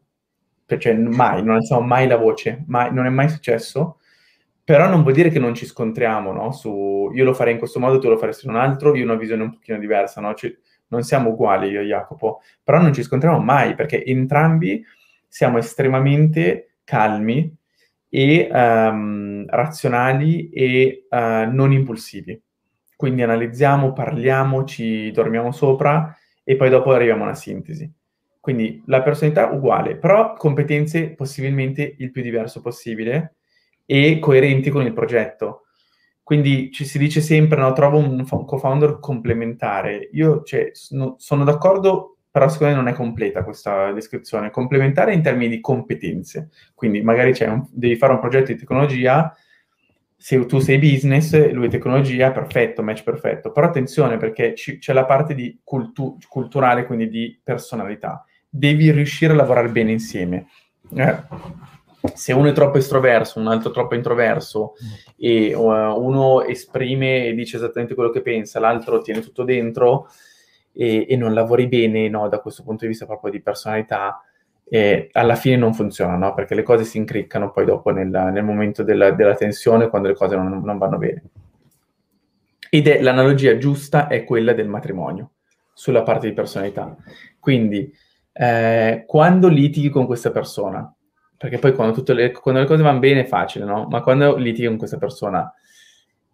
cioè 0.77 0.93
mai, 0.93 1.43
non 1.43 1.55
alziamo 1.55 1.81
mai 1.81 2.07
la 2.07 2.17
voce, 2.17 2.63
mai, 2.67 2.93
non 2.93 3.05
è 3.05 3.09
mai 3.09 3.29
successo, 3.29 3.99
però 4.63 4.87
non 4.87 5.01
vuol 5.01 5.13
dire 5.13 5.29
che 5.29 5.39
non 5.39 5.53
ci 5.53 5.65
scontriamo, 5.65 6.31
no? 6.31 6.51
Su, 6.51 7.11
io 7.13 7.23
lo 7.23 7.33
farei 7.33 7.53
in 7.53 7.59
questo 7.59 7.79
modo, 7.79 7.99
tu 7.99 8.07
lo 8.07 8.17
faresti 8.17 8.45
in 8.45 8.53
un 8.53 8.59
altro, 8.59 8.95
io 8.95 9.01
ho 9.03 9.05
una 9.05 9.15
visione 9.15 9.43
un 9.43 9.51
pochino 9.51 9.77
diversa, 9.77 10.21
no? 10.21 10.33
Cioè, 10.33 10.55
non 10.87 11.03
siamo 11.03 11.31
uguali 11.31 11.69
io 11.69 11.81
e 11.81 11.85
Jacopo, 11.85 12.41
però 12.63 12.79
non 12.79 12.93
ci 12.93 13.03
scontriamo 13.03 13.39
mai, 13.39 13.75
perché 13.75 14.05
entrambi 14.05 14.83
siamo 15.27 15.57
estremamente 15.57 16.75
calmi 16.83 17.53
e 18.07 18.47
um, 18.51 19.45
razionali 19.47 20.49
e 20.49 21.07
uh, 21.09 21.51
non 21.51 21.71
impulsivi. 21.71 22.39
Quindi 22.95 23.23
analizziamo, 23.23 23.91
parliamo, 23.91 24.63
ci 24.65 25.11
dormiamo 25.11 25.51
sopra 25.51 26.15
e 26.43 26.55
poi 26.55 26.69
dopo 26.69 26.93
arriviamo 26.93 27.23
a 27.23 27.27
una 27.27 27.35
sintesi. 27.35 27.91
Quindi 28.39 28.83
la 28.85 29.01
personalità 29.01 29.49
uguale, 29.49 29.95
però 29.95 30.33
competenze 30.33 31.09
possibilmente 31.09 31.95
il 31.97 32.11
più 32.11 32.21
diverso 32.21 32.61
possibile 32.61 33.35
e 33.85 34.19
coerenti 34.19 34.69
con 34.69 34.85
il 34.85 34.93
progetto. 34.93 35.63
Quindi 36.23 36.71
ci 36.71 36.85
si 36.85 36.97
dice 36.97 37.19
sempre, 37.19 37.59
no, 37.59 37.73
trovo 37.73 37.97
un 37.97 38.25
co-founder 38.25 38.99
complementare. 38.99 40.09
Io 40.13 40.43
cioè, 40.43 40.71
sono, 40.73 41.43
d'accordo 41.43 42.13
però 42.33 42.49
secondo 42.49 42.73
me 42.73 42.79
non 42.79 42.89
è 42.91 42.95
completa 42.95 43.43
questa 43.43 43.91
descrizione. 43.91 44.49
Complementare 44.49 45.13
in 45.13 45.21
termini 45.21 45.49
di 45.49 45.59
competenze, 45.61 46.49
quindi 46.73 47.03
magari 47.03 47.31
un, 47.41 47.67
devi 47.69 47.95
fare 47.95 48.13
un 48.13 48.19
progetto 48.19 48.51
di 48.51 48.57
tecnologia, 48.57 49.35
se 50.17 50.43
tu 50.47 50.57
sei 50.57 50.79
business, 50.79 51.51
lui 51.51 51.67
è 51.67 51.69
tecnologia, 51.69 52.31
perfetto, 52.31 52.81
match 52.81 53.03
perfetto, 53.03 53.51
però 53.51 53.67
attenzione 53.67 54.17
perché 54.17 54.55
ci, 54.55 54.79
c'è 54.79 54.93
la 54.93 55.05
parte 55.05 55.35
di 55.35 55.59
cultu- 55.63 56.17
culturale, 56.27 56.85
quindi 56.85 57.09
di 57.09 57.39
personalità. 57.43 58.25
Devi 58.49 58.89
riuscire 58.89 59.33
a 59.33 59.35
lavorare 59.35 59.69
bene 59.69 59.91
insieme. 59.91 60.47
Eh, 60.95 61.15
se 62.13 62.33
uno 62.33 62.49
è 62.49 62.51
troppo 62.51 62.77
estroverso, 62.77 63.39
un 63.39 63.47
altro 63.47 63.71
troppo 63.71 63.95
introverso 63.95 64.73
e 65.15 65.53
uh, 65.53 65.61
uno 65.61 66.43
esprime 66.43 67.27
e 67.27 67.33
dice 67.33 67.55
esattamente 67.55 67.95
quello 67.95 68.09
che 68.09 68.21
pensa, 68.21 68.59
l'altro 68.59 69.01
tiene 69.01 69.21
tutto 69.21 69.43
dentro 69.43 70.07
e, 70.73 71.05
e 71.07 71.15
non 71.15 71.33
lavori 71.33 71.67
bene 71.67 72.09
no, 72.09 72.27
da 72.27 72.39
questo 72.39 72.63
punto 72.63 72.83
di 72.83 72.89
vista 72.89 73.05
proprio 73.05 73.31
di 73.31 73.41
personalità, 73.41 74.21
eh, 74.65 75.09
alla 75.13 75.35
fine 75.35 75.55
non 75.55 75.73
funziona, 75.73 76.15
no? 76.15 76.33
perché 76.33 76.55
le 76.55 76.63
cose 76.63 76.83
si 76.83 76.97
incriccano 76.97 77.51
poi 77.51 77.65
dopo 77.65 77.91
nel, 77.91 78.07
nel 78.07 78.43
momento 78.43 78.83
della, 78.83 79.11
della, 79.11 79.35
tensione 79.35 79.87
quando 79.87 80.09
le 80.09 80.15
cose 80.15 80.35
non, 80.35 80.61
non 80.63 80.77
vanno 80.77 80.97
bene. 80.97 81.23
Ed 82.69 82.87
è 82.87 83.01
l'analogia 83.01 83.57
giusta 83.57 84.07
è 84.07 84.23
quella 84.23 84.53
del 84.53 84.67
matrimonio, 84.67 85.31
sulla 85.73 86.01
parte 86.03 86.27
di 86.27 86.33
personalità. 86.33 86.95
Quindi, 87.39 87.93
eh, 88.33 89.03
quando 89.05 89.47
litighi 89.47 89.89
con 89.89 90.07
questa 90.07 90.31
persona, 90.31 90.91
perché 91.43 91.59
poi 91.59 91.73
quando, 91.73 92.01
le, 92.13 92.31
quando, 92.31 92.61
le, 92.61 92.67
cose 92.67 92.83
vanno 92.83 92.99
bene 92.99 93.23
è 93.23 93.25
facile, 93.25 93.65
no? 93.65 93.85
Ma 93.89 94.01
quando 94.01 94.37
litighi 94.37 94.67
con 94.67 94.77
questa 94.77 94.95
persona, 94.97 95.53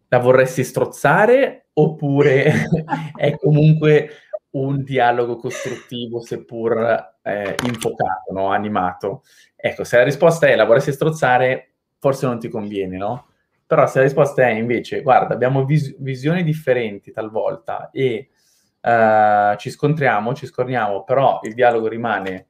la 0.08 0.20
vorresti 0.20 0.64
strozzare 0.64 1.70
oppure 1.74 2.54
è 3.18 3.36
comunque 3.38 4.12
un 4.52 4.84
dialogo 4.84 5.38
costruttivo, 5.38 6.22
seppur 6.22 7.16
eh, 7.24 7.56
infocato, 7.66 8.32
no? 8.34 8.52
animato? 8.52 9.24
Ecco, 9.56 9.84
se 9.84 9.98
la 9.98 10.04
risposta 10.04 10.46
è 10.46 10.56
la 10.56 10.66
vorresti 10.66 10.92
strozzare, 10.92 11.72
forse 11.98 12.28
non 12.28 12.38
ti 12.38 12.48
conviene, 12.48 12.96
no? 12.98 13.30
Però 13.66 13.88
se 13.88 13.98
la 13.98 14.04
risposta 14.04 14.44
è 14.44 14.52
invece, 14.52 15.02
guarda, 15.02 15.34
abbiamo 15.34 15.66
vis- 15.66 15.96
visioni 15.98 16.44
differenti 16.44 17.12
talvolta 17.12 17.90
e 17.92 18.30
uh, 18.82 19.56
ci 19.58 19.72
scontriamo, 19.72 20.36
ci 20.36 20.46
scorniamo, 20.46 21.04
però 21.04 21.40
il 21.42 21.56
dialogo 21.56 21.88
rimane 21.88 22.49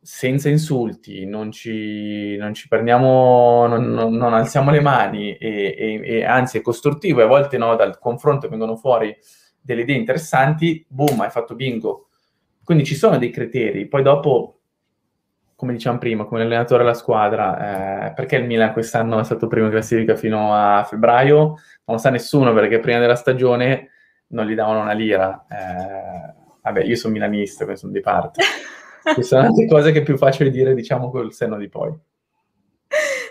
senza 0.00 0.48
insulti, 0.48 1.26
non 1.26 1.50
ci, 1.50 2.36
non 2.36 2.54
ci 2.54 2.68
prendiamo, 2.68 3.66
non, 3.66 3.90
non, 3.90 4.14
non, 4.14 4.32
alziamo 4.32 4.70
le 4.70 4.80
mani 4.80 5.36
e, 5.36 5.74
e, 5.76 6.00
e, 6.02 6.24
anzi 6.24 6.58
è 6.58 6.62
costruttivo 6.62 7.20
e 7.20 7.24
a 7.24 7.26
volte 7.26 7.58
no, 7.58 7.74
dal 7.76 7.98
confronto 7.98 8.48
vengono 8.48 8.76
fuori 8.76 9.14
delle 9.60 9.82
idee 9.82 9.96
interessanti, 9.96 10.84
boom, 10.88 11.20
hai 11.20 11.30
fatto 11.30 11.54
bingo. 11.54 12.08
Quindi 12.64 12.84
ci 12.84 12.94
sono 12.94 13.18
dei 13.18 13.30
criteri, 13.30 13.86
poi 13.86 14.02
dopo, 14.02 14.60
come 15.54 15.72
diciamo 15.72 15.98
prima, 15.98 16.24
come 16.24 16.42
allenatore 16.42 16.84
della 16.84 16.94
squadra, 16.94 18.08
eh, 18.08 18.12
perché 18.12 18.36
il 18.36 18.46
Milan 18.46 18.72
quest'anno 18.72 19.18
è 19.18 19.24
stato 19.24 19.46
primo 19.46 19.66
in 19.66 19.72
classifica 19.72 20.16
fino 20.16 20.54
a 20.54 20.84
febbraio? 20.84 21.38
Non 21.38 21.56
lo 21.84 21.98
sa 21.98 22.10
nessuno 22.10 22.52
perché 22.54 22.78
prima 22.78 22.98
della 22.98 23.16
stagione 23.16 23.90
non 24.28 24.46
gli 24.46 24.54
davano 24.54 24.80
una 24.80 24.92
lira. 24.92 25.46
Eh, 25.48 26.34
vabbè, 26.62 26.82
io 26.84 26.96
sono 26.96 27.12
milanista, 27.14 27.64
quindi 27.64 27.80
sono 27.80 27.92
di 27.92 28.00
parte. 28.00 28.42
Queste 29.02 29.22
sono 29.22 29.54
le 29.54 29.66
cose 29.66 29.92
che 29.92 30.00
è 30.00 30.02
più 30.02 30.16
facile 30.16 30.50
dire, 30.50 30.74
diciamo, 30.74 31.10
col 31.10 31.32
senno 31.32 31.56
di 31.56 31.68
poi. 31.68 31.92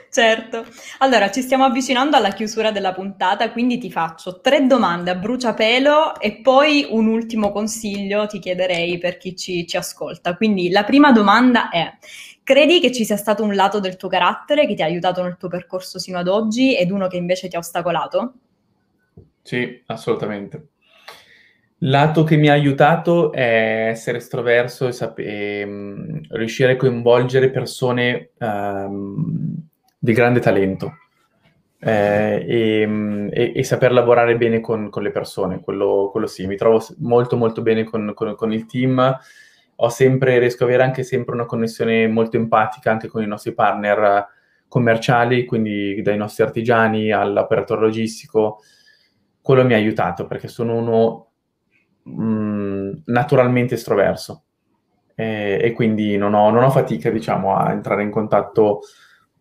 Certo. 0.09 0.65
Allora, 0.99 1.29
ci 1.29 1.41
stiamo 1.41 1.65
avvicinando 1.65 2.17
alla 2.17 2.29
chiusura 2.29 2.71
della 2.71 2.93
puntata, 2.93 3.51
quindi 3.51 3.77
ti 3.77 3.91
faccio 3.91 4.41
tre 4.41 4.65
domande 4.65 5.11
a 5.11 5.15
bruciapelo 5.15 6.19
e 6.19 6.41
poi 6.41 6.87
un 6.89 7.07
ultimo 7.07 7.51
consiglio 7.51 8.25
ti 8.25 8.39
chiederei 8.39 8.97
per 8.97 9.17
chi 9.17 9.35
ci, 9.35 9.67
ci 9.67 9.77
ascolta. 9.77 10.35
Quindi 10.35 10.69
la 10.69 10.83
prima 10.83 11.11
domanda 11.11 11.69
è, 11.69 11.97
credi 12.43 12.79
che 12.79 12.91
ci 12.91 13.05
sia 13.05 13.17
stato 13.17 13.43
un 13.43 13.53
lato 13.53 13.79
del 13.79 13.95
tuo 13.95 14.09
carattere 14.09 14.65
che 14.65 14.73
ti 14.73 14.81
ha 14.81 14.85
aiutato 14.85 15.21
nel 15.21 15.37
tuo 15.37 15.49
percorso 15.49 15.99
sino 15.99 16.17
ad 16.17 16.27
oggi 16.27 16.75
ed 16.75 16.89
uno 16.89 17.07
che 17.07 17.17
invece 17.17 17.47
ti 17.47 17.55
ha 17.55 17.59
ostacolato? 17.59 18.33
Sì, 19.43 19.83
assolutamente. 19.85 20.69
Lato 21.81 22.23
che 22.23 22.37
mi 22.37 22.49
ha 22.49 22.53
aiutato 22.53 23.31
è 23.31 23.89
essere 23.89 24.17
estroverso 24.17 24.87
e, 24.87 24.91
sap- 24.91 25.19
e 25.19 25.63
um, 25.63 26.21
riuscire 26.29 26.71
a 26.71 26.75
coinvolgere 26.75 27.51
persone 27.51 28.31
um, 28.39 29.55
di 29.99 30.11
grande 30.11 30.39
talento 30.39 30.93
eh, 31.79 32.43
e, 32.47 33.29
e, 33.31 33.51
e, 33.55 33.63
saper 33.63 33.91
lavorare 33.91 34.37
bene 34.37 34.59
con, 34.59 34.89
con 34.89 35.03
le 35.03 35.11
persone, 35.11 35.59
quello, 35.59 36.09
quello, 36.11 36.25
sì, 36.25 36.47
mi 36.47 36.55
trovo 36.55 36.83
molto 36.99 37.37
molto 37.37 37.61
bene 37.61 37.83
con, 37.83 38.11
con, 38.15 38.35
con, 38.35 38.51
il 38.51 38.65
team, 38.65 39.17
ho 39.75 39.89
sempre, 39.89 40.39
riesco 40.39 40.63
ad 40.63 40.69
avere 40.69 40.83
anche 40.83 41.03
sempre 41.03 41.35
una 41.35 41.45
connessione 41.45 42.07
molto 42.07 42.37
empatica 42.37 42.89
anche 42.89 43.07
con 43.07 43.21
i 43.21 43.27
nostri 43.27 43.53
partner 43.53 44.27
commerciali, 44.67 45.45
quindi 45.45 46.01
dai 46.01 46.17
nostri 46.17 46.43
artigiani 46.43 47.11
all'operatore 47.11 47.81
logistico, 47.81 48.61
quello 49.41 49.63
mi 49.63 49.73
ha 49.73 49.77
aiutato 49.77 50.25
perché 50.25 50.47
sono 50.47 50.75
uno 50.75 51.26
mh, 52.07 53.03
naturalmente 53.05 53.75
estroverso 53.75 54.43
e, 55.19 55.59
e 55.59 55.71
quindi 55.73 56.15
non 56.15 56.35
ho, 56.35 56.51
non 56.51 56.63
ho, 56.63 56.69
fatica, 56.69 57.09
diciamo, 57.09 57.55
a 57.55 57.71
entrare 57.71 58.03
in 58.03 58.11
contatto 58.11 58.81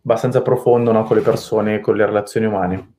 abbastanza 0.01 0.41
profondo 0.41 0.91
no, 0.91 1.03
con 1.03 1.17
le 1.17 1.21
persone, 1.21 1.81
con 1.81 1.95
le 1.95 2.05
relazioni 2.05 2.47
umane. 2.47 2.93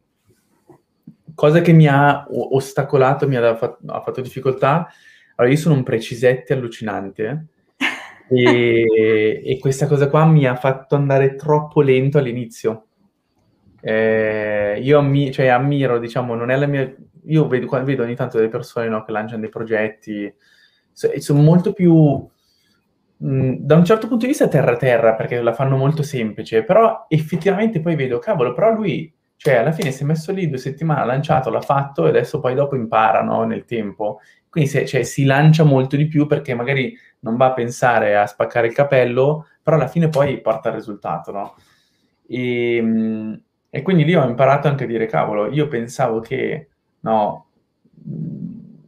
Cosa 1.35 1.61
che 1.61 1.73
mi 1.73 1.89
ha 1.89 2.27
ostacolato, 2.29 3.27
mi 3.27 3.35
ha, 3.35 3.57
fatto, 3.57 3.79
ha 3.87 4.01
fatto 4.01 4.21
difficoltà, 4.21 4.89
allora 5.35 5.53
io 5.53 5.59
sono 5.59 5.75
un 5.75 5.83
precisette 5.83 6.53
allucinante 6.53 7.47
e, 8.29 9.43
e, 9.45 9.59
questa 9.59 9.87
cosa 9.87 10.09
qua 10.09 10.25
mi 10.27 10.47
ha 10.47 10.55
fatto 10.55 10.95
andare 10.95 11.35
troppo 11.35 11.81
lento 11.81 12.19
all'inizio. 12.19 12.85
Eh, 13.81 14.79
io 14.81 14.99
ammi- 14.99 15.33
cioè, 15.33 15.47
ammiro, 15.47 15.99
diciamo, 15.99 16.35
non 16.35 16.51
è 16.51 16.57
la 16.57 16.67
mia 16.67 16.95
io 17.29 17.47
vedo, 17.47 17.69
vedo 17.85 18.03
ogni 18.03 18.15
tanto 18.15 18.37
delle 18.37 18.49
persone 18.49 18.89
no, 18.89 19.05
che 19.05 19.13
lanciano 19.13 19.41
dei 19.41 19.51
progetti, 19.51 20.33
sono 20.93 21.41
molto 21.41 21.73
più, 21.73 22.27
mh, 23.17 23.55
da 23.59 23.77
un 23.77 23.85
certo 23.85 24.09
punto 24.09 24.25
di 24.25 24.33
vista, 24.33 24.49
terra-terra, 24.49 25.15
perché 25.15 25.41
la 25.41 25.53
fanno 25.53 25.77
molto 25.77 26.03
semplice, 26.03 26.65
però 26.65 27.07
effettivamente 27.09 27.81
poi 27.81 27.97
vedo, 27.97 28.19
cavolo, 28.19 28.53
però 28.53 28.73
lui, 28.73 29.13
cioè, 29.37 29.55
alla 29.57 29.73
fine 29.73 29.93
si 29.93 30.03
è 30.03 30.07
messo 30.07 30.33
lì 30.33 30.49
due 30.49 30.59
settimane, 30.59 31.01
ha 31.01 31.05
lanciato, 31.05 31.51
l'ha 31.51 31.61
fatto 31.61 32.07
e 32.07 32.09
adesso 32.09 32.41
poi 32.41 32.55
dopo 32.55 32.75
impara, 32.75 33.23
no, 33.23 33.45
nel 33.45 33.65
tempo. 33.65 34.21
Quindi 34.49 34.69
se, 34.71 34.87
cioè, 34.87 35.03
si 35.05 35.25
lancia 35.25 35.63
molto 35.63 35.95
di 35.97 36.09
più 36.09 36.27
perché 36.27 36.55
magari 36.55 36.97
non 37.21 37.37
va 37.37 37.47
a 37.47 37.53
pensare 37.53 38.17
a 38.17 38.27
spaccare 38.27 38.67
il 38.67 38.73
capello, 38.73 39.47
però 39.63 39.77
alla 39.77 39.87
fine 39.87 40.09
poi 40.09 40.41
porta 40.41 40.71
il 40.71 40.75
risultato, 40.77 41.31
no? 41.31 41.55
E, 42.27 42.81
mh, 42.83 43.43
e 43.71 43.83
quindi 43.83 44.05
lì 44.05 44.15
ho 44.17 44.25
imparato 44.27 44.67
anche 44.69 44.85
a 44.85 44.87
dire, 44.87 45.07
cavolo, 45.07 45.51
io 45.53 45.69
pensavo 45.69 46.21
che 46.21 46.69
no, 47.01 47.47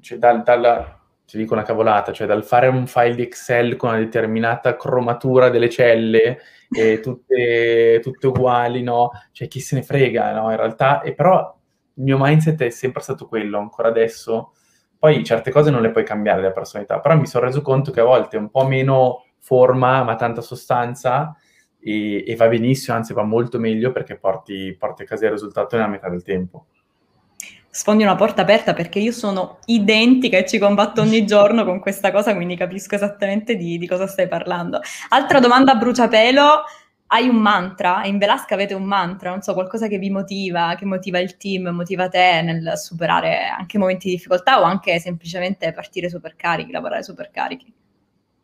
cioè 0.01 0.19
dal, 0.19 0.43
dalla, 0.43 1.01
ti 1.27 1.37
dico 1.37 1.55
una 1.55 1.63
cavolata, 1.63 2.13
cioè 2.13 2.27
dal 2.27 2.45
fare 2.45 2.67
un 2.67 2.87
file 2.87 3.15
di 3.15 3.23
Excel 3.23 3.77
con 3.77 3.91
una 3.91 3.99
determinata 3.99 4.77
cromatura 4.77 5.49
delle 5.49 5.69
celle, 5.69 6.39
e 6.71 7.01
tutte, 7.01 8.01
tutte 8.03 8.27
uguali, 8.27 8.83
no? 8.83 9.11
Cioè 9.33 9.49
chi 9.49 9.61
se 9.61 9.77
ne 9.77 9.83
frega, 9.83 10.33
no? 10.33 10.51
In 10.51 10.57
realtà, 10.57 11.03
e 11.03 11.15
però 11.15 11.57
il 11.95 12.03
mio 12.05 12.17
mindset 12.19 12.63
è 12.63 12.71
sempre 12.71 13.03
stato 13.03 13.27
quello, 13.27 13.59
ancora 13.59 13.89
adesso. 13.89 14.53
Poi 14.99 15.25
certe 15.25 15.51
cose 15.51 15.71
non 15.71 15.83
le 15.83 15.91
puoi 15.91 16.05
cambiare 16.05 16.43
la 16.43 16.53
personalità, 16.53 17.01
però 17.01 17.17
mi 17.17 17.27
sono 17.27 17.47
reso 17.47 17.63
conto 17.63 17.91
che 17.91 18.01
a 18.01 18.05
volte 18.05 18.37
è 18.37 18.41
un 18.41 18.51
po' 18.51 18.67
meno 18.67 19.25
forma, 19.39 20.03
ma 20.05 20.15
tanta 20.15 20.43
sostanza, 20.43 21.35
e, 21.81 22.25
e 22.27 22.37
va 22.37 22.49
benissimo, 22.49 22.97
anzi 22.97 23.13
va 23.15 23.23
molto 23.23 23.59
meglio 23.59 23.93
perché 23.93 24.17
porti, 24.19 24.77
porti 24.79 25.03
a 25.03 25.07
casa 25.07 25.25
il 25.25 25.33
risultato 25.33 25.77
nella 25.77 25.89
metà 25.89 26.09
del 26.09 26.23
tempo 26.23 26.67
sfondi 27.71 28.03
una 28.03 28.17
porta 28.17 28.43
aperta 28.43 28.75
perché 28.75 28.99
io 28.99 29.13
sono 29.13 29.59
identica 29.67 30.37
e 30.37 30.47
ci 30.47 30.59
combatto 30.59 31.01
ogni 31.01 31.25
giorno 31.27 31.65
con 31.65 31.79
questa 31.79 32.11
cosa, 32.11 32.35
quindi 32.35 32.57
capisco 32.57 32.97
esattamente 32.97 33.57
di, 33.57 33.79
di 33.79 33.87
cosa 33.87 34.07
stai 34.07 34.29
parlando. 34.29 34.81
Altra 35.11 35.39
domanda 35.39 35.73
a 35.73 35.77
bruciapelo, 35.77 36.63
hai 37.13 37.29
un 37.29 37.37
mantra? 37.37 38.05
In 38.05 38.19
Velasca 38.19 38.55
avete 38.55 38.75
un 38.75 38.85
mantra, 38.85 39.31
non 39.31 39.43
so, 39.43 39.55
qualcosa 39.55 39.87
che 39.89 39.99
vi 39.99 40.11
motiva, 40.11 40.75
che 40.77 40.85
motiva 40.85 41.19
il 41.19 41.37
team, 41.37 41.69
motiva 41.69 42.09
te 42.09 42.43
nel 42.43 42.73
superare 42.77 43.47
anche 43.47 43.79
momenti 43.79 44.09
di 44.09 44.15
difficoltà 44.15 44.61
o 44.61 44.65
anche 44.65 44.99
semplicemente 44.99 45.73
partire 45.73 46.09
super 46.09 46.35
carichi, 46.37 46.73
lavorare 46.73 47.03
super 47.03 47.31
carichi? 47.31 47.73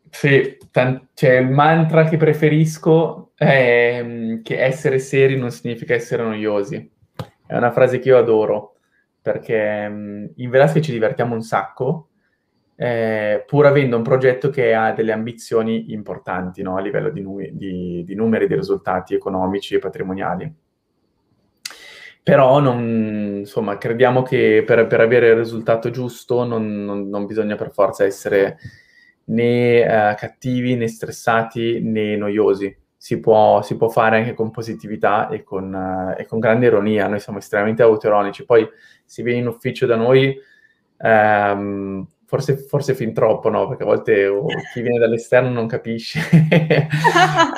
Sì, 0.09 0.57
t- 0.71 1.01
cioè 1.13 1.31
il 1.37 1.49
mantra 1.49 2.05
che 2.05 2.17
preferisco 2.17 3.31
è 3.35 4.01
mm, 4.01 4.41
che 4.41 4.63
essere 4.63 4.99
seri 4.99 5.37
non 5.37 5.51
significa 5.51 5.93
essere 5.93 6.23
noiosi. 6.23 6.91
È 7.45 7.55
una 7.55 7.71
frase 7.71 7.99
che 7.99 8.09
io 8.09 8.17
adoro 8.17 8.76
perché 9.27 9.89
mm, 9.89 10.25
in 10.35 10.49
Velasquez 10.49 10.85
ci 10.85 10.93
divertiamo 10.93 11.35
un 11.35 11.41
sacco, 11.41 12.11
eh, 12.77 13.43
pur 13.45 13.65
avendo 13.65 13.97
un 13.97 14.01
progetto 14.01 14.49
che 14.49 14.73
ha 14.73 14.93
delle 14.93 15.11
ambizioni 15.11 15.91
importanti 15.91 16.61
no? 16.61 16.77
a 16.77 16.79
livello 16.79 17.09
di, 17.09 17.19
nu- 17.19 17.45
di, 17.51 18.05
di, 18.05 18.15
numeri, 18.15 18.47
di 18.47 18.55
risultati 18.55 19.15
economici 19.15 19.75
e 19.75 19.79
patrimoniali. 19.79 20.55
Però 22.23 22.61
non, 22.61 23.39
insomma, 23.39 23.77
crediamo 23.77 24.21
che 24.21 24.63
per, 24.65 24.87
per, 24.87 25.01
avere 25.01 25.27
il 25.27 25.35
risultato 25.35 25.89
giusto 25.89 26.45
non, 26.45 26.85
non, 26.85 27.09
non 27.09 27.25
bisogna 27.25 27.57
per 27.57 27.71
forza 27.71 28.05
essere 28.05 28.57
né 29.25 29.81
uh, 29.81 30.15
cattivi, 30.15 30.75
né 30.75 30.87
stressati, 30.87 31.81
né 31.81 32.15
noiosi. 32.15 32.73
Si 32.99 33.19
può, 33.19 33.61
si 33.61 33.77
può, 33.77 33.89
fare 33.89 34.17
anche 34.17 34.33
con 34.33 34.49
positività 34.49 35.29
e 35.29 35.43
con, 35.43 35.71
uh, 35.71 36.19
e 36.19 36.25
con 36.25 36.39
grande 36.39 36.65
ironia. 36.65 37.07
Noi 37.07 37.19
siamo 37.19 37.37
estremamente 37.37 37.83
autoironici. 37.83 38.43
Poi 38.43 38.67
si 39.05 39.21
viene 39.21 39.39
in 39.39 39.47
ufficio 39.47 39.85
da 39.85 39.95
noi, 39.95 40.35
um, 40.97 42.05
forse, 42.25 42.57
forse, 42.57 42.95
fin 42.95 43.13
troppo, 43.13 43.49
no? 43.49 43.67
Perché 43.67 43.83
a 43.83 43.85
volte 43.85 44.27
oh, 44.27 44.47
chi 44.73 44.81
viene 44.81 44.97
dall'esterno 44.97 45.49
non 45.49 45.67
capisce. 45.67 46.19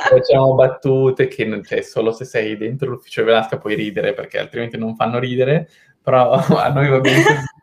Facciamo 0.09 0.55
battute 0.55 1.27
che 1.27 1.61
cioè, 1.63 1.81
solo 1.81 2.11
se 2.11 2.25
sei 2.25 2.57
dentro 2.57 2.89
l'ufficio 2.89 3.23
Velasca 3.23 3.57
puoi 3.57 3.75
ridere, 3.75 4.13
perché 4.13 4.39
altrimenti 4.39 4.77
non 4.77 4.95
fanno 4.95 5.19
ridere. 5.19 5.69
Però 6.01 6.31
a 6.35 6.69
noi 6.69 6.89
va 6.89 6.99
bene 6.99 7.23
così 7.23 7.57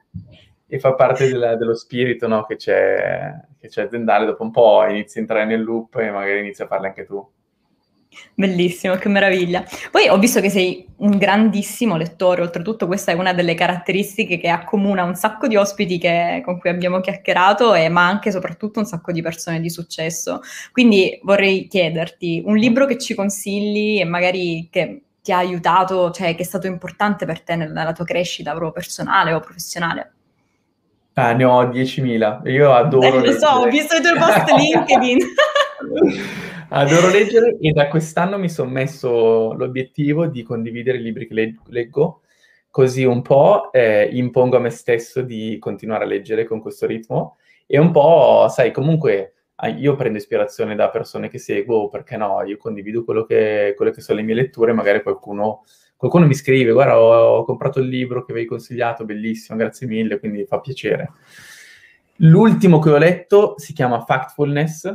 e 0.68 0.80
fa 0.80 0.94
parte 0.94 1.28
della, 1.28 1.54
dello 1.54 1.74
spirito 1.74 2.26
no, 2.26 2.44
che, 2.44 2.56
c'è, 2.56 3.32
che, 3.58 3.68
c'è, 3.68 3.82
aziendale. 3.82 4.26
Dopo 4.26 4.42
un 4.42 4.50
po' 4.50 4.84
inizi 4.88 5.18
a 5.18 5.20
entrare 5.20 5.44
nel 5.44 5.62
loop 5.62 5.96
e 5.96 6.10
magari 6.10 6.40
inizi 6.40 6.62
a 6.62 6.66
farle 6.66 6.88
anche 6.88 7.04
tu. 7.04 7.24
Bellissimo, 8.34 8.96
che 8.96 9.08
meraviglia. 9.08 9.64
Poi 9.90 10.08
ho 10.08 10.18
visto 10.18 10.40
che 10.40 10.50
sei 10.50 10.86
un 10.96 11.16
grandissimo 11.16 11.96
lettore, 11.96 12.42
oltretutto 12.42 12.86
questa 12.86 13.12
è 13.12 13.14
una 13.14 13.32
delle 13.32 13.54
caratteristiche 13.54 14.38
che 14.38 14.48
accomuna 14.48 15.04
un 15.04 15.14
sacco 15.14 15.46
di 15.46 15.56
ospiti 15.56 15.98
che, 15.98 16.42
con 16.44 16.58
cui 16.58 16.70
abbiamo 16.70 17.00
chiacchierato, 17.00 17.74
e, 17.74 17.88
ma 17.88 18.06
anche 18.06 18.28
e 18.28 18.32
soprattutto 18.32 18.78
un 18.78 18.86
sacco 18.86 19.12
di 19.12 19.22
persone 19.22 19.60
di 19.60 19.70
successo. 19.70 20.40
Quindi 20.72 21.18
vorrei 21.22 21.66
chiederti 21.66 22.42
un 22.44 22.56
libro 22.56 22.86
che 22.86 22.98
ci 22.98 23.14
consigli 23.14 24.00
e 24.00 24.04
magari 24.04 24.68
che 24.70 25.02
ti 25.22 25.32
ha 25.32 25.38
aiutato, 25.38 26.10
cioè 26.10 26.34
che 26.34 26.42
è 26.42 26.46
stato 26.46 26.66
importante 26.66 27.26
per 27.26 27.42
te 27.42 27.56
nella 27.56 27.92
tua 27.92 28.04
crescita 28.04 28.50
proprio 28.50 28.72
personale 28.72 29.32
o 29.32 29.40
professionale. 29.40 30.12
Ah, 31.14 31.32
ne 31.32 31.44
ho 31.44 31.62
10.000. 31.64 32.48
Io 32.50 32.72
adoro 32.72 33.22
eh, 33.22 33.32
Lo 33.32 33.38
so, 33.38 33.48
ho 33.48 33.64
visto 33.68 33.96
i 33.96 34.02
tuoi 34.02 34.18
post 34.18 34.50
LinkedIn. 34.50 35.18
adoro 36.70 37.08
leggere 37.08 37.56
e 37.60 37.72
da 37.72 37.88
quest'anno 37.88 38.38
mi 38.38 38.48
sono 38.48 38.70
messo 38.70 39.52
l'obiettivo 39.54 40.26
di 40.26 40.42
condividere 40.42 40.98
i 40.98 41.02
libri 41.02 41.26
che 41.26 41.34
leg- 41.34 41.60
leggo, 41.68 42.22
così 42.70 43.04
un 43.04 43.22
po' 43.22 43.72
eh, 43.72 44.08
impongo 44.12 44.56
a 44.56 44.60
me 44.60 44.70
stesso 44.70 45.22
di 45.22 45.58
continuare 45.58 46.04
a 46.04 46.06
leggere 46.06 46.44
con 46.44 46.60
questo 46.60 46.86
ritmo 46.86 47.36
e 47.66 47.78
un 47.78 47.90
po', 47.90 48.46
sai, 48.48 48.70
comunque 48.72 49.32
io 49.78 49.96
prendo 49.96 50.18
ispirazione 50.18 50.74
da 50.74 50.90
persone 50.90 51.28
che 51.28 51.38
seguo, 51.38 51.88
perché 51.88 52.16
no, 52.16 52.42
io 52.42 52.58
condivido 52.58 53.04
quello 53.04 53.24
che, 53.24 53.72
quello 53.74 53.90
che 53.90 54.02
sono 54.02 54.18
le 54.18 54.24
mie 54.24 54.34
letture, 54.34 54.72
magari 54.72 55.02
qualcuno 55.02 55.64
qualcuno 55.96 56.26
mi 56.26 56.34
scrive, 56.34 56.72
guarda, 56.72 57.00
ho, 57.00 57.38
ho 57.38 57.44
comprato 57.44 57.80
il 57.80 57.88
libro 57.88 58.24
che 58.24 58.32
avevi 58.32 58.46
consigliato, 58.46 59.04
bellissimo, 59.04 59.58
grazie 59.58 59.86
mille, 59.86 60.18
quindi 60.18 60.44
fa 60.44 60.60
piacere. 60.60 61.12
L'ultimo 62.16 62.78
che 62.78 62.90
ho 62.90 62.98
letto 62.98 63.54
si 63.56 63.72
chiama 63.72 64.04
Factfulness 64.04 64.94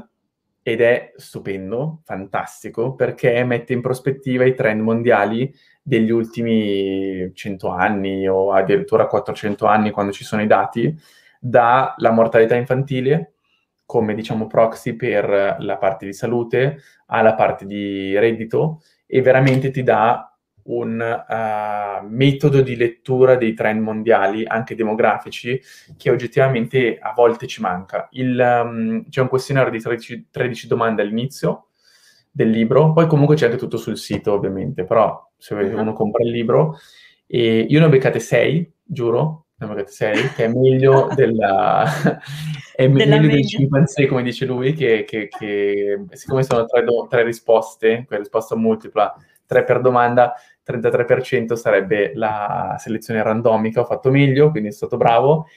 ed 0.64 0.82
è 0.82 1.14
stupendo, 1.16 2.02
fantastico, 2.04 2.94
perché 2.96 3.44
mette 3.44 3.74
in 3.74 3.82
prospettiva 3.82 4.46
i 4.46 4.54
trend 4.54 4.82
mondiali 4.82 5.54
degli 5.82 6.12
ultimi 6.12 7.32
100 7.34 7.68
anni 7.70 8.28
o 8.28 8.52
addirittura 8.52 9.08
400 9.08 9.66
anni 9.66 9.92
quando 9.92 10.12
ci 10.12 10.24
sono 10.24 10.42
i 10.42 10.48
dati, 10.48 10.96
dalla 11.40 12.12
mortalità 12.12 12.56
infantile 12.56 13.34
come 13.92 14.14
diciamo 14.14 14.48
proxy 14.48 14.96
per 14.96 15.58
la 15.60 15.78
parte 15.78 16.06
di 16.06 16.14
salute 16.14 16.78
alla 17.08 17.34
parte 17.34 17.66
di 17.66 18.18
reddito 18.18 18.82
e 19.06 19.22
veramente 19.22 19.70
ti 19.70 19.84
dà 19.84 20.31
un 20.64 21.24
uh, 21.28 22.08
metodo 22.08 22.62
di 22.62 22.76
lettura 22.76 23.36
dei 23.36 23.54
trend 23.54 23.82
mondiali, 23.82 24.46
anche 24.46 24.76
demografici, 24.76 25.60
che 25.98 26.10
oggettivamente 26.10 26.98
a 27.00 27.14
volte 27.16 27.48
ci 27.48 27.62
manca. 27.62 28.08
Il, 28.12 28.40
um, 28.40 29.10
c'è 29.10 29.22
un 29.22 29.28
questionario 29.28 29.72
di 29.72 29.80
13, 29.80 30.28
13, 30.30 30.68
domande 30.68 31.02
all'inizio 31.02 31.68
del 32.32 32.50
libro, 32.50 32.94
poi 32.94 33.08
comunque 33.08 33.36
c'è 33.36 33.46
anche 33.46 33.58
tutto 33.58 33.78
sul 33.78 33.98
sito 33.98 34.34
ovviamente, 34.34 34.86
però 34.86 35.30
se 35.38 35.54
uno 35.54 35.94
compra 35.94 36.24
il 36.24 36.32
libro, 36.32 36.78
e 37.28 37.66
io 37.68 37.80
ne 37.80 37.86
ho 37.86 37.90
beccate 37.90 38.20
6, 38.20 38.74
giuro, 38.84 39.48
ne 39.58 39.66
ho 39.66 39.70
beccate 39.70 39.92
6, 39.92 40.34
che 40.36 40.46
è 40.46 40.48
meglio 40.48 41.10
della... 41.16 41.86
è 42.76 42.88
meglio 42.88 43.28
del 43.28 43.46
scimpanzé, 43.46 44.06
come 44.06 44.24
dice 44.24 44.46
lui, 44.46 44.74
che, 44.74 45.04
che, 45.04 45.28
che 45.28 46.06
siccome 46.12 46.44
sono 46.44 46.66
tre, 46.66 46.84
do, 46.84 47.08
tre 47.10 47.24
risposte, 47.24 48.06
quella 48.06 48.22
risposta 48.22 48.56
multipla, 48.56 49.16
tre 49.52 49.66
per 49.66 49.82
domanda, 49.82 50.34
33% 50.66 51.56
sarebbe 51.56 52.14
la 52.16 52.78
selezione 52.80 53.22
randomica, 53.22 53.82
ho 53.82 53.86
fatto 53.86 54.10
meglio, 54.10 54.50
quindi 54.50 54.72
sono 54.72 54.88
stato 54.88 54.96
bravo, 54.96 55.48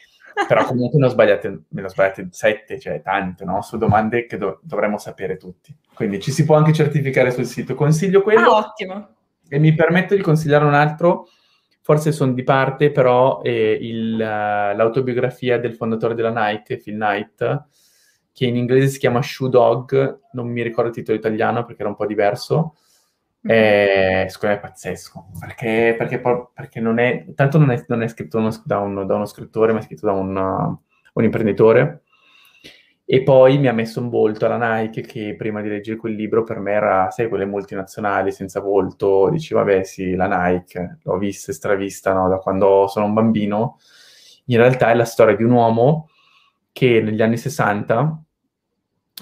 però 0.48 0.64
comunque 0.64 0.98
ne 0.98 1.06
ho 1.06 1.08
sbagliate, 1.08 1.62
ne 1.68 1.84
ho 1.84 1.88
sbagliate 1.88 2.26
7, 2.28 2.80
cioè 2.80 3.00
tante, 3.00 3.44
no? 3.44 3.62
Su 3.62 3.78
domande 3.78 4.26
che 4.26 4.36
do- 4.36 4.58
dovremmo 4.62 4.98
sapere 4.98 5.36
tutti. 5.36 5.72
Quindi 5.94 6.20
ci 6.20 6.32
si 6.32 6.44
può 6.44 6.56
anche 6.56 6.72
certificare 6.72 7.30
sul 7.30 7.44
sito. 7.44 7.76
Consiglio 7.76 8.20
quello. 8.22 8.50
Ah, 8.50 8.56
ottimo. 8.56 9.08
E 9.48 9.58
mi 9.60 9.72
permetto 9.74 10.16
di 10.16 10.22
consigliare 10.22 10.64
un 10.64 10.74
altro, 10.74 11.28
forse 11.82 12.10
sono 12.10 12.32
di 12.32 12.42
parte, 12.42 12.90
però 12.90 13.42
è 13.42 13.48
il, 13.48 14.14
uh, 14.14 14.76
l'autobiografia 14.76 15.56
del 15.58 15.74
fondatore 15.74 16.14
della 16.14 16.32
Nike, 16.34 16.78
Phil 16.78 16.94
Knight, 16.94 17.66
che 18.32 18.46
in 18.46 18.56
inglese 18.56 18.88
si 18.88 18.98
chiama 18.98 19.22
Shoe 19.22 19.50
Dog, 19.50 20.22
non 20.32 20.48
mi 20.48 20.62
ricordo 20.62 20.90
il 20.90 20.96
titolo 20.96 21.16
italiano 21.16 21.64
perché 21.64 21.82
era 21.82 21.90
un 21.90 21.96
po' 21.96 22.06
diverso, 22.06 22.74
è, 23.46 24.26
secondo 24.28 24.54
me 24.54 24.60
è 24.60 24.62
pazzesco, 24.62 25.26
perché, 25.38 25.94
perché, 25.98 26.20
perché 26.54 26.80
non 26.80 26.98
è, 26.98 27.26
tanto 27.34 27.58
non 27.58 27.70
è, 27.70 27.84
non 27.88 28.02
è 28.02 28.08
scritto 28.08 28.38
uno, 28.38 28.50
da, 28.64 28.78
un, 28.78 29.06
da, 29.06 29.14
uno 29.14 29.26
scrittore, 29.26 29.72
ma 29.72 29.80
è 29.80 29.82
scritto 29.82 30.06
da 30.06 30.12
un, 30.12 30.34
un, 30.34 31.24
imprenditore. 31.24 32.04
E 33.04 33.22
poi 33.22 33.58
mi 33.58 33.68
ha 33.68 33.72
messo 33.74 34.00
un 34.00 34.08
volto 34.08 34.46
alla 34.46 34.78
Nike 34.80 35.02
che 35.02 35.34
prima 35.36 35.60
di 35.60 35.68
leggere 35.68 35.98
quel 35.98 36.14
libro 36.14 36.42
per 36.42 36.58
me 36.58 36.72
era, 36.72 37.10
sai, 37.10 37.28
quelle 37.28 37.44
multinazionali 37.44 38.32
senza 38.32 38.60
volto, 38.60 39.28
dici 39.28 39.52
vabbè 39.52 39.82
sì, 39.84 40.14
la 40.14 40.26
Nike, 40.26 41.00
l'ho 41.02 41.18
vista 41.18 41.50
e 41.52 41.54
stravista 41.54 42.14
no? 42.14 42.28
da 42.30 42.38
quando 42.38 42.86
sono 42.86 43.04
un 43.04 43.12
bambino. 43.12 43.78
In 44.46 44.56
realtà 44.56 44.90
è 44.90 44.94
la 44.94 45.04
storia 45.04 45.36
di 45.36 45.42
un 45.42 45.50
uomo 45.50 46.08
che 46.72 47.02
negli 47.02 47.20
anni 47.20 47.36
60 47.36 48.22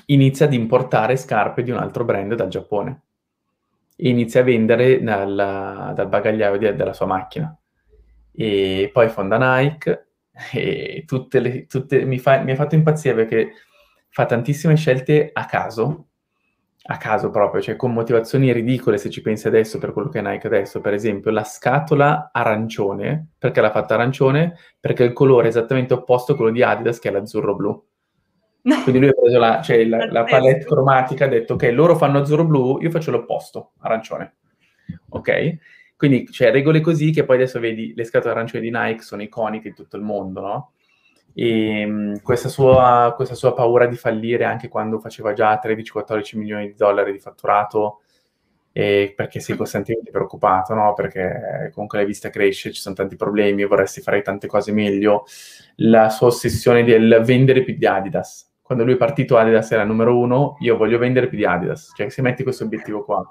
inizia 0.06 0.46
ad 0.46 0.52
importare 0.52 1.16
scarpe 1.16 1.64
di 1.64 1.72
un 1.72 1.78
altro 1.78 2.04
brand 2.04 2.34
dal 2.34 2.48
Giappone 2.48 3.02
inizia 4.08 4.40
a 4.40 4.44
vendere 4.44 5.02
dal, 5.02 5.92
dal 5.94 6.08
bagagliaio 6.08 6.56
di, 6.56 6.74
della 6.74 6.92
sua 6.92 7.06
macchina. 7.06 7.56
E 8.34 8.90
poi 8.92 9.08
fonda 9.08 9.58
Nike 9.58 10.08
e 10.52 11.04
tutte 11.06 11.40
le, 11.40 11.66
tutte, 11.66 12.04
mi, 12.04 12.18
fa, 12.18 12.40
mi 12.40 12.52
ha 12.52 12.56
fatto 12.56 12.74
impazzire 12.74 13.14
perché 13.14 13.52
fa 14.08 14.26
tantissime 14.26 14.76
scelte 14.76 15.30
a 15.32 15.46
caso, 15.46 16.08
a 16.84 16.96
caso 16.96 17.30
proprio, 17.30 17.62
cioè 17.62 17.76
con 17.76 17.92
motivazioni 17.92 18.52
ridicole 18.52 18.98
se 18.98 19.08
ci 19.10 19.20
pensi 19.20 19.46
adesso 19.46 19.78
per 19.78 19.92
quello 19.92 20.08
che 20.08 20.18
è 20.18 20.22
Nike 20.22 20.46
adesso. 20.46 20.80
Per 20.80 20.94
esempio, 20.94 21.30
la 21.30 21.44
scatola 21.44 22.30
arancione, 22.32 23.28
perché 23.38 23.60
l'ha 23.60 23.70
fatta 23.70 23.94
arancione? 23.94 24.56
Perché 24.80 25.04
il 25.04 25.12
colore 25.12 25.46
è 25.46 25.48
esattamente 25.48 25.94
opposto 25.94 26.32
a 26.32 26.36
quello 26.36 26.50
di 26.50 26.62
Adidas 26.62 26.98
che 26.98 27.08
è 27.08 27.12
l'azzurro 27.12 27.54
blu. 27.54 27.86
Quindi 28.62 29.00
lui 29.00 29.08
ha 29.08 29.12
preso 29.12 29.38
la, 29.38 29.60
cioè, 29.60 29.84
la, 29.84 30.06
la 30.10 30.24
palette 30.24 30.64
cromatica, 30.64 31.24
ha 31.24 31.28
detto 31.28 31.54
ok, 31.54 31.70
loro 31.72 31.96
fanno 31.96 32.18
azzurro-blu, 32.18 32.80
io 32.80 32.90
faccio 32.90 33.10
l'opposto, 33.10 33.72
arancione. 33.80 34.36
Ok? 35.10 35.56
Quindi 35.96 36.24
c'è 36.24 36.32
cioè, 36.32 36.50
regole 36.50 36.80
così 36.80 37.10
che 37.10 37.24
poi 37.24 37.36
adesso 37.36 37.60
vedi 37.60 37.92
le 37.94 38.04
scatole 38.04 38.32
arancioni 38.32 38.68
di 38.68 38.76
Nike 38.76 39.02
sono 39.02 39.22
iconiche 39.22 39.68
in 39.68 39.74
tutto 39.74 39.96
il 39.96 40.02
mondo, 40.02 40.40
no? 40.40 40.72
E 41.34 41.86
mh, 41.86 42.22
questa, 42.22 42.48
sua, 42.48 43.12
questa 43.16 43.34
sua 43.34 43.54
paura 43.54 43.86
di 43.86 43.96
fallire 43.96 44.44
anche 44.44 44.68
quando 44.68 44.98
faceva 44.98 45.32
già 45.32 45.60
13-14 45.62 46.36
milioni 46.38 46.66
di 46.68 46.74
dollari 46.74 47.12
di 47.12 47.18
fatturato, 47.18 48.00
e 48.72 49.12
perché 49.14 49.38
sei 49.38 49.56
costantemente 49.56 50.10
preoccupato, 50.10 50.74
no? 50.74 50.94
Perché 50.94 51.70
comunque 51.72 51.98
la 51.98 52.04
vista 52.04 52.30
cresce, 52.30 52.72
ci 52.72 52.80
sono 52.80 52.94
tanti 52.94 53.16
problemi, 53.16 53.64
vorresti 53.64 54.00
fare 54.00 54.22
tante 54.22 54.46
cose 54.46 54.72
meglio. 54.72 55.24
La 55.76 56.08
sua 56.08 56.28
ossessione 56.28 56.82
del 56.82 57.20
vendere 57.22 57.62
più 57.62 57.76
di 57.76 57.86
Adidas, 57.86 58.50
quando 58.72 58.84
lui 58.84 58.94
è 58.94 58.96
partito 58.96 59.36
Adidas 59.36 59.70
era 59.70 59.84
numero 59.84 60.18
uno, 60.18 60.56
io 60.60 60.78
voglio 60.78 60.96
vendere 60.96 61.28
più 61.28 61.36
di 61.36 61.44
Adidas, 61.44 61.92
cioè 61.94 62.08
se 62.08 62.22
metti 62.22 62.42
questo 62.42 62.64
obiettivo 62.64 63.04
qua. 63.04 63.22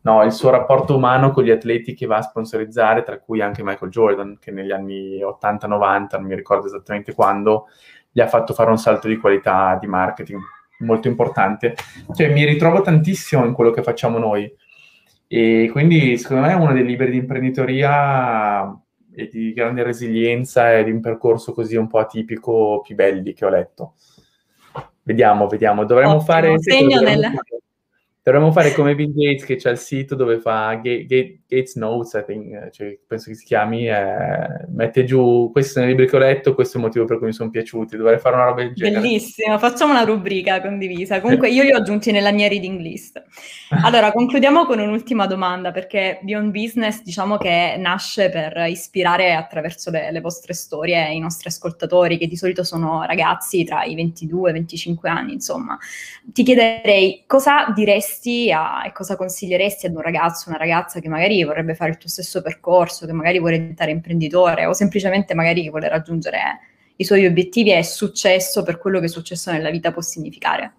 No, 0.00 0.24
il 0.24 0.32
suo 0.32 0.50
rapporto 0.50 0.96
umano 0.96 1.30
con 1.30 1.44
gli 1.44 1.50
atleti 1.50 1.94
che 1.94 2.06
va 2.06 2.16
a 2.16 2.22
sponsorizzare, 2.22 3.02
tra 3.02 3.18
cui 3.18 3.40
anche 3.40 3.62
Michael 3.62 3.90
Jordan, 3.90 4.38
che 4.40 4.50
negli 4.50 4.72
anni 4.72 5.20
80-90, 5.20 6.06
non 6.12 6.24
mi 6.24 6.34
ricordo 6.34 6.66
esattamente 6.66 7.14
quando, 7.14 7.66
gli 8.10 8.20
ha 8.20 8.26
fatto 8.26 8.54
fare 8.54 8.70
un 8.70 8.78
salto 8.78 9.06
di 9.06 9.16
qualità 9.18 9.76
di 9.80 9.86
marketing 9.86 10.40
molto 10.80 11.08
importante. 11.08 11.74
Cioè 12.12 12.32
mi 12.32 12.44
ritrovo 12.44 12.80
tantissimo 12.80 13.44
in 13.44 13.52
quello 13.52 13.70
che 13.70 13.82
facciamo 13.82 14.18
noi. 14.18 14.52
E 15.26 15.68
quindi 15.70 16.16
secondo 16.16 16.42
me 16.42 16.52
è 16.52 16.56
uno 16.56 16.72
dei 16.72 16.84
libri 16.84 17.10
di 17.10 17.18
imprenditoria 17.18 18.72
e 19.14 19.28
di 19.30 19.52
grande 19.52 19.82
resilienza 19.82 20.72
e 20.72 20.84
di 20.84 20.90
un 20.90 21.00
percorso 21.00 21.52
così 21.52 21.76
un 21.76 21.86
po' 21.86 21.98
atipico 21.98 22.80
più 22.80 22.94
belli 22.94 23.32
che 23.32 23.44
ho 23.44 23.50
letto. 23.50 23.94
Vediamo, 25.08 25.46
vediamo. 25.46 25.86
Dovremmo 25.86 26.16
Ottimo, 26.16 26.24
fare... 26.26 26.60
Segno 26.60 27.00
nel... 27.00 27.22
Fare, 27.22 27.57
Dovremmo 28.30 28.52
fare 28.52 28.74
come 28.74 28.94
Bill 28.94 29.14
Gates 29.14 29.46
che 29.46 29.56
c'è 29.56 29.70
il 29.70 29.78
sito 29.78 30.14
dove 30.14 30.38
fa 30.38 30.74
Ga- 30.74 31.02
Ga- 31.06 31.32
Gates 31.48 31.76
Notes, 31.76 32.22
think, 32.26 32.70
cioè, 32.72 32.98
penso 33.06 33.30
che 33.30 33.36
si 33.36 33.46
chiami, 33.46 33.88
eh, 33.88 34.66
mette 34.68 35.04
giù, 35.04 35.48
questi 35.50 35.72
sono 35.72 35.86
i 35.86 35.88
libri 35.88 36.06
che 36.06 36.16
ho 36.16 36.18
letto, 36.18 36.54
questo 36.54 36.76
è 36.76 36.80
il 36.80 36.86
motivo 36.86 37.06
per 37.06 37.16
cui 37.16 37.28
mi 37.28 37.32
sono 37.32 37.48
piaciuti, 37.48 37.96
dovrei 37.96 38.18
fare 38.18 38.34
una 38.34 38.44
roba 38.44 38.62
del 38.62 38.74
genere. 38.74 39.00
Bellissimo, 39.00 39.58
facciamo 39.58 39.92
una 39.92 40.04
rubrica 40.04 40.60
condivisa. 40.60 41.22
Comunque 41.22 41.48
io 41.48 41.62
li 41.62 41.72
ho 41.72 41.78
aggiunti 41.78 42.10
nella 42.10 42.30
mia 42.30 42.48
reading 42.48 42.80
list. 42.80 43.22
Allora, 43.82 44.12
concludiamo 44.12 44.66
con 44.66 44.78
un'ultima 44.78 45.26
domanda, 45.26 45.70
perché 45.70 46.18
Beyond 46.20 46.50
Business 46.50 47.00
diciamo 47.02 47.38
che 47.38 47.76
nasce 47.78 48.28
per 48.28 48.66
ispirare 48.68 49.32
attraverso 49.32 49.90
le, 49.90 50.12
le 50.12 50.20
vostre 50.20 50.52
storie 50.52 51.12
i 51.12 51.18
nostri 51.18 51.48
ascoltatori, 51.48 52.18
che 52.18 52.26
di 52.26 52.36
solito 52.36 52.62
sono 52.62 53.04
ragazzi 53.04 53.64
tra 53.64 53.84
i 53.84 53.94
22 53.94 54.48
e 54.48 54.50
i 54.50 54.54
25 54.54 55.08
anni, 55.08 55.32
insomma. 55.32 55.78
Ti 56.30 56.42
chiederei 56.42 57.24
cosa 57.26 57.72
diresti 57.74 58.16
diresti 58.18 58.52
a, 58.52 58.84
e 58.84 58.92
cosa 58.92 59.16
consiglieresti 59.16 59.86
ad 59.86 59.94
un 59.94 60.02
ragazzo, 60.02 60.48
una 60.48 60.58
ragazza 60.58 61.00
che 61.00 61.08
magari 61.08 61.42
vorrebbe 61.44 61.74
fare 61.74 61.90
il 61.90 61.96
tuo 61.96 62.08
stesso 62.08 62.42
percorso, 62.42 63.06
che 63.06 63.12
magari 63.12 63.38
vuole 63.38 63.58
diventare 63.58 63.90
imprenditore 63.90 64.66
o 64.66 64.72
semplicemente 64.72 65.34
magari 65.34 65.68
vuole 65.70 65.88
raggiungere 65.88 66.38
i 66.96 67.04
suoi 67.04 67.26
obiettivi 67.26 67.72
e 67.72 67.82
successo 67.84 68.62
per 68.62 68.78
quello 68.78 69.00
che 69.00 69.08
successo 69.08 69.52
nella 69.52 69.70
vita 69.70 69.92
può 69.92 70.02
significare? 70.02 70.72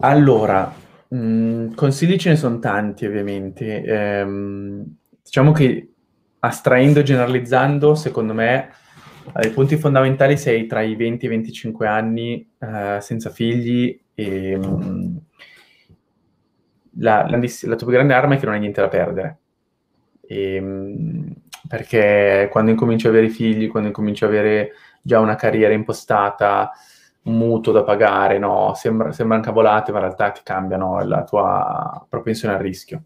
Allora, 0.00 0.72
mh, 1.08 1.16
mm, 1.16 1.74
consigli 1.74 2.16
ce 2.16 2.30
ne 2.30 2.36
sono 2.36 2.58
tanti 2.60 3.04
ovviamente. 3.04 3.82
Ehm, 3.82 4.96
diciamo 5.22 5.52
che 5.52 5.88
astraendo 6.38 7.00
e 7.00 7.02
generalizzando, 7.02 7.94
secondo 7.94 8.32
me, 8.32 8.70
i 9.42 9.50
punti 9.50 9.76
fondamentali 9.76 10.36
sei 10.36 10.66
tra 10.66 10.82
i 10.82 10.96
20 10.96 11.24
e 11.24 11.28
i 11.28 11.30
25 11.30 11.86
anni, 11.86 12.50
eh, 12.58 12.98
senza 13.00 13.30
figli 13.30 13.98
e, 14.14 14.50
ehm, 14.52 15.20
la, 16.98 17.26
la, 17.28 17.38
la, 17.38 17.76
tua 17.76 17.86
più 17.86 17.96
grande 17.96 18.14
arma 18.14 18.34
è 18.34 18.38
che 18.38 18.44
non 18.44 18.54
hai 18.54 18.60
niente 18.60 18.80
da 18.80 18.88
perdere. 18.88 19.38
E, 20.26 20.54
ehm, 20.54 21.34
perché 21.68 22.48
quando 22.50 22.70
incominci 22.70 23.06
a 23.06 23.10
avere 23.10 23.28
figli, 23.28 23.68
quando 23.68 23.88
incominci 23.88 24.24
a 24.24 24.26
avere 24.26 24.72
già 25.02 25.20
una 25.20 25.36
carriera 25.36 25.72
impostata, 25.72 26.70
un 27.22 27.36
mutuo 27.36 27.72
da 27.72 27.84
pagare, 27.84 28.38
no? 28.38 28.72
Sembra, 28.74 29.12
sembrano 29.12 29.42
cavolate, 29.42 29.92
ma 29.92 29.98
in 29.98 30.04
realtà 30.04 30.30
ti 30.30 30.40
cambiano 30.42 31.04
la 31.04 31.22
tua 31.24 32.04
propensione 32.08 32.54
al 32.54 32.60
rischio. 32.60 33.02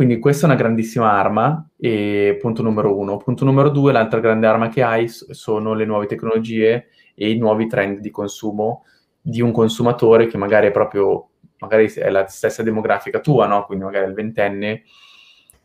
Quindi 0.00 0.18
questa 0.18 0.46
è 0.46 0.48
una 0.48 0.58
grandissima 0.58 1.12
arma, 1.12 1.68
e 1.78 2.38
punto 2.40 2.62
numero 2.62 2.96
uno. 2.96 3.18
Punto 3.18 3.44
numero 3.44 3.68
due, 3.68 3.92
l'altra 3.92 4.18
grande 4.18 4.46
arma 4.46 4.70
che 4.70 4.82
hai 4.82 5.08
sono 5.08 5.74
le 5.74 5.84
nuove 5.84 6.06
tecnologie 6.06 6.86
e 7.14 7.28
i 7.28 7.36
nuovi 7.36 7.66
trend 7.66 7.98
di 7.98 8.10
consumo 8.10 8.86
di 9.20 9.42
un 9.42 9.52
consumatore 9.52 10.26
che 10.26 10.38
magari 10.38 10.68
è 10.68 10.70
proprio, 10.70 11.28
magari 11.58 11.92
è 11.92 12.08
la 12.08 12.26
stessa 12.28 12.62
demografica 12.62 13.20
tua, 13.20 13.46
no? 13.46 13.66
Quindi 13.66 13.84
magari 13.84 14.06
è 14.06 14.08
il 14.08 14.14
ventenne, 14.14 14.84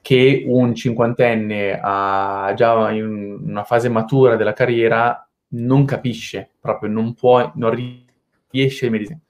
che 0.01 0.43
un 0.45 0.75
cinquantenne 0.75 1.79
ha 1.81 2.51
già 2.57 2.91
in 2.91 3.39
una 3.41 3.63
fase 3.63 3.88
matura 3.88 4.36
della 4.36 4.51
carriera 4.51 5.25
non 5.51 5.86
capisce, 5.86 6.49
proprio 6.59 6.89
non 6.89 7.13
può, 7.13 7.53
non 7.55 7.73
riesce 8.51 8.88
a 8.88 8.89
meditare. 8.89 9.21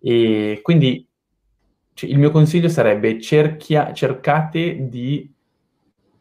E 0.00 0.60
quindi 0.62 1.08
cioè, 1.94 2.10
il 2.10 2.18
mio 2.18 2.30
consiglio 2.30 2.68
sarebbe 2.68 3.20
cerchia, 3.20 3.92
cercate 3.92 4.88
di 4.88 5.30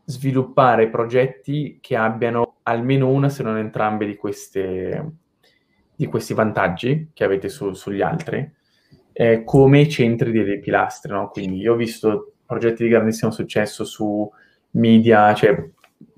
sviluppare 0.04 0.90
progetti 0.90 1.80
che 1.82 1.96
abbiano 1.96 2.58
almeno 2.64 3.10
una, 3.10 3.30
se 3.30 3.44
non 3.44 3.58
entrambe 3.58 4.06
di 4.06 4.16
queste, 4.16 5.12
di 5.96 6.06
questi 6.08 6.34
vantaggi 6.34 7.10
che 7.14 7.24
avete 7.24 7.50
su, 7.50 7.74
sugli 7.74 8.02
altri 8.02 8.60
eh, 9.14 9.44
come 9.44 9.88
centri 9.88 10.32
dei 10.32 10.60
pilastri. 10.60 11.12
No? 11.12 11.30
Quindi 11.30 11.60
io 11.60 11.74
ho 11.74 11.78
visto 11.78 12.34
progetti 12.46 12.84
di 12.84 12.90
grandissimo 12.90 13.32
successo 13.32 13.84
su 13.84 14.30
media, 14.72 15.34
cioè 15.34 15.70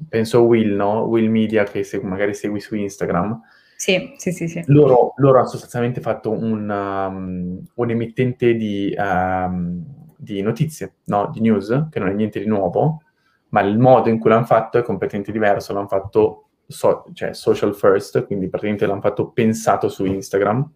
penso 0.07 0.39
a 0.39 0.41
Will, 0.41 0.75
no? 0.75 1.03
Will 1.03 1.29
Media 1.29 1.63
che 1.63 1.83
se, 1.83 2.01
magari 2.01 2.33
segui 2.33 2.59
su 2.59 2.75
Instagram. 2.75 3.39
Sì, 3.83 4.13
sì, 4.15 4.31
sì. 4.31 4.47
sì. 4.47 4.63
Loro, 4.67 5.11
loro 5.17 5.39
hanno 5.39 5.47
sostanzialmente 5.49 5.99
fatto 5.99 6.31
un, 6.31 6.69
um, 6.69 7.61
un 7.73 7.89
emittente 7.89 8.53
di, 8.53 8.95
um, 8.97 9.83
di 10.15 10.41
notizie, 10.41 10.93
no? 11.07 11.29
di 11.33 11.41
news, 11.41 11.87
che 11.91 11.99
non 11.99 12.07
è 12.07 12.13
niente 12.13 12.39
di 12.39 12.45
nuovo, 12.45 13.01
ma 13.49 13.59
il 13.59 13.77
modo 13.77 14.07
in 14.07 14.19
cui 14.19 14.29
l'hanno 14.29 14.45
fatto 14.45 14.77
è 14.77 14.83
completamente 14.83 15.33
diverso. 15.33 15.73
L'hanno 15.73 15.89
fatto 15.89 16.45
so, 16.65 17.03
cioè 17.11 17.33
social 17.33 17.75
first, 17.75 18.25
quindi 18.25 18.47
praticamente 18.47 18.85
l'hanno 18.85 19.01
fatto 19.01 19.31
pensato 19.31 19.89
su 19.89 20.05
Instagram, 20.05 20.71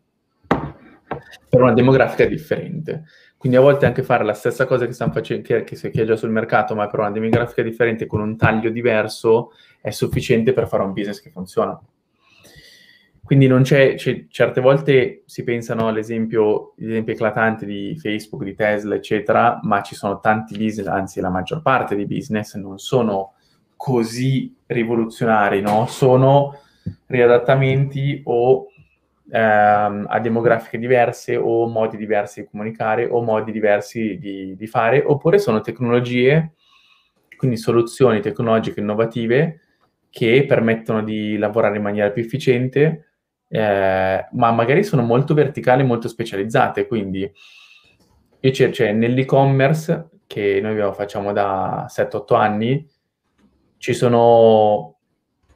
per 1.49 1.61
una 1.61 1.71
demografica 1.71 2.25
differente. 2.25 3.05
Quindi 3.37 3.57
a 3.57 3.61
volte 3.61 3.85
anche 3.85 4.03
fare 4.03 4.25
la 4.25 4.33
stessa 4.33 4.65
cosa 4.65 4.85
che, 4.85 4.91
stanno 4.91 5.13
facendo, 5.13 5.43
che, 5.47 5.63
che, 5.63 5.77
che 5.77 6.01
è 6.01 6.05
già 6.05 6.17
sul 6.17 6.31
mercato, 6.31 6.75
ma 6.75 6.87
per 6.87 6.99
una 6.99 7.11
demografica 7.11 7.61
differente 7.61 8.05
con 8.05 8.19
un 8.19 8.35
taglio 8.35 8.69
diverso 8.69 9.51
è 9.79 9.91
sufficiente 9.91 10.51
per 10.51 10.67
fare 10.67 10.83
un 10.83 10.91
business 10.91 11.21
che 11.21 11.29
funziona. 11.29 11.81
Quindi 13.27 13.47
non 13.47 13.63
c'è, 13.63 13.95
c'è 13.95 14.27
certe 14.29 14.61
volte 14.61 15.23
si 15.25 15.43
pensano 15.43 15.89
all'esempio, 15.89 16.71
l'esempio 16.77 17.11
eclatante 17.11 17.65
di 17.65 17.93
Facebook, 17.99 18.41
di 18.45 18.55
Tesla, 18.55 18.95
eccetera, 18.95 19.59
ma 19.63 19.81
ci 19.81 19.95
sono 19.95 20.21
tanti 20.21 20.57
business, 20.57 20.87
anzi 20.87 21.19
la 21.19 21.27
maggior 21.27 21.61
parte 21.61 21.97
dei 21.97 22.05
business 22.05 22.55
non 22.55 22.79
sono 22.79 23.33
così 23.75 24.55
rivoluzionari, 24.67 25.59
no? 25.59 25.87
Sono 25.87 26.57
riadattamenti 27.07 28.21
o 28.23 28.67
ehm, 29.29 30.05
a 30.07 30.19
demografiche 30.21 30.77
diverse 30.77 31.35
o 31.35 31.67
modi 31.67 31.97
diversi 31.97 32.39
di 32.39 32.47
comunicare 32.49 33.07
o 33.07 33.21
modi 33.21 33.51
diversi 33.51 34.17
di, 34.17 34.55
di 34.55 34.67
fare, 34.67 35.03
oppure 35.05 35.37
sono 35.37 35.59
tecnologie, 35.59 36.53
quindi 37.35 37.57
soluzioni 37.57 38.21
tecnologiche 38.21 38.79
innovative 38.79 39.59
che 40.09 40.45
permettono 40.47 41.03
di 41.03 41.35
lavorare 41.35 41.75
in 41.75 41.83
maniera 41.83 42.09
più 42.09 42.23
efficiente, 42.23 43.06
eh, 43.47 44.27
ma 44.31 44.51
magari 44.51 44.83
sono 44.83 45.01
molto 45.01 45.33
verticali, 45.33 45.83
molto 45.83 46.07
specializzate. 46.07 46.87
Quindi 46.87 47.31
io 48.39 48.51
cioè, 48.51 48.91
nell'e-commerce, 48.91 50.09
che 50.27 50.59
noi 50.61 50.93
facciamo 50.93 51.33
da 51.33 51.85
7-8 51.89 52.35
anni, 52.35 52.87
ci 53.77 53.93
sono 53.93 54.97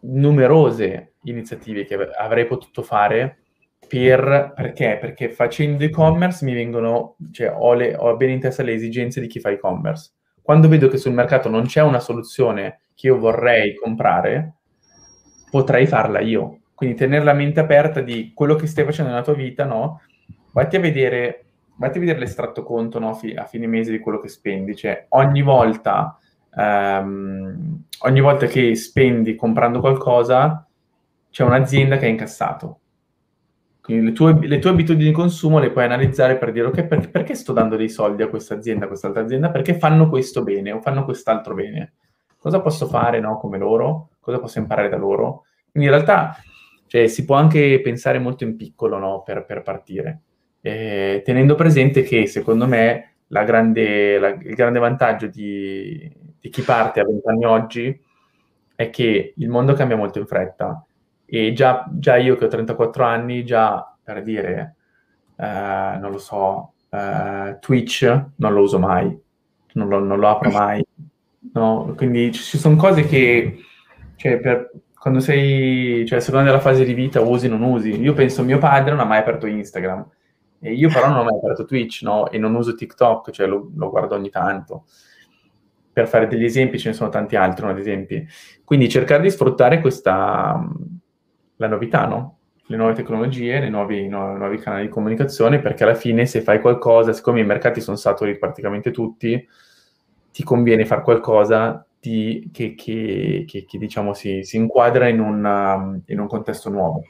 numerose 0.02 1.14
iniziative 1.24 1.86
che 1.86 1.96
avrei 1.96 2.46
potuto 2.46 2.82
fare 2.82 3.42
per, 3.88 4.54
perché? 4.56 4.98
Perché 5.02 5.30
facendo 5.30 5.84
e-commerce 5.84 6.46
mi 6.46 6.54
vengono, 6.54 7.18
cioè 7.32 7.54
ho, 7.54 7.74
le, 7.74 7.94
ho 7.96 8.16
bene 8.16 8.32
in 8.32 8.40
testa 8.40 8.64
le 8.64 8.72
esigenze 8.72 9.20
di 9.20 9.28
chi 9.28 9.42
fa 9.42 9.50
e-commerce. 9.50 10.14
Quando 10.42 10.70
vedo 10.70 10.88
che 10.88 10.98
sul 10.98 11.12
mercato 11.12 11.50
non 11.50 11.66
c'è 11.66 11.82
una 11.82 12.00
soluzione 12.00 12.84
che 12.96 13.08
io 13.08 13.18
vorrei 13.18 13.76
comprare, 13.76 14.56
potrei 15.50 15.88
farla 15.88 16.22
io. 16.22 16.61
Quindi 16.82 16.98
tenere 16.98 17.24
la 17.24 17.34
mente 17.34 17.60
aperta 17.60 18.02
di 18.02 18.32
quello 18.34 18.56
che 18.56 18.66
stai 18.66 18.86
facendo 18.86 19.12
nella 19.12 19.22
tua 19.22 19.36
vita, 19.36 19.66
no? 19.66 20.02
Vatti 20.52 20.78
a 20.78 20.80
vedere, 20.80 21.46
vatti 21.76 21.98
a 21.98 22.00
vedere 22.00 22.18
l'estratto 22.18 22.64
conto 22.64 22.98
no? 22.98 23.12
a 23.12 23.46
fine 23.46 23.68
mese 23.68 23.92
di 23.92 24.00
quello 24.00 24.18
che 24.18 24.30
spendi. 24.30 24.76
Cioè, 24.76 25.06
ogni 25.10 25.44
volta 25.44 26.18
um, 26.56 27.84
ogni 28.00 28.20
volta 28.20 28.48
che 28.48 28.74
spendi 28.74 29.36
comprando 29.36 29.80
qualcosa, 29.80 30.68
c'è 31.30 31.44
un'azienda 31.44 31.98
che 31.98 32.08
ha 32.08 32.10
incassato. 32.10 32.80
Quindi 33.80 34.08
le 34.08 34.12
tue, 34.14 34.48
le 34.48 34.58
tue, 34.58 34.72
abitudini 34.72 35.10
di 35.10 35.12
consumo 35.12 35.60
le 35.60 35.70
puoi 35.70 35.84
analizzare 35.84 36.40
per 36.40 36.52
dire, 36.52 36.66
ok, 36.66 36.84
per, 36.86 37.12
perché 37.12 37.36
sto 37.36 37.54
dando 37.54 37.76
dei 37.76 37.90
soldi 37.90 38.24
a 38.24 38.28
questa 38.28 38.56
azienda, 38.56 38.86
a 38.86 38.88
quest'altra 38.88 39.22
azienda? 39.22 39.52
Perché 39.52 39.76
fanno 39.76 40.10
questo 40.10 40.42
bene 40.42 40.72
o 40.72 40.82
fanno 40.82 41.06
quest'altro 41.06 41.54
bene? 41.54 41.94
Cosa 42.40 42.60
posso 42.60 42.88
fare 42.88 43.20
no, 43.20 43.38
come 43.38 43.60
loro? 43.60 44.10
Cosa 44.20 44.40
posso 44.40 44.58
imparare 44.58 44.90
da 44.90 44.98
loro? 44.98 45.44
Quindi 45.72 45.90
in 45.90 45.96
realtà 45.96 46.36
cioè, 46.92 47.08
si 47.08 47.24
può 47.24 47.38
anche 47.38 47.80
pensare 47.80 48.20
molto 48.20 48.44
in 48.44 48.58
piccolo 48.58 48.98
no, 48.98 49.24
per, 49.24 49.46
per, 49.46 49.62
partire, 49.62 50.24
eh, 50.60 51.22
tenendo 51.24 51.56
presente 51.56 52.02
che 52.02 52.28
secondo 52.28 52.68
me 52.68 53.14
grande, 53.30 54.20
la, 54.20 54.28
il 54.28 54.54
grande 54.56 54.80
vantaggio 54.80 55.28
di, 55.28 56.14
di 56.38 56.50
chi 56.50 56.62
parte 56.64 57.00
a 57.00 57.06
20 57.06 57.28
anni 57.30 57.46
oggi 57.46 58.02
è 58.76 58.90
che 58.90 59.34
il 59.38 59.48
mondo 59.48 59.72
cambia 59.72 59.96
molto 59.96 60.20
in 60.20 60.26
fretta. 60.26 60.86
E 61.26 61.54
già, 61.54 61.90
già 61.94 62.18
io 62.18 62.36
che 62.36 62.44
ho 62.44 62.50
34 62.50 63.06
anni, 63.06 63.46
già 63.46 63.96
per 64.04 64.22
dire, 64.22 64.76
eh, 65.38 65.98
non 65.98 66.12
lo 66.12 66.18
so, 66.18 66.74
eh, 66.90 67.56
Twitch 67.62 68.04
non 68.36 68.52
lo 68.52 68.60
uso 68.60 68.80
mai, 68.80 69.18
non 69.76 69.88
lo, 69.88 70.00
non 70.00 70.20
lo 70.20 70.28
apro 70.28 70.52
mai, 70.52 70.86
no? 71.54 71.94
Quindi 71.96 72.34
ci 72.34 72.58
sono 72.58 72.76
cose 72.76 73.06
che, 73.06 73.60
cioè, 74.18 74.42
per, 74.42 74.72
quando 75.02 75.20
sei, 75.20 76.06
cioè, 76.06 76.20
secondo 76.20 76.46
della 76.46 76.60
fase 76.60 76.86
di 76.86 76.94
vita, 76.94 77.22
usi 77.22 77.48
o 77.48 77.50
non 77.50 77.64
usi. 77.64 78.00
Io 78.00 78.14
penso, 78.14 78.44
mio 78.44 78.60
padre 78.60 78.92
non 78.92 79.00
ha 79.00 79.06
mai 79.06 79.18
aperto 79.18 79.48
Instagram, 79.48 80.08
e 80.60 80.74
io 80.74 80.90
però 80.90 81.08
non 81.08 81.18
ho 81.18 81.24
mai 81.24 81.38
aperto 81.38 81.66
Twitch, 81.66 82.04
no? 82.04 82.30
E 82.30 82.38
non 82.38 82.54
uso 82.54 82.76
TikTok, 82.76 83.32
cioè 83.32 83.48
lo, 83.48 83.72
lo 83.76 83.90
guardo 83.90 84.14
ogni 84.14 84.30
tanto 84.30 84.86
per 85.94 86.08
fare 86.08 86.28
degli 86.28 86.46
esempi, 86.46 86.80
ce 86.80 86.90
ne 86.90 86.96
sono 86.96 87.10
tanti 87.10 87.36
altri, 87.36 87.66
no, 87.66 87.72
ad 87.72 87.80
esempi. 87.80 88.26
Quindi 88.64 88.88
cercare 88.88 89.24
di 89.24 89.32
sfruttare 89.32 89.82
questa, 89.82 90.64
la 91.56 91.68
novità, 91.68 92.06
no? 92.06 92.38
le 92.68 92.78
nuove 92.78 92.94
tecnologie, 92.94 93.66
i 93.66 93.70
nuovi, 93.70 94.08
nuovi, 94.08 94.38
nuovi, 94.38 94.58
canali 94.58 94.84
di 94.84 94.90
comunicazione, 94.90 95.60
perché 95.60 95.84
alla 95.84 95.96
fine 95.96 96.26
se 96.26 96.42
fai 96.42 96.62
qualcosa, 96.62 97.12
siccome 97.12 97.42
i 97.42 97.46
mercati 97.46 97.82
sono 97.82 97.98
saturi 97.98 98.38
praticamente 98.38 98.92
tutti, 98.92 99.46
ti 100.32 100.44
conviene 100.44 100.86
fare 100.86 101.02
qualcosa 101.02 101.86
di, 102.02 102.50
che, 102.52 102.74
che, 102.74 103.46
che, 103.48 103.66
che, 103.66 103.78
diciamo 103.78 104.14
si, 104.14 104.44
si 104.44 104.58
inquadra 104.58 105.08
in, 105.08 105.20
una, 105.20 106.00
in 106.08 106.20
un 106.20 106.28
contesto 106.28 106.70
nuovo. 106.70 107.04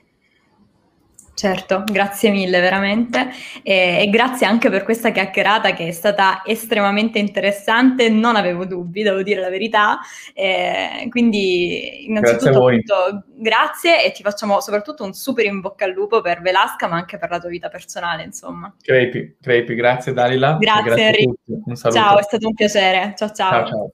Certo, 1.33 1.83
grazie 1.89 2.29
mille 2.29 2.59
veramente 2.59 3.29
e, 3.63 4.01
e, 4.01 4.09
grazie 4.11 4.45
anche 4.45 4.69
per 4.69 4.83
questa 4.83 5.11
chiacchierata 5.11 5.73
che 5.73 5.87
è 5.87 5.91
stata 5.91 6.43
estremamente 6.45 7.17
interessante, 7.17 8.09
non 8.09 8.35
avevo 8.35 8.65
dubbi, 8.65 9.01
devo 9.01 9.23
dire 9.23 9.39
la 9.39 9.49
verità, 9.49 9.97
e 10.35 11.07
quindi 11.09 12.05
innanzitutto 12.05 12.65
grazie, 12.65 12.85
appunto, 12.91 13.23
grazie 13.33 14.05
e 14.05 14.11
ti 14.11 14.21
facciamo 14.21 14.59
soprattutto 14.59 15.03
un 15.03 15.13
super 15.13 15.45
in 15.45 15.61
bocca 15.61 15.85
al 15.85 15.91
lupo 15.91 16.21
per 16.21 16.41
Velasca 16.41 16.87
ma 16.87 16.97
anche 16.97 17.17
per 17.17 17.31
la 17.31 17.39
tua 17.39 17.49
vita 17.49 17.69
personale 17.69 18.23
insomma. 18.23 18.75
Crepi, 18.79 19.37
crepi, 19.41 19.73
grazie 19.73 20.13
Dalila. 20.13 20.57
Grazie, 20.59 20.83
grazie 20.83 21.33
Un 21.47 21.75
saluto. 21.75 21.99
Ciao, 21.99 22.19
è 22.19 22.23
stato 22.23 22.45
un 22.45 22.53
piacere, 22.53 23.13
ciao 23.17 23.31
ciao. 23.31 23.49
ciao, 23.49 23.65
ciao. 23.67 23.91